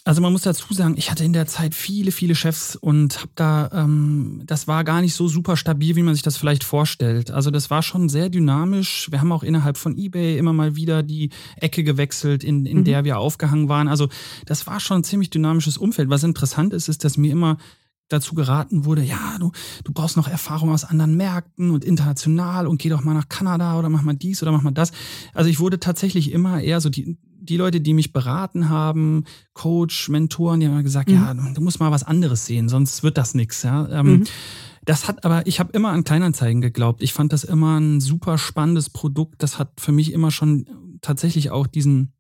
Also 0.07 0.21
man 0.21 0.33
muss 0.33 0.43
dazu 0.43 0.73
sagen, 0.75 0.97
ich 0.99 1.11
hatte 1.11 1.25
in 1.25 1.33
der 1.33 1.47
Zeit 1.47 1.75
viele, 1.75 2.13
viele 2.13 2.35
Chefs 2.35 2.77
und 2.77 3.21
habe 3.21 3.31
da, 3.37 3.71
ähm, 3.73 4.43
das 4.45 4.69
war 4.69 4.85
gar 4.85 5.01
nicht 5.01 5.15
so 5.15 5.29
super 5.29 5.57
stabil, 5.57 5.97
wie 5.97 6.03
man 6.03 6.13
sich 6.13 6.23
das 6.23 6.37
vielleicht 6.37 6.63
vorstellt. 6.63 7.31
Also 7.31 7.51
das 7.51 7.71
war 7.71 7.83
schon 7.83 8.11
sehr 8.11 8.29
dynamisch. 8.29 9.11
Wir 9.11 9.21
haben 9.21 9.33
auch 9.33 9.43
innerhalb 9.43 9.79
von 9.79 9.97
eBay 9.97 10.37
immer 10.37 10.53
mal 10.53 10.77
wieder 10.77 11.03
die 11.03 11.31
Ecke 11.57 11.85
gewechselt, 11.85 12.45
in, 12.45 12.67
in 12.67 12.81
mhm. 12.81 12.85
der 12.85 13.05
wir 13.05 13.19
aufgehangen 13.19 13.71
waren. 13.71 13.89
Also 13.89 14.11
das 14.45 14.67
war 14.67 14.79
schon 14.79 14.99
ein 14.99 15.05
ziemlich 15.05 15.31
dynamisches 15.31 15.79
Umfeld. 15.79 16.11
Was 16.11 16.23
interessant 16.23 16.75
ist, 16.75 16.89
ist, 16.89 17.03
dass 17.03 17.17
mir 17.17 17.33
immer 17.33 17.57
dazu 18.09 18.35
geraten 18.35 18.85
wurde, 18.85 19.03
ja, 19.03 19.39
du, 19.41 19.53
du 19.85 19.93
brauchst 19.95 20.19
noch 20.19 20.29
Erfahrung 20.29 20.71
aus 20.71 20.85
anderen 20.85 21.17
Märkten 21.17 21.71
und 21.71 21.83
international 21.83 22.67
und 22.67 22.77
geh 22.81 22.91
doch 22.91 23.03
mal 23.03 23.15
nach 23.15 23.31
Kanada 23.31 23.79
oder 23.79 23.89
mach 23.89 24.03
mal 24.03 24.15
dies 24.15 24.43
oder 24.43 24.53
mach 24.53 24.61
mal 24.61 24.73
das. 24.73 24.93
Also 25.33 25.49
ich 25.49 25.61
wurde 25.61 25.81
tatsächlich 25.81 26.31
immer 26.31 26.61
eher 26.61 26.83
so 26.83 26.91
die, 26.91 27.17
die 27.45 27.57
Leute, 27.57 27.81
die 27.81 27.95
mich 27.95 28.13
beraten 28.13 28.69
haben, 28.69 29.25
Coach, 29.53 30.09
Mentoren, 30.09 30.61
die 30.61 30.69
haben 30.69 30.83
gesagt, 30.83 31.09
mhm. 31.11 31.15
ja, 31.15 31.35
du 31.35 31.61
musst 31.61 31.81
mal 31.81 31.91
was 31.91 32.03
anderes 32.03 32.47
sehen, 32.47 32.69
sonst 32.69 33.03
wird 33.03 33.19
das 33.19 33.35
nichts. 33.35 33.63
Ja. 33.63 33.89
Ähm, 33.89 34.07
mhm. 34.07 34.25
Das 34.85 35.09
hat 35.09 35.25
aber, 35.25 35.47
ich 35.47 35.61
habe 35.61 35.73
immer 35.73 35.91
an 35.91 36.05
Kleinanzeigen 36.05 36.61
geglaubt. 36.61 37.03
Ich 37.03 37.13
fand 37.13 37.33
das 37.33 37.45
immer 37.45 37.79
ein 37.79 38.01
super 38.01 38.37
spannendes 38.37 38.91
Produkt. 38.91 39.43
Das 39.43 39.59
hat 39.59 39.81
für 39.81 39.93
mich 39.93 40.13
immer 40.13 40.31
schon 40.31 40.67
tatsächlich 41.01 41.51
auch 41.51 41.67
diesen 41.67 42.14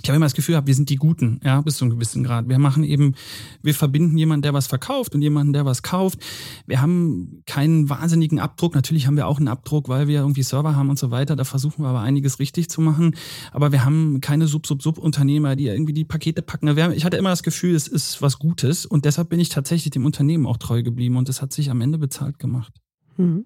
ich 0.00 0.08
habe 0.08 0.16
immer 0.16 0.26
das 0.26 0.34
Gefühl, 0.34 0.60
wir 0.64 0.74
sind 0.74 0.88
die 0.88 0.96
Guten, 0.96 1.38
ja, 1.44 1.60
bis 1.60 1.76
zu 1.76 1.84
einem 1.84 1.94
gewissen 1.94 2.24
Grad. 2.24 2.48
Wir 2.48 2.58
machen 2.58 2.82
eben, 2.82 3.14
wir 3.62 3.74
verbinden 3.74 4.16
jemanden, 4.16 4.42
der 4.42 4.54
was 4.54 4.66
verkauft 4.66 5.14
und 5.14 5.20
jemanden, 5.20 5.52
der 5.52 5.66
was 5.66 5.82
kauft. 5.82 6.18
Wir 6.66 6.80
haben 6.80 7.42
keinen 7.46 7.90
wahnsinnigen 7.90 8.40
Abdruck. 8.40 8.74
Natürlich 8.74 9.06
haben 9.06 9.16
wir 9.16 9.26
auch 9.26 9.36
einen 9.38 9.48
Abdruck, 9.48 9.88
weil 9.88 10.08
wir 10.08 10.20
irgendwie 10.20 10.42
Server 10.42 10.74
haben 10.74 10.88
und 10.88 10.98
so 10.98 11.10
weiter. 11.10 11.36
Da 11.36 11.44
versuchen 11.44 11.84
wir 11.84 11.88
aber 11.88 12.00
einiges 12.00 12.38
richtig 12.38 12.70
zu 12.70 12.80
machen. 12.80 13.14
Aber 13.52 13.70
wir 13.70 13.84
haben 13.84 14.20
keine 14.22 14.46
Sub-Sub-Sub-Unternehmer, 14.46 15.56
die 15.56 15.66
irgendwie 15.66 15.92
die 15.92 16.04
Pakete 16.04 16.40
packen. 16.40 16.68
Ich 16.92 17.04
hatte 17.04 17.18
immer 17.18 17.30
das 17.30 17.42
Gefühl, 17.42 17.74
es 17.74 17.86
ist 17.86 18.22
was 18.22 18.38
Gutes 18.38 18.86
und 18.86 19.04
deshalb 19.04 19.28
bin 19.28 19.40
ich 19.40 19.50
tatsächlich 19.50 19.90
dem 19.90 20.06
Unternehmen 20.06 20.46
auch 20.46 20.56
treu 20.56 20.82
geblieben 20.82 21.16
und 21.16 21.28
es 21.28 21.42
hat 21.42 21.52
sich 21.52 21.70
am 21.70 21.80
Ende 21.82 21.98
bezahlt 21.98 22.38
gemacht. 22.38 22.72
Mhm. 23.18 23.44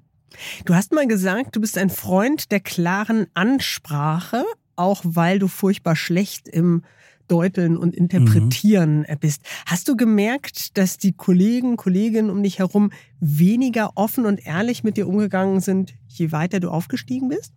Du 0.65 0.75
hast 0.75 0.93
mal 0.93 1.07
gesagt, 1.07 1.57
du 1.57 1.61
bist 1.61 1.77
ein 1.77 1.91
Freund 1.91 2.51
der 2.51 2.61
klaren 2.61 3.27
Ansprache 3.35 4.45
auch 4.77 5.03
weil 5.05 5.39
du 5.39 5.49
furchtbar 5.49 5.97
schlecht 5.97 6.49
im 6.49 6.83
Deuteln 7.29 7.77
und 7.77 7.95
Interpretieren 7.95 9.01
mhm. 9.01 9.19
bist. 9.21 9.43
Hast 9.67 9.89
du 9.89 9.97
gemerkt, 9.97 10.79
dass 10.79 10.99
die 10.99 11.13
Kollegen, 11.13 11.77
Kolleginnen 11.77 12.31
um 12.31 12.43
dich 12.43 12.59
herum 12.59 12.93
weniger 13.21 13.93
offen 13.97 14.27
und 14.27 14.47
ehrlich 14.47 14.85
mit 14.85 14.97
dir 14.97 15.09
umgegangen 15.09 15.61
sind, 15.61 15.95
je 16.07 16.31
weiter 16.33 16.61
du 16.61 16.71
aufgestiegen 16.71 17.29
bist? 17.29 17.53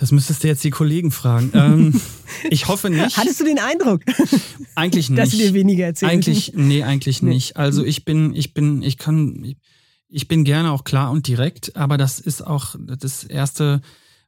Das 0.00 0.12
müsstest 0.12 0.42
du 0.42 0.48
jetzt 0.48 0.64
die 0.64 0.70
Kollegen 0.70 1.10
fragen. 1.10 1.50
ähm, 1.54 2.00
ich 2.50 2.68
hoffe 2.68 2.88
nicht. 2.88 3.18
Hattest 3.18 3.40
du 3.40 3.44
den 3.44 3.58
Eindruck? 3.58 4.02
Eigentlich 4.74 5.10
nicht. 5.10 5.18
Dass 5.18 5.30
sie 5.30 5.38
dir 5.38 5.52
weniger 5.52 5.84
erzählen. 5.84 6.12
Eigentlich, 6.12 6.52
nee, 6.54 6.82
eigentlich 6.82 7.20
nee. 7.20 7.30
nicht. 7.34 7.56
Also 7.58 7.84
ich 7.84 8.06
bin, 8.06 8.34
ich 8.34 8.54
bin, 8.54 8.82
ich 8.82 8.96
kann, 8.96 9.54
ich 10.08 10.26
bin 10.26 10.44
gerne 10.44 10.72
auch 10.72 10.84
klar 10.84 11.10
und 11.10 11.26
direkt, 11.26 11.76
aber 11.76 11.98
das 11.98 12.18
ist 12.18 12.46
auch 12.46 12.76
das 12.78 13.24
erste, 13.24 13.82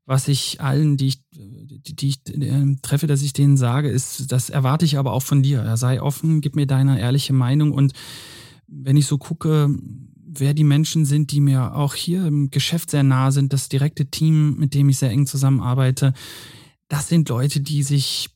was 0.04 0.28
ich 0.28 0.60
allen, 0.60 0.96
die 0.96 1.08
ich, 1.08 1.20
die, 1.32 2.08
ich 2.08 2.20
äh, 2.28 2.76
treffe, 2.82 3.06
dass 3.06 3.22
ich 3.22 3.32
denen 3.32 3.56
sage, 3.56 3.88
ist, 3.88 4.32
das 4.32 4.50
erwarte 4.50 4.84
ich 4.84 4.98
aber 4.98 5.12
auch 5.12 5.22
von 5.22 5.42
dir. 5.42 5.76
Sei 5.76 6.02
offen, 6.02 6.40
gib 6.40 6.56
mir 6.56 6.66
deine 6.66 7.00
ehrliche 7.00 7.32
Meinung 7.32 7.72
und 7.72 7.92
wenn 8.66 8.96
ich 8.96 9.06
so 9.06 9.18
gucke, 9.18 9.68
wer 10.34 10.54
die 10.54 10.64
Menschen 10.64 11.04
sind, 11.04 11.30
die 11.30 11.40
mir 11.40 11.74
auch 11.74 11.94
hier 11.94 12.26
im 12.26 12.50
Geschäft 12.50 12.90
sehr 12.90 13.02
nah 13.02 13.30
sind, 13.30 13.52
das 13.52 13.68
direkte 13.68 14.06
Team, 14.06 14.56
mit 14.56 14.74
dem 14.74 14.88
ich 14.88 14.98
sehr 14.98 15.10
eng 15.10 15.26
zusammenarbeite, 15.26 16.14
das 16.88 17.08
sind 17.08 17.28
Leute, 17.28 17.60
die 17.60 17.82
sich 17.82 18.30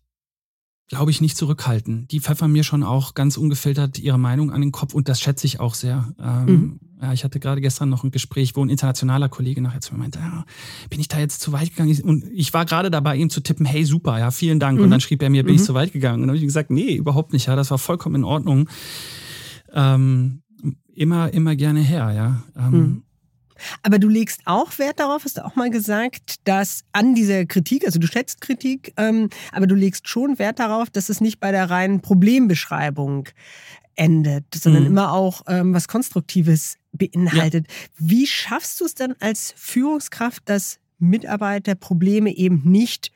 glaube 0.88 1.10
ich, 1.10 1.20
nicht 1.20 1.36
zurückhalten. 1.36 2.06
Die 2.08 2.20
pfeffern 2.20 2.52
mir 2.52 2.62
schon 2.62 2.82
auch 2.82 3.14
ganz 3.14 3.36
ungefiltert 3.36 3.98
ihre 3.98 4.18
Meinung 4.18 4.52
an 4.52 4.60
den 4.60 4.72
Kopf 4.72 4.94
und 4.94 5.08
das 5.08 5.20
schätze 5.20 5.46
ich 5.46 5.58
auch 5.58 5.74
sehr. 5.74 6.14
Ähm, 6.20 6.44
mhm. 6.46 6.80
ja, 7.02 7.12
ich 7.12 7.24
hatte 7.24 7.40
gerade 7.40 7.60
gestern 7.60 7.88
noch 7.88 8.04
ein 8.04 8.12
Gespräch, 8.12 8.54
wo 8.54 8.64
ein 8.64 8.68
internationaler 8.68 9.28
Kollege 9.28 9.60
nachher 9.60 9.80
zu 9.80 9.94
mir 9.94 10.00
meinte, 10.00 10.20
ja, 10.20 10.44
bin 10.88 11.00
ich 11.00 11.08
da 11.08 11.18
jetzt 11.18 11.40
zu 11.40 11.52
weit 11.52 11.70
gegangen? 11.70 12.00
Und 12.02 12.24
ich 12.32 12.54
war 12.54 12.64
gerade 12.64 12.90
dabei, 12.90 13.16
ihm 13.16 13.30
zu 13.30 13.40
tippen, 13.40 13.66
hey, 13.66 13.84
super, 13.84 14.18
ja, 14.18 14.30
vielen 14.30 14.60
Dank. 14.60 14.78
Mhm. 14.78 14.84
Und 14.84 14.90
dann 14.90 15.00
schrieb 15.00 15.22
er 15.22 15.30
mir, 15.30 15.42
bin 15.42 15.54
mhm. 15.54 15.60
ich 15.60 15.64
zu 15.64 15.74
weit 15.74 15.92
gegangen? 15.92 16.22
Und 16.22 16.28
dann 16.28 16.30
habe 16.30 16.38
ich 16.38 16.44
gesagt, 16.44 16.70
nee, 16.70 16.94
überhaupt 16.94 17.32
nicht, 17.32 17.46
ja, 17.46 17.56
das 17.56 17.70
war 17.72 17.78
vollkommen 17.78 18.16
in 18.16 18.24
Ordnung. 18.24 18.68
Ähm, 19.72 20.42
immer, 20.94 21.32
immer 21.32 21.56
gerne 21.56 21.80
her, 21.80 22.12
ja. 22.12 22.42
Ähm, 22.56 22.72
mhm. 22.72 23.02
Aber 23.82 23.98
du 23.98 24.08
legst 24.08 24.42
auch 24.44 24.78
Wert 24.78 25.00
darauf, 25.00 25.24
hast 25.24 25.38
du 25.38 25.44
auch 25.44 25.56
mal 25.56 25.70
gesagt, 25.70 26.36
dass 26.44 26.84
an 26.92 27.14
dieser 27.14 27.46
Kritik, 27.46 27.84
also 27.84 27.98
du 27.98 28.06
schätzt 28.06 28.40
Kritik, 28.40 28.92
ähm, 28.96 29.30
aber 29.52 29.66
du 29.66 29.74
legst 29.74 30.08
schon 30.08 30.38
Wert 30.38 30.58
darauf, 30.58 30.90
dass 30.90 31.08
es 31.08 31.20
nicht 31.20 31.40
bei 31.40 31.52
der 31.52 31.70
reinen 31.70 32.00
Problembeschreibung 32.00 33.28
endet, 33.96 34.44
sondern 34.54 34.82
mhm. 34.82 34.88
immer 34.88 35.12
auch 35.12 35.42
ähm, 35.48 35.74
was 35.74 35.88
Konstruktives 35.88 36.76
beinhaltet. 36.92 37.66
Ja. 37.68 37.74
Wie 37.98 38.26
schaffst 38.26 38.80
du 38.80 38.84
es 38.84 38.94
dann 38.94 39.14
als 39.20 39.54
Führungskraft, 39.56 40.42
dass 40.46 40.78
Mitarbeiter 40.98 41.74
Probleme 41.74 42.34
eben 42.34 42.62
nicht 42.64 43.10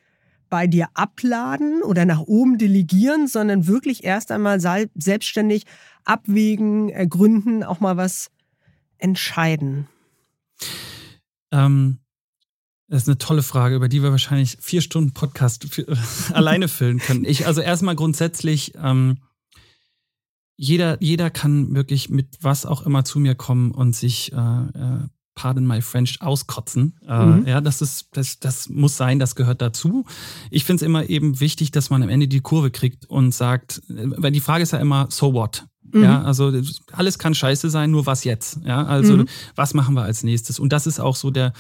bei 0.50 0.66
dir 0.66 0.88
abladen 0.94 1.82
oder 1.82 2.04
nach 2.04 2.20
oben 2.20 2.58
delegieren, 2.58 3.28
sondern 3.28 3.66
wirklich 3.66 4.04
erst 4.04 4.32
einmal 4.32 4.60
selbstständig 4.60 5.64
abwägen, 6.04 6.88
ergründen, 6.88 7.62
auch 7.62 7.80
mal 7.80 7.96
was 7.96 8.30
entscheiden? 8.98 9.86
Ähm, 11.52 11.98
das 12.88 13.02
ist 13.02 13.08
eine 13.08 13.18
tolle 13.18 13.44
Frage, 13.44 13.76
über 13.76 13.88
die 13.88 14.02
wir 14.02 14.10
wahrscheinlich 14.10 14.56
vier 14.60 14.80
Stunden 14.80 15.12
Podcast 15.12 15.64
für, 15.72 15.86
alleine 16.34 16.68
füllen 16.68 16.98
können. 16.98 17.24
Ich, 17.24 17.46
also 17.46 17.60
erstmal 17.60 17.94
grundsätzlich, 17.94 18.74
ähm, 18.76 19.18
jeder, 20.56 21.00
jeder 21.00 21.30
kann 21.30 21.74
wirklich 21.74 22.10
mit 22.10 22.38
was 22.40 22.66
auch 22.66 22.82
immer 22.82 23.04
zu 23.04 23.20
mir 23.20 23.34
kommen 23.34 23.70
und 23.70 23.94
sich 23.94 24.32
äh, 24.32 24.36
äh, 24.36 25.08
pardon 25.34 25.66
my 25.66 25.80
French, 25.80 26.20
auskotzen. 26.20 26.98
Äh, 27.06 27.24
mhm. 27.24 27.46
ja, 27.46 27.60
das 27.60 27.80
ist, 27.80 28.08
das, 28.12 28.40
das 28.40 28.68
muss 28.68 28.96
sein, 28.96 29.18
das 29.18 29.36
gehört 29.36 29.62
dazu. 29.62 30.04
Ich 30.50 30.64
finde 30.64 30.82
es 30.82 30.86
immer 30.86 31.08
eben 31.08 31.40
wichtig, 31.40 31.70
dass 31.70 31.88
man 31.88 32.02
am 32.02 32.10
Ende 32.10 32.28
die 32.28 32.40
Kurve 32.40 32.70
kriegt 32.70 33.06
und 33.06 33.32
sagt, 33.32 33.82
weil 33.88 34.32
die 34.32 34.40
Frage 34.40 34.62
ist 34.62 34.72
ja 34.72 34.78
immer, 34.78 35.06
so 35.10 35.32
what? 35.32 35.64
Mhm. 35.92 36.02
Ja, 36.02 36.22
also 36.22 36.52
alles 36.92 37.18
kann 37.18 37.34
scheiße 37.34 37.70
sein, 37.70 37.90
nur 37.90 38.06
was 38.06 38.24
jetzt? 38.24 38.60
Ja, 38.64 38.84
also 38.84 39.16
mhm. 39.16 39.26
was 39.54 39.74
machen 39.74 39.94
wir 39.94 40.02
als 40.02 40.22
nächstes? 40.22 40.58
Und 40.58 40.72
das 40.72 40.86
ist 40.86 41.00
auch 41.00 41.16
so 41.16 41.30
der, 41.30 41.52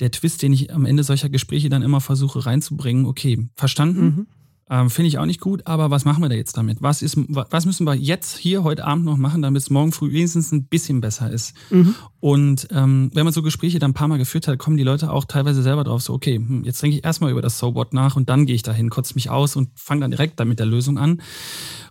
der 0.00 0.10
Twist, 0.10 0.42
den 0.42 0.52
ich 0.52 0.72
am 0.72 0.86
Ende 0.86 1.04
solcher 1.04 1.28
Gespräche 1.28 1.68
dann 1.68 1.82
immer 1.82 2.00
versuche 2.00 2.46
reinzubringen. 2.46 3.06
Okay, 3.06 3.48
verstanden? 3.54 4.04
Mhm. 4.04 4.26
Ähm, 4.70 4.88
Finde 4.88 5.08
ich 5.08 5.18
auch 5.18 5.26
nicht 5.26 5.40
gut, 5.40 5.66
aber 5.66 5.90
was 5.90 6.06
machen 6.06 6.22
wir 6.22 6.30
da 6.30 6.34
jetzt 6.34 6.56
damit? 6.56 6.80
Was, 6.80 7.02
ist, 7.02 7.16
was 7.28 7.66
müssen 7.66 7.86
wir 7.86 7.94
jetzt 7.94 8.38
hier 8.38 8.64
heute 8.64 8.86
Abend 8.86 9.04
noch 9.04 9.18
machen, 9.18 9.42
damit 9.42 9.60
es 9.60 9.68
morgen 9.68 9.92
früh 9.92 10.10
wenigstens 10.12 10.52
ein 10.52 10.66
bisschen 10.68 11.02
besser 11.02 11.30
ist? 11.30 11.54
Mhm. 11.68 11.94
Und 12.18 12.68
ähm, 12.70 13.10
wenn 13.12 13.24
man 13.24 13.34
so 13.34 13.42
Gespräche 13.42 13.78
dann 13.78 13.90
ein 13.90 13.94
paar 13.94 14.08
Mal 14.08 14.16
geführt 14.16 14.48
hat, 14.48 14.58
kommen 14.58 14.78
die 14.78 14.82
Leute 14.82 15.10
auch 15.10 15.26
teilweise 15.26 15.62
selber 15.62 15.84
drauf, 15.84 16.00
so, 16.00 16.14
okay, 16.14 16.36
hm, 16.36 16.64
jetzt 16.64 16.82
denke 16.82 16.96
ich 16.96 17.04
erstmal 17.04 17.30
über 17.30 17.42
das 17.42 17.58
So 17.58 17.74
What 17.74 17.92
nach 17.92 18.16
und 18.16 18.30
dann 18.30 18.46
gehe 18.46 18.54
ich 18.54 18.62
dahin, 18.62 18.88
kotze 18.88 19.14
mich 19.16 19.28
aus 19.28 19.54
und 19.54 19.68
fange 19.78 20.00
dann 20.00 20.10
direkt 20.10 20.40
damit 20.40 20.58
der 20.58 20.66
Lösung 20.66 20.96
an. 20.96 21.20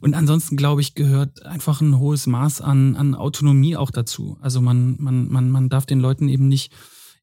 Und 0.02 0.16
ansonsten, 0.16 0.58
glaube 0.58 0.82
ich, 0.82 0.96
gehört 0.96 1.46
einfach 1.46 1.80
ein 1.80 2.00
hohes 2.00 2.26
Maß 2.26 2.62
an, 2.62 2.96
an 2.96 3.14
Autonomie 3.14 3.78
auch 3.78 3.92
dazu. 3.92 4.38
Also 4.42 4.62
man, 4.62 4.96
man, 5.00 5.28
man, 5.28 5.52
man 5.52 5.70
darf 5.70 5.86
den 5.86 6.00
Leuten 6.00 6.28
eben 6.28 6.48
nicht 6.48 6.74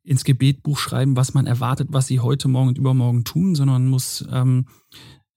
ins 0.04 0.22
Gebetbuch 0.22 0.78
schreiben, 0.78 1.16
was 1.16 1.34
man 1.34 1.46
erwartet, 1.46 1.88
was 1.90 2.06
sie 2.06 2.20
heute, 2.20 2.48
morgen 2.48 2.68
und 2.68 2.78
übermorgen 2.78 3.24
tun, 3.24 3.54
sondern 3.54 3.88
muss 3.88 4.24
ähm, 4.30 4.66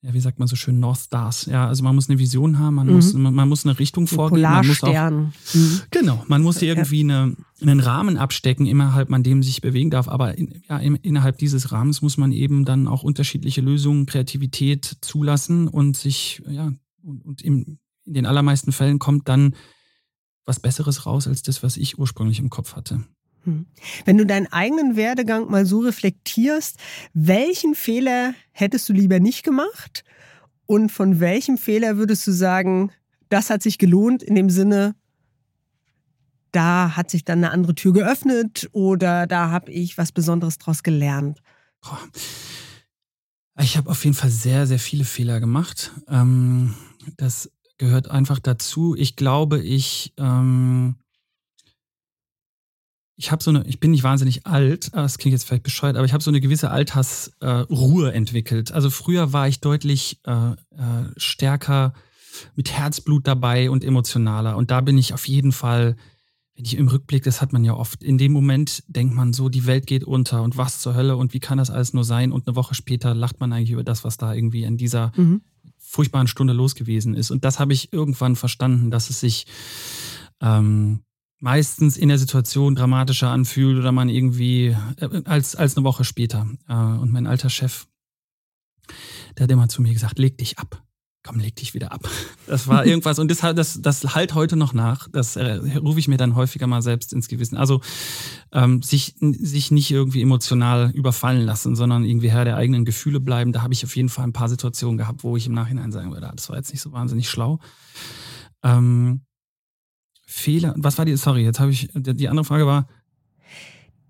ja, 0.03 0.13
wie 0.13 0.19
sagt 0.19 0.37
man 0.37 0.49
so 0.49 0.57
schön, 0.57 0.81
North 0.81 0.99
Stars. 0.99 1.45
Ja, 1.45 1.65
also 1.65 1.81
man 1.81 1.95
muss 1.95 2.09
eine 2.09 2.19
Vision 2.19 2.59
haben, 2.59 2.75
man, 2.75 2.87
mhm. 2.87 2.93
muss, 2.95 3.13
man, 3.13 3.33
man, 3.33 3.47
muss 3.47 3.65
eine 3.65 3.79
Richtung 3.79 4.05
vorgeben. 4.05 4.41
Man 4.41 4.67
muss 4.67 4.83
auch, 4.83 5.11
mhm. 5.11 5.31
Genau, 5.91 6.25
man 6.27 6.41
muss 6.41 6.61
irgendwie 6.61 6.99
eine, 6.99 7.37
einen 7.61 7.79
Rahmen 7.79 8.17
abstecken, 8.17 8.65
innerhalb 8.65 9.09
man 9.09 9.23
dem 9.23 9.41
sich 9.43 9.61
bewegen 9.61 9.91
darf. 9.91 10.09
Aber 10.09 10.37
in, 10.37 10.61
ja, 10.67 10.77
in, 10.77 10.95
innerhalb 10.95 11.37
dieses 11.37 11.71
Rahmens 11.71 12.01
muss 12.01 12.17
man 12.17 12.33
eben 12.33 12.65
dann 12.65 12.89
auch 12.89 13.03
unterschiedliche 13.03 13.61
Lösungen, 13.61 14.05
Kreativität 14.05 14.97
zulassen 14.99 15.69
und 15.69 15.95
sich, 15.95 16.43
ja, 16.49 16.73
und, 17.01 17.23
und 17.23 17.41
im, 17.41 17.79
in 18.03 18.13
den 18.13 18.25
allermeisten 18.25 18.73
Fällen 18.73 18.99
kommt 18.99 19.29
dann 19.29 19.55
was 20.45 20.59
Besseres 20.59 21.05
raus 21.05 21.29
als 21.29 21.43
das, 21.43 21.63
was 21.63 21.77
ich 21.77 21.97
ursprünglich 21.97 22.39
im 22.39 22.49
Kopf 22.49 22.75
hatte. 22.75 23.05
Hm. 23.43 23.65
Wenn 24.05 24.17
du 24.17 24.25
deinen 24.25 24.51
eigenen 24.51 24.95
Werdegang 24.95 25.49
mal 25.49 25.65
so 25.65 25.79
reflektierst, 25.79 26.77
welchen 27.13 27.75
Fehler 27.75 28.33
hättest 28.51 28.87
du 28.89 28.93
lieber 28.93 29.19
nicht 29.19 29.43
gemacht? 29.43 30.03
Und 30.65 30.91
von 30.91 31.19
welchem 31.19 31.57
Fehler 31.57 31.97
würdest 31.97 32.25
du 32.25 32.31
sagen, 32.31 32.91
das 33.29 33.49
hat 33.49 33.61
sich 33.61 33.77
gelohnt 33.77 34.23
in 34.23 34.35
dem 34.35 34.49
Sinne, 34.49 34.95
da 36.51 36.95
hat 36.95 37.09
sich 37.09 37.25
dann 37.25 37.39
eine 37.39 37.51
andere 37.51 37.75
Tür 37.75 37.93
geöffnet 37.93 38.69
oder 38.71 39.27
da 39.27 39.49
habe 39.49 39.71
ich 39.71 39.97
was 39.97 40.11
Besonderes 40.11 40.59
draus 40.59 40.83
gelernt? 40.83 41.39
Ich 43.59 43.75
habe 43.75 43.89
auf 43.89 44.03
jeden 44.05 44.15
Fall 44.15 44.29
sehr, 44.29 44.67
sehr 44.67 44.79
viele 44.79 45.03
Fehler 45.03 45.39
gemacht. 45.39 45.91
Ähm, 46.07 46.75
das 47.17 47.51
gehört 47.77 48.09
einfach 48.09 48.39
dazu. 48.39 48.95
Ich 48.95 49.15
glaube, 49.15 49.61
ich 49.61 50.13
ähm, 50.17 50.95
ich 53.23 53.31
habe 53.31 53.41
so 53.41 53.51
eine, 53.51 53.65
ich 53.67 53.79
bin 53.79 53.91
nicht 53.91 54.03
wahnsinnig 54.03 54.45
alt, 54.45 54.89
ah, 54.91 55.03
das 55.03 55.17
klingt 55.17 55.31
jetzt 55.31 55.45
vielleicht 55.45 55.63
bescheuert, 55.63 55.95
aber 55.95 56.05
ich 56.05 56.11
habe 56.11 56.21
so 56.21 56.29
eine 56.29 56.41
gewisse 56.41 56.71
Altersruhe 56.71 58.11
äh, 58.11 58.15
entwickelt. 58.15 58.73
Also 58.73 58.89
früher 58.89 59.31
war 59.31 59.47
ich 59.47 59.61
deutlich 59.61 60.19
äh, 60.25 60.51
äh, 60.51 60.55
stärker 61.15 61.93
mit 62.55 62.71
Herzblut 62.71 63.25
dabei 63.25 63.69
und 63.69 63.85
emotionaler. 63.85 64.57
Und 64.57 64.71
da 64.71 64.81
bin 64.81 64.97
ich 64.97 65.13
auf 65.13 65.25
jeden 65.25 65.53
Fall, 65.53 65.95
wenn 66.55 66.65
ich 66.65 66.75
im 66.75 66.89
Rückblick, 66.89 67.23
das 67.23 67.41
hat 67.41 67.53
man 67.53 67.63
ja 67.63 67.75
oft, 67.75 68.03
in 68.03 68.17
dem 68.17 68.33
Moment 68.33 68.83
denkt 68.87 69.15
man 69.15 69.31
so, 69.31 69.47
die 69.47 69.65
Welt 69.67 69.87
geht 69.87 70.03
unter 70.03 70.43
und 70.43 70.57
was 70.57 70.81
zur 70.81 70.93
Hölle 70.93 71.15
und 71.15 71.33
wie 71.33 71.39
kann 71.39 71.57
das 71.57 71.69
alles 71.69 71.93
nur 71.93 72.03
sein? 72.03 72.33
Und 72.33 72.45
eine 72.45 72.57
Woche 72.57 72.75
später 72.75 73.15
lacht 73.15 73.39
man 73.39 73.53
eigentlich 73.53 73.71
über 73.71 73.85
das, 73.85 74.03
was 74.03 74.17
da 74.17 74.33
irgendwie 74.33 74.63
in 74.63 74.75
dieser 74.75 75.13
mhm. 75.15 75.43
furchtbaren 75.77 76.27
Stunde 76.27 76.51
los 76.51 76.75
gewesen 76.75 77.13
ist. 77.13 77.31
Und 77.31 77.45
das 77.45 77.57
habe 77.57 77.71
ich 77.71 77.93
irgendwann 77.93 78.35
verstanden, 78.35 78.91
dass 78.91 79.09
es 79.09 79.21
sich 79.21 79.45
ähm, 80.41 81.03
meistens 81.43 81.97
in 81.97 82.07
der 82.07 82.17
Situation 82.17 82.73
dramatischer 82.73 83.29
anfühlt 83.29 83.77
oder 83.77 83.91
man 83.91 84.07
irgendwie 84.07 84.75
äh, 84.97 85.21
als, 85.25 85.57
als 85.57 85.75
eine 85.75 85.83
Woche 85.83 86.05
später. 86.05 86.47
Äh, 86.69 86.73
und 86.73 87.11
mein 87.11 87.27
alter 87.27 87.49
Chef, 87.49 87.85
der 89.37 89.43
hat 89.43 89.51
immer 89.51 89.67
zu 89.67 89.81
mir 89.81 89.91
gesagt, 89.91 90.19
leg 90.19 90.37
dich 90.37 90.57
ab. 90.57 90.81
Komm, 91.21 91.39
leg 91.39 91.55
dich 91.57 91.73
wieder 91.73 91.91
ab. 91.91 92.09
Das 92.45 92.67
war 92.67 92.85
irgendwas 92.85 93.19
und 93.19 93.31
das, 93.31 93.39
das, 93.39 93.81
das 93.81 94.15
halt 94.15 94.35
heute 94.35 94.57
noch 94.57 94.73
nach. 94.73 95.07
Das 95.09 95.37
äh, 95.37 95.61
rufe 95.77 95.97
ich 95.97 96.09
mir 96.09 96.17
dann 96.17 96.35
häufiger 96.35 96.67
mal 96.67 96.81
selbst 96.81 97.13
ins 97.13 97.29
Gewissen. 97.29 97.55
Also 97.57 97.79
ähm, 98.51 98.81
sich, 98.81 99.15
sich 99.19 99.71
nicht 99.71 99.89
irgendwie 99.91 100.21
emotional 100.21 100.91
überfallen 100.91 101.45
lassen, 101.45 101.75
sondern 101.75 102.03
irgendwie 102.03 102.31
Herr 102.31 102.43
der 102.43 102.57
eigenen 102.57 102.83
Gefühle 102.83 103.21
bleiben. 103.21 103.53
Da 103.53 103.61
habe 103.61 103.73
ich 103.73 103.85
auf 103.85 103.95
jeden 103.95 104.09
Fall 104.09 104.25
ein 104.25 104.33
paar 104.33 104.49
Situationen 104.49 104.97
gehabt, 104.97 105.23
wo 105.23 105.37
ich 105.37 105.47
im 105.47 105.53
Nachhinein 105.53 105.93
sagen 105.93 106.11
würde, 106.11 106.27
ah, 106.27 106.33
das 106.35 106.49
war 106.49 106.57
jetzt 106.57 106.71
nicht 106.71 106.81
so 106.81 106.91
wahnsinnig 106.91 107.29
schlau. 107.29 107.59
Ähm, 108.61 109.21
Fehler. 110.33 110.73
Was 110.77 110.97
war 110.97 111.05
die? 111.05 111.15
Sorry, 111.15 111.43
jetzt 111.43 111.59
habe 111.59 111.71
ich. 111.71 111.89
Die 111.93 112.27
andere 112.27 112.43
Frage 112.43 112.65
war. 112.65 112.87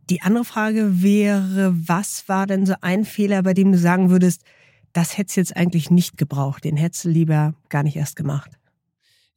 Die 0.10 0.22
andere 0.22 0.46
Frage 0.46 1.02
wäre, 1.04 1.74
was 1.76 2.28
war 2.28 2.48
denn 2.48 2.66
so 2.66 2.76
ein 2.82 3.04
Fehler, 3.04 3.44
bei 3.44 3.54
dem 3.54 3.72
du 3.72 3.78
sagen 3.78 4.10
würdest, 4.10 4.44
das 4.94 5.18
hättest 5.18 5.38
jetzt 5.38 5.56
eigentlich 5.58 5.92
nicht 5.92 6.18
gebraucht, 6.18 6.64
den 6.64 6.78
hättest 6.78 7.06
du 7.06 7.10
lieber 7.10 7.56
gar 7.70 7.84
nicht 7.84 7.96
erst 7.96 8.16
gemacht? 8.16 8.52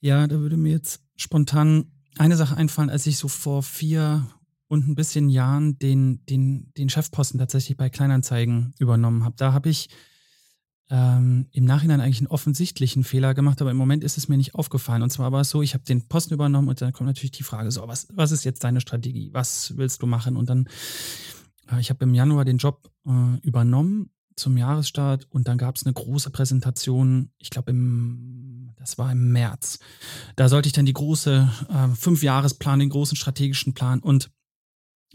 Ja, 0.00 0.26
da 0.26 0.38
würde 0.38 0.56
mir 0.56 0.72
jetzt 0.72 1.00
spontan 1.16 1.86
eine 2.18 2.36
Sache 2.36 2.56
einfallen, 2.56 2.90
als 2.90 3.06
ich 3.06 3.18
so 3.18 3.28
vor 3.28 3.62
vier 3.62 4.26
und 4.68 4.88
ein 4.88 4.94
bisschen 4.94 5.28
Jahren 5.28 5.78
den, 5.78 6.24
den, 6.26 6.72
den 6.76 6.88
Chefposten 6.88 7.38
tatsächlich 7.38 7.76
bei 7.76 7.90
Kleinanzeigen 7.90 8.74
übernommen 8.78 9.24
habe. 9.24 9.34
Da 9.36 9.52
habe 9.52 9.68
ich 9.70 9.88
ähm, 10.88 11.46
im 11.50 11.64
Nachhinein 11.64 12.00
eigentlich 12.00 12.20
einen 12.20 12.28
offensichtlichen 12.28 13.02
Fehler 13.02 13.34
gemacht, 13.34 13.60
aber 13.60 13.70
im 13.70 13.76
Moment 13.76 14.04
ist 14.04 14.18
es 14.18 14.28
mir 14.28 14.36
nicht 14.36 14.54
aufgefallen. 14.54 15.02
Und 15.02 15.10
zwar 15.10 15.32
war 15.32 15.40
es 15.40 15.50
so, 15.50 15.62
ich 15.62 15.74
habe 15.74 15.84
den 15.84 16.06
Posten 16.06 16.34
übernommen 16.34 16.68
und 16.68 16.80
dann 16.80 16.92
kommt 16.92 17.08
natürlich 17.08 17.32
die 17.32 17.42
Frage, 17.42 17.70
so, 17.70 17.86
was, 17.88 18.06
was 18.12 18.30
ist 18.30 18.44
jetzt 18.44 18.62
deine 18.62 18.80
Strategie? 18.80 19.30
Was 19.32 19.76
willst 19.76 20.02
du 20.02 20.06
machen? 20.06 20.36
Und 20.36 20.48
dann, 20.48 20.68
äh, 21.70 21.80
ich 21.80 21.90
habe 21.90 22.04
im 22.04 22.14
Januar 22.14 22.44
den 22.44 22.58
Job 22.58 22.90
äh, 23.06 23.38
übernommen 23.42 24.10
zum 24.36 24.56
Jahresstart 24.56 25.26
und 25.30 25.48
dann 25.48 25.58
gab 25.58 25.76
es 25.76 25.84
eine 25.84 25.94
große 25.94 26.30
Präsentation, 26.30 27.30
ich 27.38 27.50
glaube 27.50 27.70
im, 27.70 28.70
das 28.76 28.98
war 28.98 29.10
im 29.10 29.32
März. 29.32 29.78
Da 30.36 30.48
sollte 30.48 30.68
ich 30.68 30.74
dann 30.74 30.86
die 30.86 30.92
große 30.92 31.50
äh, 31.68 31.88
Fünfjahresplan, 31.96 32.78
den 32.78 32.90
großen 32.90 33.16
strategischen 33.16 33.74
Plan 33.74 34.00
und 34.00 34.30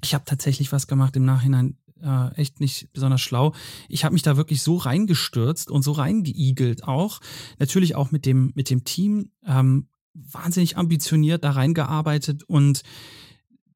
ich 0.03 0.15
habe 0.15 0.25
tatsächlich 0.25 0.71
was 0.71 0.87
gemacht 0.87 1.15
im 1.15 1.25
Nachhinein, 1.25 1.77
äh, 2.03 2.35
echt 2.35 2.59
nicht 2.59 2.91
besonders 2.93 3.21
schlau. 3.21 3.53
Ich 3.89 4.03
habe 4.03 4.13
mich 4.13 4.23
da 4.23 4.37
wirklich 4.37 4.61
so 4.61 4.77
reingestürzt 4.77 5.71
und 5.71 5.81
so 5.81 5.91
reingeigelt 5.91 6.83
auch. 6.83 7.19
Natürlich 7.59 7.95
auch 7.95 8.11
mit 8.11 8.25
dem, 8.25 8.51
mit 8.55 8.69
dem 8.69 8.83
Team. 8.83 9.31
Ähm, 9.45 9.87
wahnsinnig 10.13 10.77
ambitioniert 10.77 11.43
da 11.43 11.51
reingearbeitet 11.51 12.43
und 12.43 12.83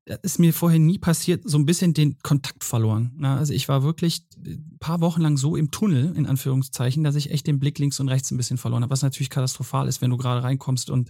das 0.06 0.20
ist 0.22 0.40
mir 0.40 0.54
vorher 0.54 0.80
nie 0.80 1.00
passiert, 1.00 1.42
so 1.46 1.58
ein 1.58 1.66
bisschen 1.66 1.96
den 1.96 2.20
Kontakt 2.20 2.64
verloren. 2.64 3.14
Ne? 3.18 3.36
Also 3.36 3.54
ich 3.54 3.68
war 3.68 3.82
wirklich 3.82 4.24
ein 4.46 4.78
paar 4.80 5.02
Wochen 5.02 5.22
lang 5.22 5.36
so 5.36 5.56
im 5.56 5.72
Tunnel, 5.72 6.16
in 6.16 6.28
Anführungszeichen, 6.28 7.04
dass 7.04 7.16
ich 7.16 7.32
echt 7.32 7.48
den 7.48 7.60
Blick 7.60 7.80
links 7.80 8.00
und 8.00 8.08
rechts 8.08 8.30
ein 8.30 8.38
bisschen 8.38 8.60
verloren 8.60 8.84
habe, 8.84 8.92
was 8.92 9.02
natürlich 9.02 9.32
katastrophal 9.32 9.88
ist, 9.88 10.02
wenn 10.02 10.12
du 10.12 10.18
gerade 10.18 10.44
reinkommst 10.44 10.92
und, 10.92 11.10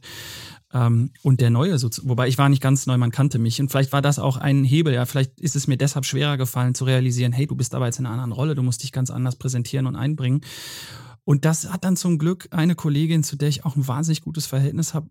ähm, 0.74 1.12
und 1.24 1.42
der 1.42 1.50
Neue, 1.50 1.78
so, 1.78 1.90
wobei 2.04 2.30
ich 2.30 2.38
war 2.38 2.48
nicht 2.48 2.62
ganz 2.62 2.86
neu, 2.86 2.98
man 2.98 3.12
kannte 3.12 3.38
mich. 3.38 3.60
Und 3.60 3.70
vielleicht 3.70 3.92
war 3.92 4.02
das 4.02 4.18
auch 4.18 4.38
ein 4.38 4.64
Hebel, 4.64 4.94
ja, 4.94 5.06
vielleicht 5.06 5.42
ist 5.42 5.58
es 5.58 5.68
mir 5.68 5.78
deshalb 5.78 6.06
schwerer 6.06 6.38
gefallen 6.38 6.74
zu 6.74 6.86
realisieren, 6.86 7.34
hey, 7.34 7.48
du 7.48 7.56
bist 7.56 7.76
aber 7.76 7.88
jetzt 7.88 8.00
in 8.00 8.06
einer 8.06 8.14
anderen 8.14 8.32
Rolle, 8.32 8.56
du 8.56 8.64
musst 8.64 8.82
dich 8.82 8.94
ganz 8.94 9.10
anders 9.10 9.36
präsentieren 9.36 9.88
und 9.88 9.98
einbringen. 9.98 10.40
Und 11.26 11.44
das 11.44 11.70
hat 11.70 11.84
dann 11.84 11.98
zum 11.98 12.18
Glück 12.18 12.48
eine 12.52 12.76
Kollegin, 12.76 13.24
zu 13.24 13.36
der 13.36 13.50
ich 13.50 13.66
auch 13.66 13.76
ein 13.76 13.88
wahnsinnig 13.88 14.22
gutes 14.22 14.46
Verhältnis 14.46 14.94
habe, 14.94 15.10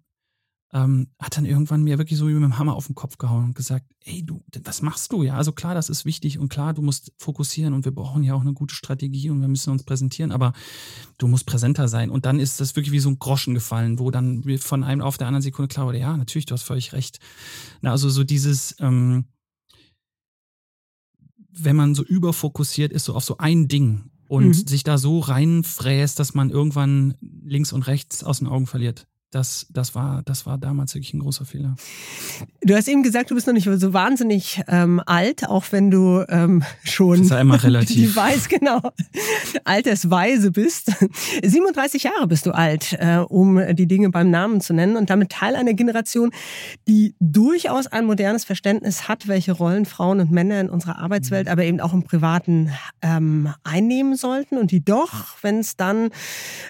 ähm, 0.75 1.07
hat 1.20 1.37
dann 1.37 1.45
irgendwann 1.45 1.85
mir 1.85 1.99
wirklich 1.99 2.18
so 2.18 2.29
wie 2.29 2.33
mit 2.33 2.43
dem 2.43 2.59
Hammer 2.59 2.75
auf 2.75 2.87
den 2.87 2.97
Kopf 2.97 3.16
gehauen 3.16 3.45
und 3.45 3.55
gesagt, 3.55 3.87
ey, 4.01 4.27
du, 4.27 4.43
was 4.64 4.83
machst 4.83 5.12
du? 5.12 5.22
Ja, 5.22 5.37
also 5.37 5.53
klar, 5.53 5.72
das 5.72 5.89
ist 5.89 6.05
wichtig 6.05 6.41
und 6.41 6.49
klar, 6.49 6.75
du 6.75 6.83
musst 6.83 7.12
fokussieren 7.16 7.75
und 7.75 7.85
wir 7.85 7.93
brauchen 7.93 8.25
ja 8.25 8.35
auch 8.35 8.41
eine 8.41 8.55
gute 8.55 8.75
Strategie 8.75 9.31
und 9.31 9.41
wir 9.41 9.47
müssen 9.47 9.70
uns 9.70 9.85
präsentieren, 9.85 10.33
aber 10.33 10.53
du 11.16 11.29
musst 11.29 11.47
präsenter 11.47 11.87
sein. 11.87 12.11
Und 12.11 12.27
dann 12.27 12.41
ist 12.41 12.61
das 12.61 12.75
wirklich 12.75 12.91
wie 12.91 12.99
so 12.99 13.09
ein 13.09 13.20
Groschen 13.20 13.55
gefallen, 13.55 14.01
wo 14.01 14.11
dann 14.11 14.43
von 14.59 14.83
einem 14.83 15.01
auf 15.01 15.16
der 15.16 15.29
anderen 15.29 15.43
Sekunde 15.43 15.68
klar 15.68 15.87
wurde, 15.87 16.01
ja, 16.01 16.16
natürlich, 16.16 16.47
du 16.47 16.55
hast 16.55 16.64
völlig 16.64 16.93
recht. 16.93 17.20
Na, 17.81 17.93
also 17.93 18.11
so 18.11 18.25
dieses, 18.25 18.75
ähm, 18.81 19.27
wenn 21.53 21.77
man 21.77 21.95
so 21.95 22.03
überfokussiert 22.03 22.93
ist, 22.93 23.05
so 23.05 23.14
auf 23.14 23.22
so 23.22 23.39
ein 23.39 23.68
Ding 23.68 24.11
und 24.27 24.49
mhm. 24.49 24.66
sich 24.66 24.83
da 24.83 24.99
so 24.99 25.20
reinfräst, 25.20 26.18
dass 26.18 26.35
man 26.35 26.51
irgendwann 26.51 27.14
links 27.20 27.72
und 27.72 27.87
rechts 27.87 28.25
aus 28.25 28.41
den 28.41 28.49
Augen 28.49 28.66
verliert 28.66 29.07
das, 29.35 29.66
das, 29.70 29.95
war, 29.95 30.22
das 30.24 30.47
war 30.47 30.59
damals 30.59 30.95
wirklich 30.95 31.12
ein 31.12 31.18
großer 31.18 31.45
Fehler. 31.45 31.74
Du 32.62 32.74
hast 32.76 32.87
eben 32.87 33.03
gesagt, 33.03 33.30
du 33.30 33.35
bist 33.35 33.47
noch 33.49 33.55
nicht 33.55 33.68
so 33.68 33.93
wahnsinnig 33.93 34.62
ähm, 34.68 35.03
alt, 35.07 35.49
auch 35.49 35.64
wenn 35.70 35.91
du 35.91 36.24
ähm, 36.28 36.62
schon 36.85 37.18
das 37.18 37.26
ist 37.26 37.30
ja 37.30 37.41
immer 37.41 37.62
relativ. 37.62 37.97
die 37.97 38.14
weiß, 38.14 38.49
genau, 38.49 38.80
altersweise 39.64 40.53
bist. 40.53 40.93
37 41.43 42.05
Jahre 42.05 42.28
bist 42.28 42.47
du 42.47 42.53
alt, 42.53 42.93
äh, 42.93 43.18
um 43.18 43.61
die 43.74 43.87
Dinge 43.87 44.11
beim 44.11 44.30
Namen 44.30 44.61
zu 44.61 44.72
nennen 44.72 44.97
und 44.97 45.11
damit 45.11 45.30
Teil 45.30 45.57
einer 45.57 45.74
Generation, 45.74 46.30
die 46.87 47.16
durchaus 47.18 47.89
ein 47.89 48.05
modernes 48.05 48.45
Verständnis 48.45 49.09
hat, 49.09 49.26
welche 49.26 49.53
Rollen 49.53 49.85
Frauen 49.85 50.20
und 50.20 50.30
Männer 50.30 50.61
in 50.61 50.70
unserer 50.70 50.99
Arbeitswelt, 50.99 51.49
aber 51.49 51.64
eben 51.64 51.80
auch 51.80 51.93
im 51.93 52.05
Privaten 52.05 52.70
ähm, 53.03 53.53
einnehmen 53.64 54.14
sollten 54.14 54.59
und 54.59 54.70
die 54.70 54.85
doch, 54.85 55.37
wenn 55.43 55.59
es 55.59 55.76
dann, 55.76 56.11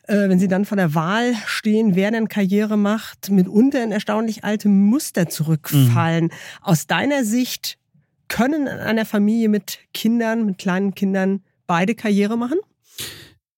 äh, 0.07 0.29
wenn 0.29 0.39
sie 0.39 0.49
dann 0.49 0.65
vor 0.65 0.77
der 0.77 0.95
Wahl 0.95 1.35
stehen, 1.47 1.95
wer 1.95 2.11
denn 2.11 2.29
Karriere 2.29 2.54
macht, 2.77 3.31
mitunter 3.31 3.83
in 3.83 3.93
erstaunlich 3.93 4.45
alte 4.45 4.69
Muster 4.69 5.29
zurückfallen. 5.29 6.25
Mhm. 6.25 6.31
Aus 6.63 6.87
deiner 6.87 7.25
Sicht 7.25 7.79
können 8.29 8.67
in 8.67 8.79
einer 8.79 9.05
Familie 9.05 9.49
mit 9.49 9.79
Kindern, 9.93 10.47
mit 10.47 10.59
kleinen 10.59 10.95
Kindern 10.95 11.43
beide 11.67 11.95
Karriere 11.95 12.37
machen? 12.37 12.59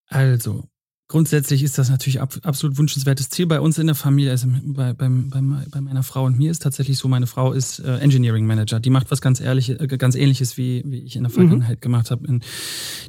Also, 0.09 0.69
Grundsätzlich 1.09 1.63
ist 1.63 1.79
das 1.79 1.89
natürlich 1.89 2.21
ab, 2.21 2.35
absolut 2.43 2.79
wünschenswertes 2.79 3.31
Ziel 3.31 3.47
bei 3.47 3.61
uns 3.61 3.79
in 3.79 3.87
der 3.87 3.95
Familie. 3.95 4.33
Also 4.33 4.49
bei, 4.65 4.93
bei, 4.93 5.09
bei, 5.09 5.41
bei 5.71 5.81
meiner 5.81 6.03
Frau 6.03 6.25
und 6.25 6.37
mir 6.37 6.51
ist 6.51 6.63
tatsächlich 6.63 6.99
so, 6.99 7.07
meine 7.07 7.29
Frau 7.29 7.53
ist 7.53 7.79
äh, 7.79 7.99
Engineering 7.99 8.45
Manager. 8.45 8.81
Die 8.81 8.91
macht 8.91 9.13
was 9.13 9.21
ganz, 9.21 9.41
ehrlich, 9.41 9.71
äh, 9.71 9.87
ganz 9.87 10.17
ähnliches, 10.17 10.57
wie, 10.57 10.83
wie 10.85 10.99
ich 11.03 11.15
in 11.15 11.23
der 11.23 11.31
mhm. 11.31 11.35
Vergangenheit 11.35 11.77
mhm. 11.77 11.81
gemacht 11.81 12.11
habe. 12.11 12.41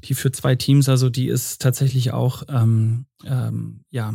Die 0.04 0.14
für 0.14 0.32
zwei 0.32 0.56
Teams, 0.56 0.90
also 0.90 1.10
die 1.10 1.28
ist 1.28 1.60
tatsächlich 1.60 2.14
auch 2.14 2.44
ähm, 2.50 3.06
ähm, 3.26 3.82
ja, 3.90 4.14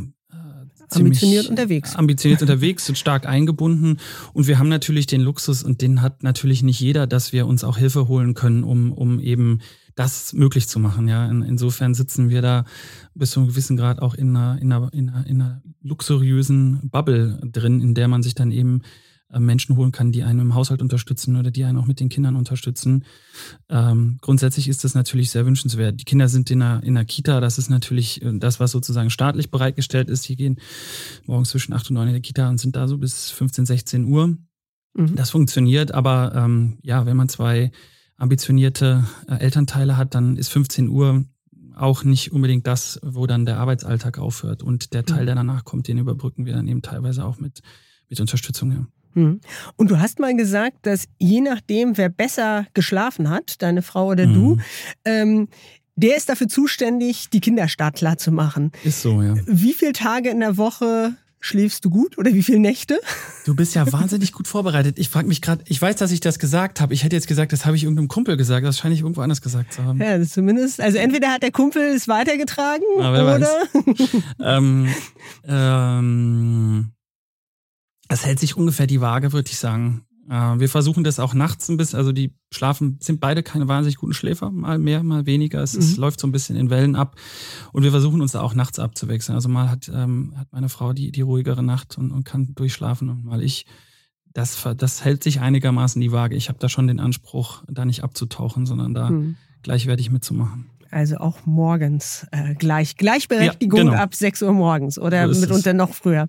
ambitioniert 0.97 1.49
unterwegs. 1.49 1.97
Ambitioniert 1.97 2.43
unterwegs, 2.43 2.87
sind 2.87 2.99
stark 2.99 3.27
eingebunden. 3.27 3.99
Und 4.33 4.47
wir 4.47 4.59
haben 4.59 4.69
natürlich 4.69 5.07
den 5.07 5.21
Luxus, 5.21 5.63
und 5.63 5.83
den 5.83 6.03
hat 6.03 6.23
natürlich 6.23 6.63
nicht 6.63 6.81
jeder, 6.81 7.07
dass 7.07 7.33
wir 7.33 7.47
uns 7.47 7.65
auch 7.65 7.77
Hilfe 7.77 8.09
holen 8.09 8.35
können, 8.35 8.65
um, 8.65 8.93
um 8.93 9.21
eben 9.21 9.61
das 9.95 10.33
möglich 10.33 10.69
zu 10.69 10.79
machen. 10.79 11.09
Ja, 11.09 11.27
In, 11.27 11.43
insofern 11.43 11.95
sitzen 11.95 12.31
wir 12.31 12.43
da 12.43 12.65
bis 13.15 13.33
zu 13.33 13.41
einem 13.41 13.49
gewissen 13.49 13.77
Grad 13.77 14.01
auch 14.01 14.15
in 14.15 14.35
einer, 14.37 14.61
in 14.61 14.73
einer, 14.73 14.93
in 14.93 15.09
einer, 15.09 15.27
in 15.27 15.43
einer 15.43 15.63
luxuriösen 15.83 16.89
Bubble 16.91 17.41
drin, 17.45 17.81
in 17.81 17.95
der 17.95 18.09
man 18.09 18.23
sich 18.23 18.35
dann 18.35 18.53
eben 18.53 18.83
Menschen 19.39 19.77
holen 19.77 19.93
kann, 19.93 20.13
die 20.13 20.23
einen 20.23 20.41
im 20.41 20.55
Haushalt 20.55 20.83
unterstützen 20.83 21.37
oder 21.37 21.51
die 21.51 21.65
einen 21.65 21.79
auch 21.79 21.87
mit 21.87 22.01
den 22.01 22.09
Kindern 22.09 22.37
unterstützen. 22.37 23.05
Ähm, 23.69 24.19
grundsätzlich 24.21 24.69
ist 24.69 24.85
das 24.85 24.95
natürlich 24.95 25.31
sehr 25.31 25.47
wünschenswert. 25.47 26.01
Die 26.01 26.05
Kinder 26.05 26.29
sind 26.29 26.51
in 26.51 26.61
der, 26.61 26.83
in 26.83 26.95
der 26.95 27.05
Kita, 27.05 27.41
das 27.41 27.59
ist 27.59 27.71
natürlich 27.71 28.23
äh, 28.23 28.39
das, 28.39 28.61
was 28.61 28.71
sozusagen 28.71 29.11
staatlich 29.11 29.51
bereitgestellt 29.51 30.11
ist. 30.11 30.29
Die 30.29 30.37
gehen 30.37 30.59
morgens 31.27 31.51
zwischen 31.51 31.73
8 31.73 31.91
und 31.91 31.95
9 31.95 32.09
in 32.09 32.15
der 32.15 32.23
Kita 32.23 32.49
und 32.49 32.59
sind 32.59 32.77
da 32.77 32.89
so 32.89 32.99
bis 32.99 33.31
15, 33.31 33.67
16 33.67 34.05
Uhr. 34.05 34.37
Mhm. 34.95 35.17
Das 35.17 35.31
funktioniert, 35.31 35.93
aber 35.93 36.33
ähm, 36.35 36.79
ja, 36.83 37.07
wenn 37.07 37.17
man 37.17 37.29
zwei 37.29 37.73
ambitionierte 38.17 39.05
äh, 39.29 39.37
Elternteile 39.37 39.97
hat, 39.97 40.15
dann 40.15 40.37
ist 40.37 40.49
15 40.49 40.89
Uhr 40.89 41.25
auch 41.75 42.05
nicht 42.05 42.33
unbedingt 42.33 42.67
das, 42.67 43.01
wo 43.03 43.27
dann 43.27 43.47
der 43.47 43.59
Arbeitsalltag 43.59 44.19
aufhört. 44.19 44.63
Und 44.63 44.93
der 44.93 45.05
Teil, 45.05 45.23
mhm. 45.23 45.27
der 45.27 45.35
danach 45.37 45.65
kommt, 45.65 45.89
den 45.89 45.99
überbrücken 45.99 46.45
wir 46.45 46.53
dann 46.53 46.69
eben 46.69 46.83
teilweise 46.83 47.25
auch 47.25 47.39
mit, 47.39 47.63
mit 48.09 48.21
Unterstützung. 48.21 48.73
Ja. 48.73 48.87
Mhm. 49.15 49.41
Und 49.77 49.91
du 49.91 49.99
hast 49.99 50.19
mal 50.19 50.37
gesagt, 50.37 50.79
dass 50.83 51.07
je 51.19 51.41
nachdem, 51.41 51.97
wer 51.97 52.09
besser 52.09 52.67
geschlafen 52.75 53.31
hat, 53.31 53.63
deine 53.63 53.83
Frau 53.83 54.09
oder 54.09 54.27
mhm. 54.27 54.35
du, 54.35 54.57
ähm, 55.05 55.49
der 55.95 56.17
ist 56.17 56.29
dafür 56.29 56.49
zuständig, 56.49 57.29
die 57.31 57.41
Kinder 57.41 57.69
startklar 57.69 58.17
zu 58.17 58.33
machen. 58.33 58.73
Ist 58.83 59.03
so, 59.03 59.23
ja. 59.23 59.35
Wie 59.47 59.75
viele 59.75 59.93
Tage 59.93 60.31
in 60.31 60.41
der 60.41 60.57
Woche 60.57 61.15
Schläfst 61.45 61.85
du 61.85 61.91
gut 61.91 62.19
oder 62.19 62.33
wie 62.33 62.43
viele 62.45 62.61
Nächte? 62.61 63.01
Du 63.45 63.57
bist 63.57 63.75
ja 63.75 63.93
wahnsinnig 63.93 64.31
gut 64.31 64.47
vorbereitet. 64.47 64.97
Ich 65.01 65.09
frage 65.09 65.27
mich 65.27 65.43
gerade, 65.43 65.65
ich 65.67 65.83
weiß, 65.83 65.97
dass 65.97 66.13
ich 66.13 66.21
das 66.21 66.39
gesagt 66.39 66.81
habe. 66.81 66.95
Ich 66.95 67.03
hätte 67.03 67.17
jetzt 67.17 67.27
gesagt, 67.27 67.53
das 67.53 67.67
habe 67.67 67.75
ich 67.75 67.83
irgendeinem 67.83 68.07
Kumpel 68.07 68.37
gesagt. 68.37 68.65
Das 68.65 68.79
scheine 68.79 68.95
ich 68.95 69.01
irgendwo 69.01 69.23
anders 69.23 69.43
gesagt 69.43 69.73
zu 69.73 69.83
haben. 69.83 70.01
Ja, 70.01 70.23
zumindest. 70.23 70.81
Also 70.81 70.99
entweder 70.99 71.33
hat 71.33 71.43
der 71.43 71.51
Kumpel 71.51 71.83
es 71.83 72.07
weitergetragen 72.07 72.85
oder. 72.97 73.67
ähm, 74.41 74.89
ähm, 75.45 76.93
das 78.13 78.27
hält 78.27 78.39
sich 78.39 78.59
ungefähr 78.59 78.87
die 78.87 79.01
Waage, 79.01 79.33
würde 79.33 79.49
ich 79.51 79.57
sagen. 79.57 80.05
Äh, 80.29 80.35
wir 80.35 80.69
versuchen 80.69 81.03
das 81.03 81.19
auch 81.19 81.33
nachts 81.33 81.71
ein 81.71 81.79
bisschen, 81.79 81.99
also 81.99 82.13
die 82.13 82.35
schlafen, 82.53 82.99
sind 83.01 83.21
beide 83.21 83.43
keine 83.43 83.69
wahnsinnig 83.69 83.97
guten 83.97 84.13
Schläfer, 84.13 84.51
mal 84.51 84.79
mehr, 84.79 85.03
mal 85.03 85.25
weniger. 85.25 85.63
Es, 85.63 85.73
mhm. 85.73 85.81
es 85.81 85.97
läuft 85.97 86.21
so 86.21 86.27
ein 86.27 86.33
bisschen 86.33 86.55
in 86.57 86.69
Wellen 86.69 86.95
ab. 86.95 87.17
Und 87.73 87.85
wir 87.85 87.91
versuchen 87.91 88.21
uns 88.21 88.33
da 88.33 88.43
auch 88.43 88.53
nachts 88.53 88.79
abzuwechseln. 88.79 89.35
Also 89.35 89.49
mal 89.49 89.71
hat, 89.71 89.91
ähm, 89.95 90.35
hat 90.37 90.53
meine 90.53 90.69
Frau 90.69 90.93
die, 90.93 91.11
die 91.11 91.23
ruhigere 91.23 91.63
Nacht 91.63 91.97
und, 91.97 92.13
und 92.13 92.25
kann 92.25 92.55
durchschlafen 92.55 93.09
und 93.09 93.25
mal 93.25 93.43
ich. 93.43 93.65
Das, 94.35 94.63
das 94.77 95.05
hält 95.05 95.23
sich 95.23 95.41
einigermaßen 95.41 96.01
die 96.01 96.13
Waage. 96.13 96.37
Ich 96.37 96.49
habe 96.49 96.59
da 96.59 96.71
schon 96.71 96.87
den 96.87 97.01
Anspruch, 97.01 97.65
da 97.69 97.85
nicht 97.87 98.03
abzutauchen, 98.03 98.65
sondern 98.65 98.95
da 98.95 99.11
mhm. 99.11 99.37
gleich 99.63 99.87
werde 99.87 100.01
ich 100.01 100.11
mitzumachen 100.11 100.71
also 100.93 101.17
auch 101.17 101.39
morgens 101.47 102.27
äh, 102.31 102.55
gleich. 102.55 102.97
Gleichberechtigung 102.97 103.79
ja, 103.79 103.85
genau. 103.85 103.97
ab 103.97 104.15
6 104.15 104.43
Uhr 104.43 104.53
morgens 104.53 104.99
oder 104.99 105.33
so 105.33 105.41
mitunter 105.41 105.71
es. 105.71 105.77
noch 105.77 105.95
früher. 105.95 106.29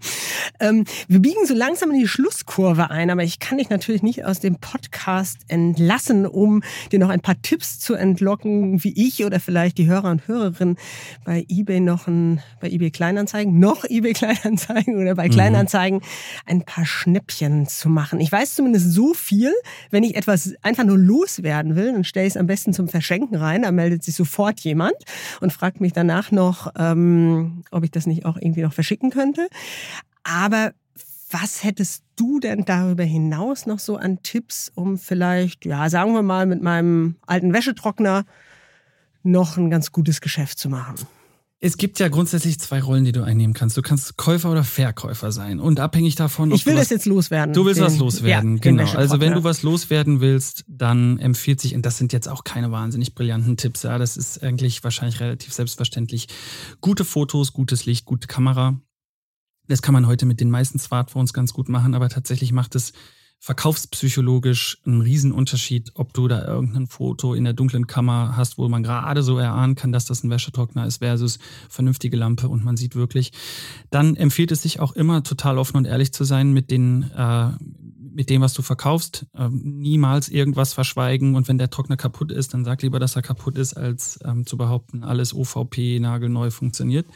Ähm, 0.59 0.85
wir 1.07 1.19
biegen 1.19 1.45
so 1.45 1.53
langsam 1.53 1.91
in 1.91 1.99
die 1.99 2.07
Schlusskurve 2.07 2.89
ein, 2.89 3.09
aber 3.09 3.23
ich 3.23 3.39
kann 3.39 3.57
dich 3.57 3.69
natürlich 3.69 4.03
nicht 4.03 4.25
aus 4.25 4.39
dem 4.39 4.55
Podcast 4.55 5.39
entlassen, 5.49 6.25
um 6.25 6.63
dir 6.91 6.99
noch 6.99 7.09
ein 7.09 7.19
paar 7.19 7.41
Tipps 7.41 7.79
zu 7.79 7.93
entlocken, 7.93 8.83
wie 8.83 8.93
ich 8.95 9.25
oder 9.25 9.39
vielleicht 9.39 9.77
die 9.77 9.87
Hörer 9.87 10.09
und 10.09 10.27
Hörerinnen 10.27 10.77
bei 11.25 11.45
eBay 11.49 11.81
noch 11.81 12.07
ein, 12.07 12.41
bei 12.61 12.69
eBay 12.69 12.91
Kleinanzeigen, 12.91 13.59
noch 13.59 13.83
eBay 13.89 14.13
Kleinanzeigen 14.13 14.97
oder 14.97 15.15
bei 15.15 15.27
mhm. 15.27 15.31
Kleinanzeigen 15.31 16.01
ein 16.45 16.63
paar 16.63 16.85
Schnäppchen 16.85 17.67
zu 17.67 17.89
machen. 17.89 18.21
Ich 18.21 18.31
weiß 18.31 18.55
zumindest 18.55 18.93
so 18.93 19.13
viel, 19.13 19.51
wenn 19.89 20.03
ich 20.03 20.15
etwas 20.15 20.53
einfach 20.61 20.85
nur 20.85 20.97
loswerden 20.97 21.75
will, 21.75 21.91
dann 21.91 22.05
stelle 22.05 22.27
ich 22.27 22.33
es 22.33 22.37
am 22.37 22.47
besten 22.47 22.71
zum 22.73 22.87
Verschenken 22.87 23.35
rein, 23.35 23.63
da 23.63 23.71
meldet 23.71 24.03
sich 24.03 24.15
sofort 24.15 24.52
sofort 24.53 24.59
jemand 24.61 24.95
und 25.41 25.53
fragt 25.53 25.81
mich 25.81 25.93
danach 25.93 26.31
noch, 26.31 26.71
ähm, 26.77 27.63
ob 27.71 27.83
ich 27.83 27.91
das 27.91 28.05
nicht 28.05 28.25
auch 28.25 28.37
irgendwie 28.37 28.61
noch 28.61 28.73
verschicken 28.73 29.09
könnte. 29.09 29.47
Aber 30.23 30.73
was 31.31 31.63
hättest 31.63 32.03
du 32.15 32.39
denn 32.39 32.63
darüber 32.65 33.03
hinaus 33.03 33.65
noch 33.65 33.79
so 33.79 33.97
an 33.97 34.21
Tipps, 34.21 34.71
um 34.75 34.97
vielleicht, 34.97 35.65
ja, 35.65 35.89
sagen 35.89 36.13
wir 36.13 36.21
mal, 36.21 36.45
mit 36.45 36.61
meinem 36.61 37.15
alten 37.25 37.53
Wäschetrockner 37.53 38.25
noch 39.23 39.57
ein 39.57 39.71
ganz 39.71 39.91
gutes 39.91 40.21
Geschäft 40.21 40.59
zu 40.59 40.69
machen? 40.69 40.95
Es 41.65 41.77
gibt 41.77 41.97
ja 41.99 42.09
grundsätzlich 42.09 42.59
zwei 42.59 42.81
Rollen, 42.81 43.05
die 43.05 43.13
du 43.13 43.23
einnehmen 43.23 43.53
kannst. 43.53 43.77
Du 43.77 43.81
kannst 43.81 44.17
Käufer 44.17 44.51
oder 44.51 44.65
Verkäufer 44.65 45.31
sein. 45.31 45.61
Und 45.61 45.79
abhängig 45.79 46.15
davon. 46.15 46.51
Ich 46.51 46.65
will 46.65 46.75
das 46.75 46.89
jetzt 46.89 47.05
loswerden. 47.05 47.53
Du 47.53 47.65
willst 47.65 47.79
den, 47.79 47.85
was 47.85 47.97
loswerden, 47.97 48.55
ja, 48.55 48.61
genau. 48.61 48.91
Also 48.91 49.21
wenn 49.21 49.31
du 49.31 49.45
was 49.45 49.63
loswerden 49.63 50.19
willst, 50.19 50.65
dann 50.67 51.19
empfiehlt 51.19 51.61
sich, 51.61 51.73
und 51.73 51.85
das 51.85 51.97
sind 51.97 52.11
jetzt 52.11 52.27
auch 52.27 52.43
keine 52.43 52.73
wahnsinnig 52.73 53.15
brillanten 53.15 53.55
Tipps, 53.55 53.83
ja, 53.83 53.97
das 53.97 54.17
ist 54.17 54.43
eigentlich 54.43 54.83
wahrscheinlich 54.83 55.21
relativ 55.21 55.53
selbstverständlich. 55.53 56.27
Gute 56.81 57.05
Fotos, 57.05 57.53
gutes 57.53 57.85
Licht, 57.85 58.03
gute 58.03 58.27
Kamera. 58.27 58.77
Das 59.69 59.81
kann 59.81 59.93
man 59.93 60.05
heute 60.05 60.25
mit 60.25 60.41
den 60.41 60.51
meisten 60.51 60.79
Smartphones 60.79 61.31
ganz 61.31 61.53
gut 61.53 61.69
machen, 61.69 61.95
aber 61.95 62.09
tatsächlich 62.09 62.51
macht 62.51 62.75
es 62.75 62.91
verkaufspsychologisch 63.43 64.77
ein 64.85 65.01
Riesenunterschied, 65.01 65.91
ob 65.95 66.13
du 66.13 66.29
da 66.29 66.47
irgendein 66.47 66.87
Foto 66.87 67.33
in 67.33 67.43
der 67.43 67.51
dunklen 67.51 67.87
Kammer 67.87 68.37
hast, 68.37 68.57
wo 68.57 68.69
man 68.69 68.83
gerade 68.83 69.21
so 69.21 69.37
erahnen 69.37 69.75
kann, 69.75 69.91
dass 69.91 70.05
das 70.05 70.23
ein 70.23 70.29
Wäschetrockner 70.29 70.85
ist, 70.87 70.99
versus 70.99 71.39
vernünftige 71.67 72.15
Lampe 72.15 72.47
und 72.47 72.63
man 72.63 72.77
sieht 72.77 72.95
wirklich. 72.95 73.33
Dann 73.89 74.15
empfiehlt 74.15 74.53
es 74.53 74.61
sich 74.61 74.79
auch 74.79 74.93
immer 74.93 75.23
total 75.23 75.57
offen 75.57 75.75
und 75.75 75.83
ehrlich 75.83 76.13
zu 76.13 76.23
sein 76.23 76.53
mit 76.53 76.71
den 76.71 77.11
äh, 77.11 77.49
mit 78.13 78.29
dem, 78.29 78.41
was 78.41 78.53
du 78.53 78.61
verkaufst, 78.61 79.25
ähm, 79.35 79.61
niemals 79.63 80.29
irgendwas 80.29 80.73
verschweigen 80.73 81.35
und 81.35 81.47
wenn 81.47 81.57
der 81.57 81.69
Trockner 81.69 81.97
kaputt 81.97 82.31
ist, 82.31 82.53
dann 82.53 82.65
sag 82.65 82.81
lieber, 82.81 82.99
dass 82.99 83.15
er 83.15 83.21
kaputt 83.21 83.57
ist, 83.57 83.73
als 83.73 84.19
ähm, 84.23 84.45
zu 84.45 84.57
behaupten, 84.57 85.03
alles 85.03 85.33
OVP 85.33 85.99
nagelneu 85.99 86.51
funktioniert. 86.51 87.07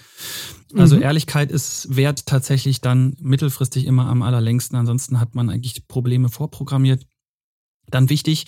Also 0.76 0.96
mhm. 0.96 1.04
Ehrlichkeit 1.04 1.52
ist 1.52 1.96
wert 1.96 2.26
tatsächlich 2.26 2.82
dann 2.82 3.16
mittelfristig 3.20 3.86
immer 3.86 4.08
am 4.08 4.22
allerlängsten. 4.22 4.78
Ansonsten 4.78 5.20
hat 5.20 5.36
man 5.36 5.50
eigentlich 5.50 5.88
Probleme 5.88 6.30
vorprogrammiert. 6.30 7.06
Dann 7.90 8.10
wichtig, 8.10 8.46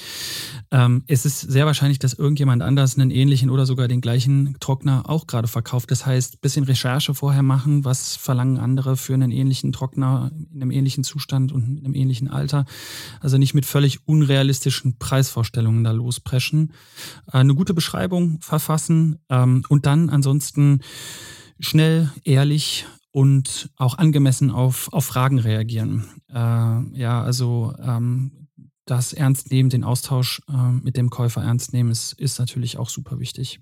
ähm, 0.72 1.04
es 1.08 1.26
ist 1.26 1.40
sehr 1.40 1.66
wahrscheinlich, 1.66 1.98
dass 1.98 2.14
irgendjemand 2.14 2.62
anders 2.62 2.98
einen 2.98 3.10
ähnlichen 3.10 3.50
oder 3.50 3.66
sogar 3.66 3.88
den 3.88 4.02
gleichen 4.02 4.58
Trockner 4.60 5.10
auch 5.10 5.28
gerade 5.28 5.48
verkauft. 5.48 5.92
Das 5.92 6.06
heißt, 6.06 6.42
bisschen 6.42 6.66
Recherche 6.66 7.14
vorher 7.14 7.42
machen, 7.42 7.86
was 7.86 8.18
verlangen 8.18 8.58
andere 8.58 8.98
für 8.98 9.14
einen 9.14 9.32
ähnlichen 9.32 9.72
Trockner 9.72 10.32
in 10.54 10.62
einem 10.62 10.72
ähnlichen 10.72 11.06
Zustand 11.06 11.54
und 11.54 11.78
in 11.78 11.86
einem 11.86 11.96
ähnlichen 11.96 12.28
Alter. 12.28 12.66
Also 13.22 13.38
nicht 13.38 13.54
mit 13.54 13.66
völlig 13.66 14.08
unrealistischen 14.08 14.98
Preisvorstellungen 15.00 15.86
da 15.86 15.92
lospreschen. 15.92 16.74
Äh, 17.28 17.38
eine 17.38 17.56
gute 17.56 17.74
Beschreibung 17.74 18.42
verfassen 18.42 19.20
ähm, 19.30 19.64
und 19.70 19.86
dann 19.86 20.10
ansonsten 20.10 20.82
schnell, 21.62 22.12
ehrlich 22.26 22.86
und 23.12 23.70
auch 23.76 23.98
angemessen 23.98 24.52
auf, 24.52 24.92
auf 24.94 25.06
Fragen 25.06 25.40
reagieren. 25.40 26.06
Äh, 26.30 26.36
ja, 26.36 27.22
also 27.22 27.74
ähm, 27.82 28.49
das 28.90 29.14
ernst 29.14 29.52
nehmen, 29.52 29.70
den 29.70 29.84
Austausch 29.84 30.42
äh, 30.50 30.72
mit 30.72 30.98
dem 30.98 31.10
Käufer 31.10 31.42
ernst 31.42 31.74
nehmen, 31.74 31.92
ist, 31.92 32.14
ist 32.14 32.40
natürlich 32.40 32.78
auch 32.78 32.90
super 32.90 33.20
wichtig. 33.20 33.62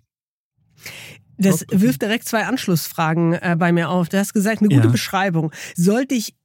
Das 1.38 1.65
wirft 1.69 2.01
direkt 2.01 2.25
zwei 2.25 2.45
Anschlussfragen 2.45 3.34
äh, 3.34 3.55
bei 3.57 3.71
mir 3.71 3.89
auf. 3.89 4.09
Du 4.09 4.17
hast 4.17 4.34
gesagt, 4.34 4.61
eine 4.61 4.69
gute 4.69 4.88
ja. 4.88 4.91
Beschreibung. 4.91 5.51
Sollte 5.75 6.15
ich 6.15 6.36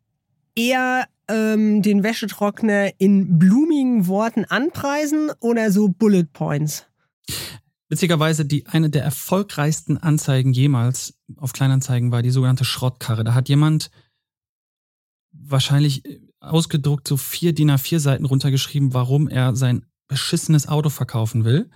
eher 0.55 1.07
ähm, 1.29 1.83
den 1.83 2.03
Wäschetrockner 2.03 2.91
in 2.99 3.39
blumigen 3.39 4.07
Worten 4.07 4.45
anpreisen 4.45 5.31
oder 5.41 5.73
so 5.73 5.89
Bullet 5.89 6.25
Points? 6.33 6.87
Witzigerweise, 7.89 8.45
die 8.45 8.67
eine 8.67 8.91
der 8.91 9.05
erfolgreichsten 9.05 9.99
Anzeigen 9.99 10.53
jemals 10.53 11.15
auf 11.37 11.53
Kleinanzeigen 11.53 12.11
war 12.11 12.23
die 12.23 12.31
sogenannte 12.31 12.65
Schrottkarre. 12.65 13.25
Da 13.25 13.35
hat 13.35 13.49
jemand 13.49 13.91
wahrscheinlich 15.33 16.05
äh, 16.05 16.21
ausgedruckt 16.43 17.09
so 17.09 17.17
vier 17.17 17.55
DIN 17.55 17.71
A4 17.71 17.99
Seiten 17.99 18.25
runtergeschrieben, 18.25 18.95
warum 18.95 19.29
er 19.29 19.57
sein 19.57 19.87
beschissenes 20.09 20.69
Auto 20.69 20.91
verkaufen 20.91 21.45
will. 21.45 21.71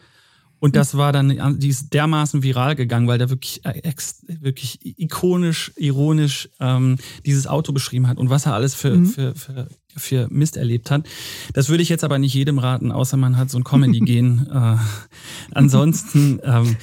Und 0.58 0.74
das 0.74 0.96
war 0.96 1.12
dann, 1.12 1.58
die 1.58 1.68
ist 1.68 1.92
dermaßen 1.92 2.42
viral 2.42 2.76
gegangen, 2.76 3.06
weil 3.06 3.18
der 3.18 3.28
wirklich, 3.28 3.64
äh, 3.64 3.92
wirklich 4.40 4.78
ikonisch, 4.98 5.72
ironisch 5.76 6.48
ähm, 6.60 6.96
dieses 7.26 7.46
Auto 7.46 7.72
beschrieben 7.72 8.08
hat 8.08 8.16
und 8.16 8.30
was 8.30 8.46
er 8.46 8.54
alles 8.54 8.74
für, 8.74 8.96
mhm. 8.96 9.06
für, 9.06 9.34
für, 9.34 9.68
für 9.94 10.28
Mist 10.30 10.56
erlebt 10.56 10.90
hat. 10.90 11.06
Das 11.52 11.68
würde 11.68 11.82
ich 11.82 11.90
jetzt 11.90 12.04
aber 12.04 12.18
nicht 12.18 12.32
jedem 12.32 12.58
raten, 12.58 12.90
außer 12.90 13.18
man 13.18 13.36
hat 13.36 13.50
so 13.50 13.58
ein 13.58 13.64
Comedy-Gen. 13.64 14.46
äh, 14.52 14.76
ansonsten, 15.52 16.40
ähm, 16.42 16.76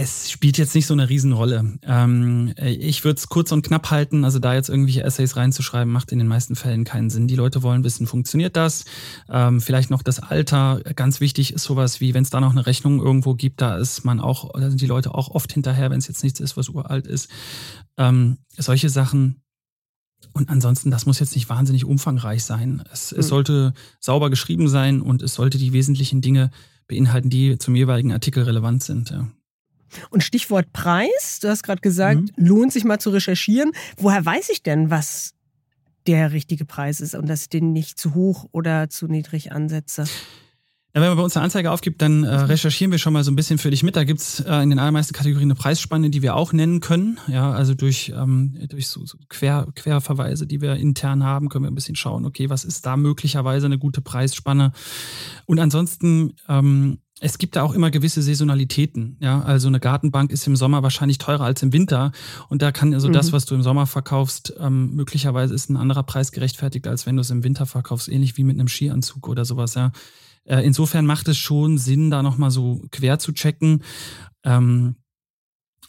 es 0.00 0.30
spielt 0.30 0.58
jetzt 0.58 0.76
nicht 0.76 0.86
so 0.86 0.94
eine 0.94 1.08
Riesenrolle. 1.08 1.76
Ähm, 1.82 2.54
ich 2.56 3.02
würde 3.02 3.18
es 3.18 3.28
kurz 3.28 3.50
und 3.50 3.62
knapp 3.62 3.90
halten. 3.90 4.24
Also 4.24 4.38
da 4.38 4.54
jetzt 4.54 4.68
irgendwelche 4.68 5.02
Essays 5.02 5.36
reinzuschreiben, 5.36 5.92
macht 5.92 6.12
in 6.12 6.18
den 6.18 6.28
meisten 6.28 6.54
Fällen 6.54 6.84
keinen 6.84 7.10
Sinn. 7.10 7.26
Die 7.26 7.34
Leute 7.34 7.64
wollen 7.64 7.82
wissen, 7.82 8.06
funktioniert 8.06 8.54
das? 8.54 8.84
Ähm, 9.28 9.60
vielleicht 9.60 9.90
noch 9.90 10.04
das 10.04 10.20
Alter. 10.20 10.82
Ganz 10.94 11.20
wichtig 11.20 11.52
ist 11.52 11.64
sowas 11.64 12.00
wie, 12.00 12.14
wenn 12.14 12.22
es 12.22 12.30
da 12.30 12.40
noch 12.40 12.52
eine 12.52 12.64
Rechnung 12.64 13.00
irgendwo 13.00 13.34
gibt, 13.34 13.60
da 13.60 13.76
ist 13.76 14.04
man 14.04 14.20
auch, 14.20 14.52
da 14.52 14.68
sind 14.68 14.80
die 14.80 14.86
Leute 14.86 15.12
auch 15.16 15.30
oft 15.30 15.52
hinterher, 15.52 15.90
wenn 15.90 15.98
es 15.98 16.06
jetzt 16.06 16.22
nichts 16.22 16.38
ist, 16.38 16.56
was 16.56 16.68
uralt 16.68 17.08
ist. 17.08 17.28
Ähm, 17.96 18.38
solche 18.56 18.90
Sachen. 18.90 19.42
Und 20.32 20.48
ansonsten, 20.48 20.92
das 20.92 21.06
muss 21.06 21.18
jetzt 21.18 21.34
nicht 21.34 21.48
wahnsinnig 21.48 21.84
umfangreich 21.84 22.44
sein. 22.44 22.84
Es, 22.92 23.10
es 23.10 23.16
hm. 23.16 23.22
sollte 23.22 23.72
sauber 23.98 24.30
geschrieben 24.30 24.68
sein 24.68 25.02
und 25.02 25.22
es 25.22 25.34
sollte 25.34 25.58
die 25.58 25.72
wesentlichen 25.72 26.20
Dinge 26.20 26.52
beinhalten, 26.86 27.30
die 27.30 27.58
zum 27.58 27.74
jeweiligen 27.74 28.12
Artikel 28.12 28.44
relevant 28.44 28.84
sind. 28.84 29.10
Ja. 29.10 29.26
Und 30.10 30.22
Stichwort 30.22 30.72
Preis, 30.72 31.38
du 31.40 31.48
hast 31.48 31.62
gerade 31.62 31.80
gesagt, 31.80 32.20
mhm. 32.20 32.30
lohnt 32.36 32.72
sich 32.72 32.84
mal 32.84 32.98
zu 32.98 33.10
recherchieren. 33.10 33.72
Woher 33.96 34.24
weiß 34.24 34.50
ich 34.50 34.62
denn, 34.62 34.90
was 34.90 35.34
der 36.06 36.32
richtige 36.32 36.64
Preis 36.64 37.00
ist 37.00 37.14
und 37.14 37.28
dass 37.28 37.42
ich 37.42 37.48
den 37.48 37.72
nicht 37.72 37.98
zu 37.98 38.14
hoch 38.14 38.46
oder 38.52 38.88
zu 38.88 39.06
niedrig 39.06 39.52
ansetze? 39.52 40.06
Ja, 40.94 41.02
wenn 41.02 41.10
man 41.10 41.18
bei 41.18 41.22
uns 41.22 41.36
eine 41.36 41.44
Anzeige 41.44 41.70
aufgibt, 41.70 42.00
dann 42.00 42.24
äh, 42.24 42.34
recherchieren 42.34 42.90
wir 42.90 42.98
schon 42.98 43.12
mal 43.12 43.22
so 43.22 43.30
ein 43.30 43.36
bisschen 43.36 43.58
für 43.58 43.70
dich 43.70 43.82
mit. 43.82 43.94
Da 43.94 44.04
gibt's 44.04 44.40
äh, 44.40 44.62
in 44.62 44.70
den 44.70 44.78
allermeisten 44.78 45.12
Kategorien 45.12 45.48
eine 45.48 45.54
Preisspanne, 45.54 46.08
die 46.08 46.22
wir 46.22 46.34
auch 46.34 46.54
nennen 46.54 46.80
können. 46.80 47.20
Ja, 47.28 47.52
also 47.52 47.74
durch, 47.74 48.12
ähm, 48.16 48.58
durch 48.70 48.88
so, 48.88 49.04
so 49.04 49.18
Quer, 49.28 49.68
Querverweise, 49.74 50.46
die 50.46 50.62
wir 50.62 50.76
intern 50.76 51.24
haben, 51.24 51.50
können 51.50 51.64
wir 51.64 51.70
ein 51.70 51.74
bisschen 51.74 51.94
schauen, 51.94 52.24
okay, 52.24 52.48
was 52.48 52.64
ist 52.64 52.86
da 52.86 52.96
möglicherweise 52.96 53.66
eine 53.66 53.78
gute 53.78 54.00
Preisspanne. 54.00 54.72
Und 55.44 55.60
ansonsten 55.60 56.32
ähm, 56.48 56.98
es 57.20 57.38
gibt 57.38 57.56
da 57.56 57.62
auch 57.62 57.74
immer 57.74 57.90
gewisse 57.90 58.22
Saisonalitäten. 58.22 59.16
Ja, 59.20 59.40
also 59.42 59.68
eine 59.68 59.80
Gartenbank 59.80 60.30
ist 60.30 60.46
im 60.46 60.56
Sommer 60.56 60.82
wahrscheinlich 60.82 61.18
teurer 61.18 61.44
als 61.44 61.62
im 61.62 61.72
Winter. 61.72 62.12
Und 62.48 62.62
da 62.62 62.70
kann 62.70 62.94
also 62.94 63.08
mhm. 63.08 63.12
das, 63.12 63.32
was 63.32 63.44
du 63.44 63.54
im 63.54 63.62
Sommer 63.62 63.86
verkaufst, 63.86 64.54
ähm, 64.60 64.94
möglicherweise 64.94 65.54
ist 65.54 65.68
ein 65.68 65.76
anderer 65.76 66.04
Preis 66.04 66.30
gerechtfertigt, 66.32 66.86
als 66.86 67.06
wenn 67.06 67.16
du 67.16 67.22
es 67.22 67.30
im 67.30 67.42
Winter 67.42 67.66
verkaufst, 67.66 68.08
ähnlich 68.08 68.36
wie 68.36 68.44
mit 68.44 68.56
einem 68.56 68.68
Skianzug 68.68 69.28
oder 69.28 69.44
sowas. 69.44 69.74
Ja, 69.74 69.90
äh, 70.44 70.64
insofern 70.64 71.06
macht 71.06 71.28
es 71.28 71.38
schon 71.38 71.76
Sinn, 71.78 72.10
da 72.10 72.22
nochmal 72.22 72.50
so 72.50 72.82
quer 72.90 73.18
zu 73.18 73.32
checken. 73.32 73.82
Ähm, 74.44 74.96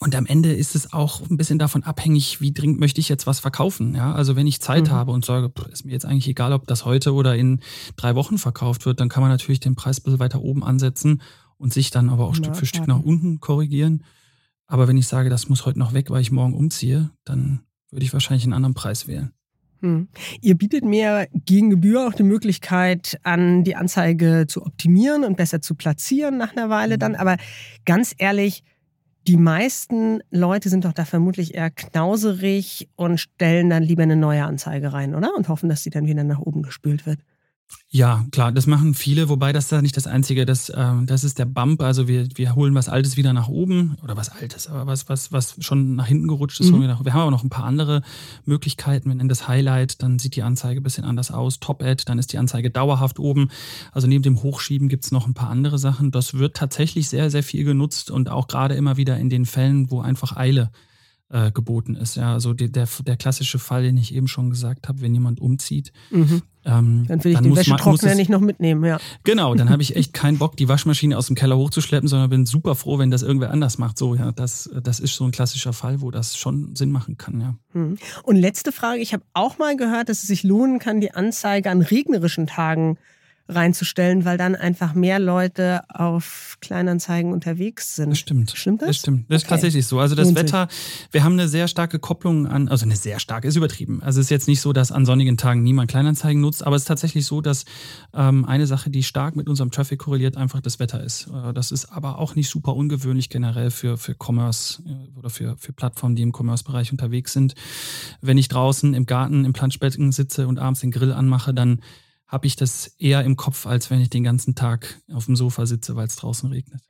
und 0.02 0.16
am 0.16 0.26
Ende 0.26 0.54
ist 0.54 0.76
es 0.76 0.94
auch 0.94 1.30
ein 1.30 1.36
bisschen 1.36 1.60
davon 1.60 1.84
abhängig, 1.84 2.40
wie 2.40 2.54
dringend 2.54 2.80
möchte 2.80 3.02
ich 3.02 3.10
jetzt 3.10 3.28
was 3.28 3.42
verkaufen. 3.42 3.96
Ja, 3.96 4.14
also 4.14 4.38
wenn 4.38 4.48
ich 4.48 4.62
Zeit 4.62 4.86
mhm. 4.86 4.92
habe 4.92 5.12
und 5.12 5.26
sage, 5.26 5.52
ist 5.72 5.86
mir 5.86 5.92
jetzt 5.92 6.06
eigentlich 6.06 6.30
egal, 6.30 6.54
ob 6.54 6.68
das 6.68 6.86
heute 6.86 7.14
oder 7.14 7.36
in 7.36 7.60
drei 7.98 8.16
Wochen 8.16 8.38
verkauft 8.38 8.86
wird, 8.86 9.02
dann 9.02 9.10
kann 9.10 9.22
man 9.22 9.30
natürlich 9.30 9.60
den 9.60 9.76
Preis 9.76 10.00
ein 10.00 10.04
bisschen 10.04 10.20
weiter 10.20 10.42
oben 10.42 10.64
ansetzen 10.64 11.22
und 11.58 11.74
sich 11.74 11.92
dann 11.92 12.10
aber 12.10 12.26
auch 12.26 12.36
ja, 12.36 12.44
Stück 12.44 12.56
für 12.56 12.66
Stück 12.66 12.88
nach 12.88 13.02
unten 13.02 13.42
korrigieren. 13.42 14.06
Aber 14.68 14.88
wenn 14.88 14.98
ich 14.98 15.08
sage, 15.08 15.30
das 15.30 15.50
muss 15.50 15.66
heute 15.66 15.80
noch 15.80 15.94
weg, 15.94 16.10
weil 16.10 16.22
ich 16.22 16.32
morgen 16.32 16.54
umziehe, 16.54 17.10
dann 17.26 17.60
würde 17.92 18.06
ich 18.06 18.14
wahrscheinlich 18.14 18.46
einen 18.46 18.54
anderen 18.54 18.76
Preis 18.76 19.06
wählen. 19.06 19.34
Hm. 19.82 20.08
Ihr 20.42 20.56
bietet 20.56 20.86
mir 20.86 21.28
gegen 21.34 21.70
Gebühr 21.70 22.08
auch 22.08 22.14
die 22.14 22.24
Möglichkeit 22.24 23.20
an, 23.24 23.66
die 23.66 23.76
Anzeige 23.76 24.46
zu 24.48 24.66
optimieren 24.66 25.26
und 25.26 25.36
besser 25.36 25.62
zu 25.62 25.76
platzieren 25.76 26.38
nach 26.38 26.56
einer 26.56 26.70
Weile 26.70 26.98
dann. 26.98 27.14
Mhm. 27.14 27.18
Aber 27.18 27.38
ganz 27.86 28.14
ehrlich, 28.18 28.64
die 29.30 29.38
meisten 29.38 30.24
Leute 30.32 30.70
sind 30.70 30.86
doch 30.86 30.94
da 30.94 31.06
vermutlich 31.06 31.54
eher 31.54 31.70
knauserig 31.70 32.90
und 32.96 33.20
stellen 33.20 33.70
dann 33.70 33.84
lieber 33.84 34.02
eine 34.02 34.16
neue 34.16 34.44
Anzeige 34.44 34.92
rein, 34.92 35.14
oder? 35.14 35.36
Und 35.38 35.50
hoffen, 35.50 35.70
dass 35.70 35.84
sie 35.84 35.92
dann 35.92 36.08
wieder 36.08 36.24
nach 36.24 36.40
oben 36.40 36.64
gespült 36.64 37.06
wird. 37.06 37.20
Ja, 37.92 38.24
klar, 38.32 38.52
das 38.52 38.68
machen 38.68 38.94
viele, 38.94 39.30
wobei 39.30 39.52
das 39.52 39.68
da 39.68 39.82
nicht 39.82 39.98
das 39.98 40.06
Einzige, 40.06 40.46
das, 40.46 40.70
äh, 40.70 40.94
das 41.06 41.24
ist 41.24 41.40
der 41.40 41.46
Bump. 41.46 41.82
Also 41.82 42.08
wir, 42.08 42.28
wir 42.36 42.54
holen 42.54 42.76
was 42.76 42.88
Altes 42.88 43.18
wieder 43.18 43.34
nach 43.34 43.48
oben 43.48 43.98
oder 44.04 44.16
was 44.16 44.30
Altes, 44.30 44.68
aber 44.68 44.86
was, 44.86 45.10
was, 45.10 45.32
was 45.32 45.56
schon 45.60 45.96
nach 45.96 46.06
hinten 46.06 46.28
gerutscht 46.28 46.60
ist. 46.60 46.72
Mhm. 46.72 46.82
Wir, 46.82 46.88
nach, 46.88 47.04
wir 47.04 47.14
haben 47.14 47.22
aber 47.22 47.32
noch 47.32 47.44
ein 47.44 47.50
paar 47.50 47.66
andere 47.66 48.04
Möglichkeiten. 48.46 49.10
Wir 49.10 49.16
nennen 49.16 49.28
das 49.28 49.48
Highlight, 49.48 50.04
dann 50.04 50.20
sieht 50.20 50.36
die 50.36 50.44
Anzeige 50.44 50.82
ein 50.82 50.84
bisschen 50.84 51.04
anders 51.04 51.32
aus. 51.32 51.60
Top-Ad, 51.60 52.04
dann 52.06 52.20
ist 52.20 52.32
die 52.32 52.38
Anzeige 52.38 52.70
dauerhaft 52.70 53.18
oben. 53.18 53.50
Also 53.92 54.06
neben 54.06 54.22
dem 54.22 54.44
Hochschieben 54.44 54.88
gibt's 54.88 55.12
noch 55.12 55.26
ein 55.26 55.34
paar 55.34 55.50
andere 55.50 55.80
Sachen. 55.80 56.12
Das 56.12 56.36
wird 56.36 56.56
tatsächlich 56.56 57.10
sehr, 57.10 57.32
sehr 57.32 57.44
viel 57.44 57.64
genutzt 57.64 58.12
und 58.12 58.30
auch 58.30 58.48
gerade 58.48 58.76
immer 58.76 58.98
wieder 58.98 59.18
in 59.18 59.32
den 59.32 59.46
Fällen, 59.48 59.90
wo 59.90 60.00
einfach 60.02 60.38
Eile 60.38 60.70
äh, 61.32 61.52
geboten 61.52 61.96
ist. 61.96 62.16
Ja, 62.16 62.34
also 62.34 62.54
die, 62.54 62.72
der, 62.72 62.88
der 63.06 63.18
klassische 63.18 63.60
Fall, 63.60 63.84
den 63.84 63.98
ich 63.98 64.14
eben 64.14 64.28
schon 64.28 64.50
gesagt 64.50 64.88
habe, 64.88 65.02
wenn 65.02 65.14
jemand 65.14 65.40
umzieht. 65.40 65.92
Mhm. 66.10 66.42
Ähm, 66.66 67.06
dann 67.08 67.24
will 67.24 67.32
ich 67.32 67.38
dann 67.38 67.44
den 67.46 67.56
Wäschetrockner 67.56 68.16
nicht 68.16 68.30
noch 68.30 68.42
mitnehmen, 68.42 68.84
ja. 68.84 69.00
Genau, 69.24 69.56
dann 69.56 69.70
habe 69.70 69.82
ich 69.82 69.96
echt 69.96 70.14
keinen 70.14 70.38
Bock, 70.38 70.58
die 70.58 70.68
Waschmaschine 70.68 71.18
aus 71.18 71.28
dem 71.28 71.36
Keller 71.36 71.58
hochzuschleppen, 71.58 72.10
sondern 72.10 72.30
bin 72.30 72.46
super 72.46 72.76
froh, 72.76 73.00
wenn 73.00 73.12
das 73.12 73.22
irgendwer 73.22 73.52
anders 73.52 73.78
macht. 73.78 73.98
So, 73.98 74.16
ja, 74.16 74.32
das, 74.32 74.70
das 74.84 75.00
ist 75.00 75.16
so 75.16 75.24
ein 75.24 75.32
klassischer 75.32 75.74
Fall, 75.74 76.02
wo 76.02 76.12
das 76.12 76.36
schon 76.36 76.76
Sinn 76.76 76.92
machen 76.92 77.18
kann, 77.18 77.40
ja. 77.40 77.56
Mhm. 77.74 77.98
Und 78.24 78.36
letzte 78.36 78.72
Frage, 78.72 79.00
ich 79.00 79.14
habe 79.14 79.24
auch 79.34 79.58
mal 79.58 79.78
gehört, 79.78 80.10
dass 80.10 80.24
es 80.24 80.28
sich 80.28 80.44
lohnen 80.44 80.80
kann, 80.80 81.00
die 81.00 81.14
Anzeige 81.14 81.70
an 81.70 81.82
regnerischen 81.82 82.48
Tagen 82.48 82.98
reinzustellen, 83.50 84.26
weil 84.26 84.38
dann 84.38 84.56
einfach 84.56 84.94
mehr 84.94 85.20
Leute 85.20 85.82
auf 85.90 86.58
Kleinanzeigen 86.62 87.34
unterwegs 87.34 87.96
sind. 87.96 88.12
Das 88.12 88.20
stimmt. 88.20 88.52
Stimmt 88.56 88.82
das? 88.82 88.88
Das 88.88 88.98
stimmt. 88.98 89.26
Das 89.28 89.28
okay. 89.28 89.36
ist 89.36 89.50
tatsächlich 89.50 89.88
so. 89.88 90.00
Also 90.00 90.16
das 90.16 90.26
Lohnt 90.28 90.38
Wetter, 90.38 90.68
sich. 90.70 91.08
wir 91.12 91.24
haben 91.24 91.34
eine 91.34 91.48
sehr 91.48 91.68
starke 91.68 92.00
Kopplung 92.00 92.48
an, 92.48 92.68
also 92.68 92.86
eine 92.86 92.96
sehr 92.96 93.20
starke, 93.20 93.48
ist 93.48 93.56
übertrieben. 93.56 94.02
Also 94.04 94.20
es 94.20 94.28
ist 94.28 94.30
jetzt 94.30 94.48
nicht 94.48 94.62
so, 94.62 94.72
dass 94.72 94.92
an 94.92 95.06
sonnigen 95.06 95.36
Tagen 95.36 95.64
niemand 95.64 95.90
Kleinanzeigen 95.90 96.42
nutzt, 96.42 96.66
aber 96.66 96.76
es 96.76 96.84
ist 96.84 96.88
tatsächlich 96.88 97.26
so, 97.26 97.42
dass 97.42 97.66
ähm, 98.14 98.46
eine 98.46 98.68
Sache, 98.68 98.92
die 98.92 99.04
stark 99.04 99.36
mit 99.36 99.50
unserem 99.50 99.72
Traffic 99.72 100.00
korreliert, 100.00 100.38
einfach 100.38 100.62
das 100.62 100.80
Wetter 100.80 101.04
ist. 101.04 101.28
Äh, 101.28 101.54
das 101.54 101.72
ist 101.72 101.86
aber 101.86 102.20
auch 102.20 102.36
nicht 102.36 102.50
super 102.50 102.76
ungewöhnlich 102.76 103.30
generell 103.30 103.72
für, 103.72 103.98
für 103.98 104.16
Commerce 104.18 104.84
äh, 104.86 105.18
oder 105.18 105.32
für, 105.32 105.58
für 105.58 105.74
Plattformen, 105.74 106.16
die 106.16 106.22
im 106.22 106.34
Commerce-Bereich 106.34 106.92
unterwegs 106.92 107.34
sind. 107.34 107.56
Wenn 108.22 108.38
ich 108.38 108.48
draußen 108.48 108.94
im 108.94 109.08
Garten 109.08 109.44
im 109.44 109.54
Planschbecken 109.54 110.12
sitze 110.12 110.48
und 110.48 110.60
abends 110.60 110.82
den 110.82 110.92
Grill 110.92 111.12
anmache, 111.14 111.54
dann 111.54 111.80
habe 112.30 112.46
ich 112.46 112.56
das 112.56 112.92
eher 113.00 113.24
im 113.24 113.36
Kopf, 113.36 113.66
als 113.66 113.90
wenn 113.90 114.00
ich 114.00 114.10
den 114.12 114.24
ganzen 114.24 114.54
Tag 114.54 115.02
auf 115.12 115.26
dem 115.26 115.36
Sofa 115.36 115.66
sitze, 115.66 115.96
weil 115.96 116.06
es 116.06 116.16
draußen 116.16 116.48
regnet. 116.50 116.82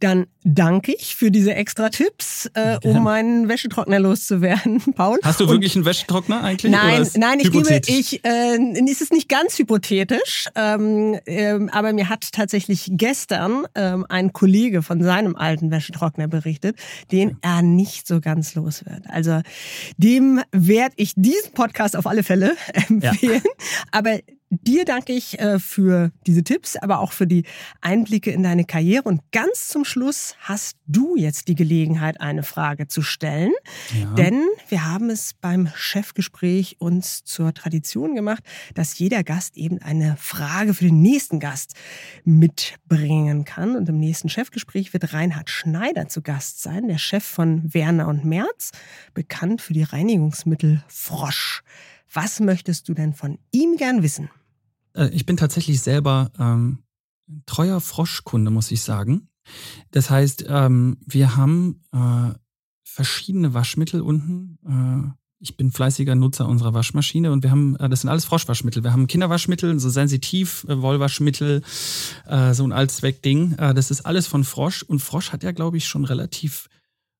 Dann 0.00 0.26
danke 0.44 0.92
ich 0.92 1.14
für 1.16 1.30
diese 1.30 1.54
extra 1.54 1.88
Tipps, 1.88 2.50
äh, 2.54 2.78
um 2.84 3.02
meinen 3.04 3.48
Wäschetrockner 3.48 3.98
loszuwerden, 4.00 4.80
Paul. 4.94 5.18
Hast 5.22 5.40
du 5.40 5.48
wirklich 5.48 5.76
einen 5.76 5.86
Wäschetrockner 5.86 6.44
eigentlich? 6.44 6.70
Nein, 6.70 7.08
nein, 7.16 7.40
ich 7.40 7.50
gebe, 7.50 7.80
ich, 7.86 8.22
äh, 8.24 8.58
es 8.90 9.00
ist 9.00 9.12
nicht 9.12 9.30
ganz 9.30 9.58
hypothetisch, 9.58 10.48
ähm, 10.56 11.18
ähm, 11.24 11.70
aber 11.70 11.94
mir 11.94 12.10
hat 12.10 12.30
tatsächlich 12.32 12.90
gestern 12.92 13.64
ähm, 13.74 14.04
ein 14.08 14.34
Kollege 14.34 14.82
von 14.82 15.02
seinem 15.02 15.36
alten 15.36 15.70
Wäschetrockner 15.70 16.28
berichtet, 16.28 16.76
den 17.10 17.38
er 17.40 17.62
nicht 17.62 18.06
so 18.06 18.20
ganz 18.20 18.54
los 18.54 18.84
wird. 18.84 19.08
Also 19.08 19.40
dem 19.96 20.42
werde 20.50 20.94
ich 20.96 21.14
diesen 21.16 21.52
Podcast 21.54 21.96
auf 21.96 22.06
alle 22.06 22.22
Fälle 22.22 22.56
empfehlen. 22.88 23.42
Ja. 23.42 23.50
Aber 23.90 24.18
Dir 24.54 24.84
danke 24.84 25.14
ich 25.14 25.40
äh, 25.40 25.58
für 25.58 26.12
diese 26.26 26.44
Tipps, 26.44 26.76
aber 26.76 27.00
auch 27.00 27.12
für 27.12 27.26
die 27.26 27.44
Einblicke 27.80 28.30
in 28.30 28.42
deine 28.42 28.66
Karriere. 28.66 29.04
Und 29.04 29.22
ganz 29.32 29.68
zum 29.68 29.86
Schluss 29.86 30.36
hast 30.40 30.76
du 30.86 31.16
jetzt 31.16 31.48
die 31.48 31.54
Gelegenheit, 31.54 32.20
eine 32.20 32.42
Frage 32.42 32.86
zu 32.86 33.00
stellen. 33.00 33.52
Ja. 33.98 34.12
Denn 34.12 34.44
wir 34.68 34.84
haben 34.84 35.08
es 35.08 35.32
beim 35.40 35.70
Chefgespräch 35.74 36.76
uns 36.80 37.24
zur 37.24 37.54
Tradition 37.54 38.14
gemacht, 38.14 38.44
dass 38.74 38.98
jeder 38.98 39.24
Gast 39.24 39.56
eben 39.56 39.80
eine 39.80 40.18
Frage 40.18 40.74
für 40.74 40.84
den 40.84 41.00
nächsten 41.00 41.40
Gast 41.40 41.72
mitbringen 42.24 43.46
kann. 43.46 43.74
Und 43.74 43.88
im 43.88 43.98
nächsten 43.98 44.28
Chefgespräch 44.28 44.92
wird 44.92 45.14
Reinhard 45.14 45.48
Schneider 45.48 46.08
zu 46.08 46.20
Gast 46.20 46.62
sein, 46.62 46.88
der 46.88 46.98
Chef 46.98 47.24
von 47.24 47.72
Werner 47.72 48.06
und 48.06 48.26
Merz, 48.26 48.72
bekannt 49.14 49.62
für 49.62 49.72
die 49.72 49.84
Reinigungsmittel 49.84 50.84
Frosch. 50.88 51.62
Was 52.12 52.40
möchtest 52.40 52.90
du 52.90 52.92
denn 52.92 53.14
von 53.14 53.38
ihm 53.50 53.76
gern 53.78 54.02
wissen? 54.02 54.28
Äh, 54.94 55.08
ich 55.08 55.26
bin 55.26 55.36
tatsächlich 55.36 55.80
selber 55.80 56.30
ähm, 56.38 56.78
treuer 57.46 57.80
Froschkunde, 57.80 58.50
muss 58.50 58.70
ich 58.70 58.82
sagen. 58.82 59.28
Das 59.90 60.10
heißt, 60.10 60.44
ähm, 60.48 60.98
wir 61.06 61.36
haben 61.36 61.82
äh, 61.92 62.34
verschiedene 62.84 63.54
Waschmittel 63.54 64.00
unten. 64.00 64.58
Äh, 64.66 65.22
ich 65.40 65.56
bin 65.56 65.72
fleißiger 65.72 66.14
Nutzer 66.14 66.48
unserer 66.48 66.72
Waschmaschine 66.72 67.32
und 67.32 67.42
wir 67.42 67.50
haben, 67.50 67.74
äh, 67.76 67.88
das 67.88 68.02
sind 68.02 68.10
alles 68.10 68.24
Froschwaschmittel. 68.24 68.84
Wir 68.84 68.92
haben 68.92 69.08
Kinderwaschmittel, 69.08 69.78
so 69.80 69.90
sensitiv, 69.90 70.64
äh, 70.68 70.80
Wollwaschmittel, 70.80 71.62
äh, 72.26 72.54
so 72.54 72.64
ein 72.64 72.72
Allzweckding. 72.72 73.56
Das 73.56 73.90
ist 73.90 74.06
alles 74.06 74.26
von 74.26 74.44
Frosch 74.44 74.82
und 74.82 75.00
Frosch 75.00 75.32
hat 75.32 75.42
ja, 75.42 75.52
glaube 75.52 75.76
ich, 75.76 75.86
schon 75.86 76.04
relativ 76.04 76.68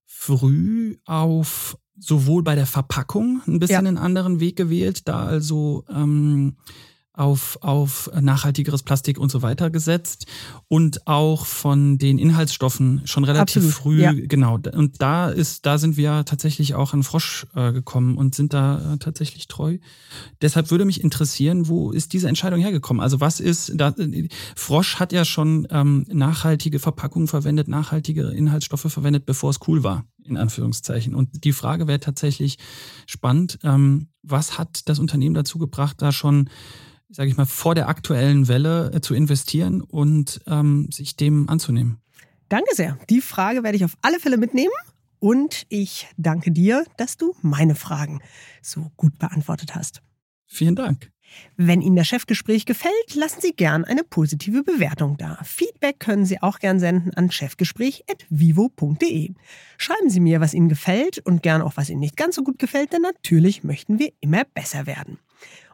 früh 0.06 0.96
auf 1.04 1.76
sowohl 1.98 2.42
bei 2.42 2.54
der 2.54 2.66
Verpackung 2.66 3.42
ein 3.46 3.58
bisschen 3.58 3.84
ja. 3.84 3.88
einen 3.88 3.98
anderen 3.98 4.40
Weg 4.40 4.56
gewählt, 4.56 5.08
da 5.08 5.24
also 5.24 5.84
ähm, 5.88 6.56
auf, 7.14 7.58
auf 7.60 8.10
nachhaltigeres 8.18 8.82
Plastik 8.82 9.18
und 9.18 9.30
so 9.30 9.42
weiter 9.42 9.68
gesetzt 9.70 10.26
und 10.68 11.06
auch 11.06 11.44
von 11.44 11.98
den 11.98 12.18
Inhaltsstoffen 12.18 13.02
schon 13.04 13.24
relativ 13.24 13.64
Absolut, 13.64 13.74
früh, 13.74 14.00
ja. 14.00 14.12
genau. 14.12 14.58
Und 14.72 15.02
da 15.02 15.28
ist, 15.28 15.66
da 15.66 15.76
sind 15.76 15.98
wir 15.98 16.24
tatsächlich 16.24 16.74
auch 16.74 16.94
an 16.94 17.02
Frosch 17.02 17.46
äh, 17.54 17.72
gekommen 17.72 18.16
und 18.16 18.34
sind 18.34 18.54
da 18.54 18.94
äh, 18.94 18.98
tatsächlich 18.98 19.46
treu. 19.46 19.76
Deshalb 20.40 20.70
würde 20.70 20.86
mich 20.86 21.04
interessieren, 21.04 21.68
wo 21.68 21.90
ist 21.90 22.14
diese 22.14 22.28
Entscheidung 22.28 22.60
hergekommen? 22.60 23.02
Also 23.02 23.20
was 23.20 23.40
ist, 23.40 23.72
da, 23.74 23.94
Frosch 24.56 24.96
hat 24.98 25.12
ja 25.12 25.26
schon 25.26 25.66
ähm, 25.70 26.06
nachhaltige 26.08 26.78
Verpackungen 26.78 27.28
verwendet, 27.28 27.68
nachhaltige 27.68 28.28
Inhaltsstoffe 28.28 28.90
verwendet, 28.90 29.26
bevor 29.26 29.50
es 29.50 29.60
cool 29.68 29.82
war, 29.84 30.06
in 30.24 30.38
Anführungszeichen. 30.38 31.14
Und 31.14 31.44
die 31.44 31.52
Frage 31.52 31.86
wäre 31.86 32.00
tatsächlich 32.00 32.56
spannend, 33.06 33.58
ähm, 33.64 34.08
was 34.22 34.56
hat 34.58 34.88
das 34.88 34.98
Unternehmen 34.98 35.34
dazu 35.34 35.58
gebracht, 35.58 36.00
da 36.00 36.10
schon 36.10 36.48
sage 37.12 37.28
ich 37.28 37.36
mal, 37.36 37.46
vor 37.46 37.74
der 37.74 37.88
aktuellen 37.88 38.48
Welle 38.48 38.90
äh, 38.92 39.00
zu 39.00 39.14
investieren 39.14 39.82
und 39.82 40.40
ähm, 40.46 40.88
sich 40.90 41.16
dem 41.16 41.48
anzunehmen? 41.48 41.98
Danke 42.48 42.74
sehr. 42.74 42.98
Die 43.08 43.20
Frage 43.20 43.62
werde 43.62 43.76
ich 43.76 43.84
auf 43.84 43.96
alle 44.02 44.18
Fälle 44.18 44.36
mitnehmen. 44.36 44.72
Und 45.18 45.66
ich 45.68 46.08
danke 46.16 46.50
dir, 46.50 46.84
dass 46.96 47.16
du 47.16 47.36
meine 47.42 47.76
Fragen 47.76 48.20
so 48.60 48.90
gut 48.96 49.20
beantwortet 49.20 49.76
hast. 49.76 50.02
Vielen 50.48 50.74
Dank. 50.74 51.12
Wenn 51.56 51.80
Ihnen 51.80 51.96
das 51.96 52.08
Chefgespräch 52.08 52.66
gefällt, 52.66 53.14
lassen 53.14 53.40
Sie 53.40 53.52
gern 53.52 53.84
eine 53.84 54.04
positive 54.04 54.64
Bewertung 54.64 55.16
da. 55.16 55.38
Feedback 55.44 56.00
können 56.00 56.26
Sie 56.26 56.42
auch 56.42 56.58
gern 56.58 56.80
senden 56.80 57.14
an 57.14 57.30
chefgespräch.vivo.de. 57.30 59.34
Schreiben 59.78 60.10
Sie 60.10 60.20
mir, 60.20 60.40
was 60.40 60.54
Ihnen 60.54 60.68
gefällt 60.68 61.20
und 61.20 61.42
gern 61.42 61.62
auch, 61.62 61.76
was 61.76 61.88
Ihnen 61.88 62.00
nicht 62.00 62.16
ganz 62.16 62.34
so 62.34 62.42
gut 62.42 62.58
gefällt, 62.58 62.92
denn 62.92 63.02
natürlich 63.02 63.64
möchten 63.64 63.98
wir 63.98 64.12
immer 64.20 64.44
besser 64.44 64.86
werden. 64.86 65.18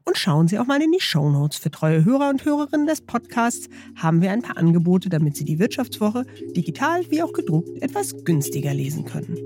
Und 0.08 0.16
schauen 0.16 0.48
Sie 0.48 0.58
auch 0.58 0.64
mal 0.64 0.80
in 0.80 0.90
die 0.90 1.02
Show 1.02 1.28
Notes. 1.28 1.58
Für 1.58 1.70
treue 1.70 2.02
Hörer 2.02 2.30
und 2.30 2.42
Hörerinnen 2.42 2.86
des 2.86 3.02
Podcasts 3.02 3.68
haben 3.94 4.22
wir 4.22 4.32
ein 4.32 4.40
paar 4.40 4.56
Angebote, 4.56 5.10
damit 5.10 5.36
Sie 5.36 5.44
die 5.44 5.58
Wirtschaftswoche 5.58 6.24
digital 6.56 7.02
wie 7.10 7.22
auch 7.22 7.34
gedruckt 7.34 7.82
etwas 7.82 8.24
günstiger 8.24 8.72
lesen 8.72 9.04
können. 9.04 9.36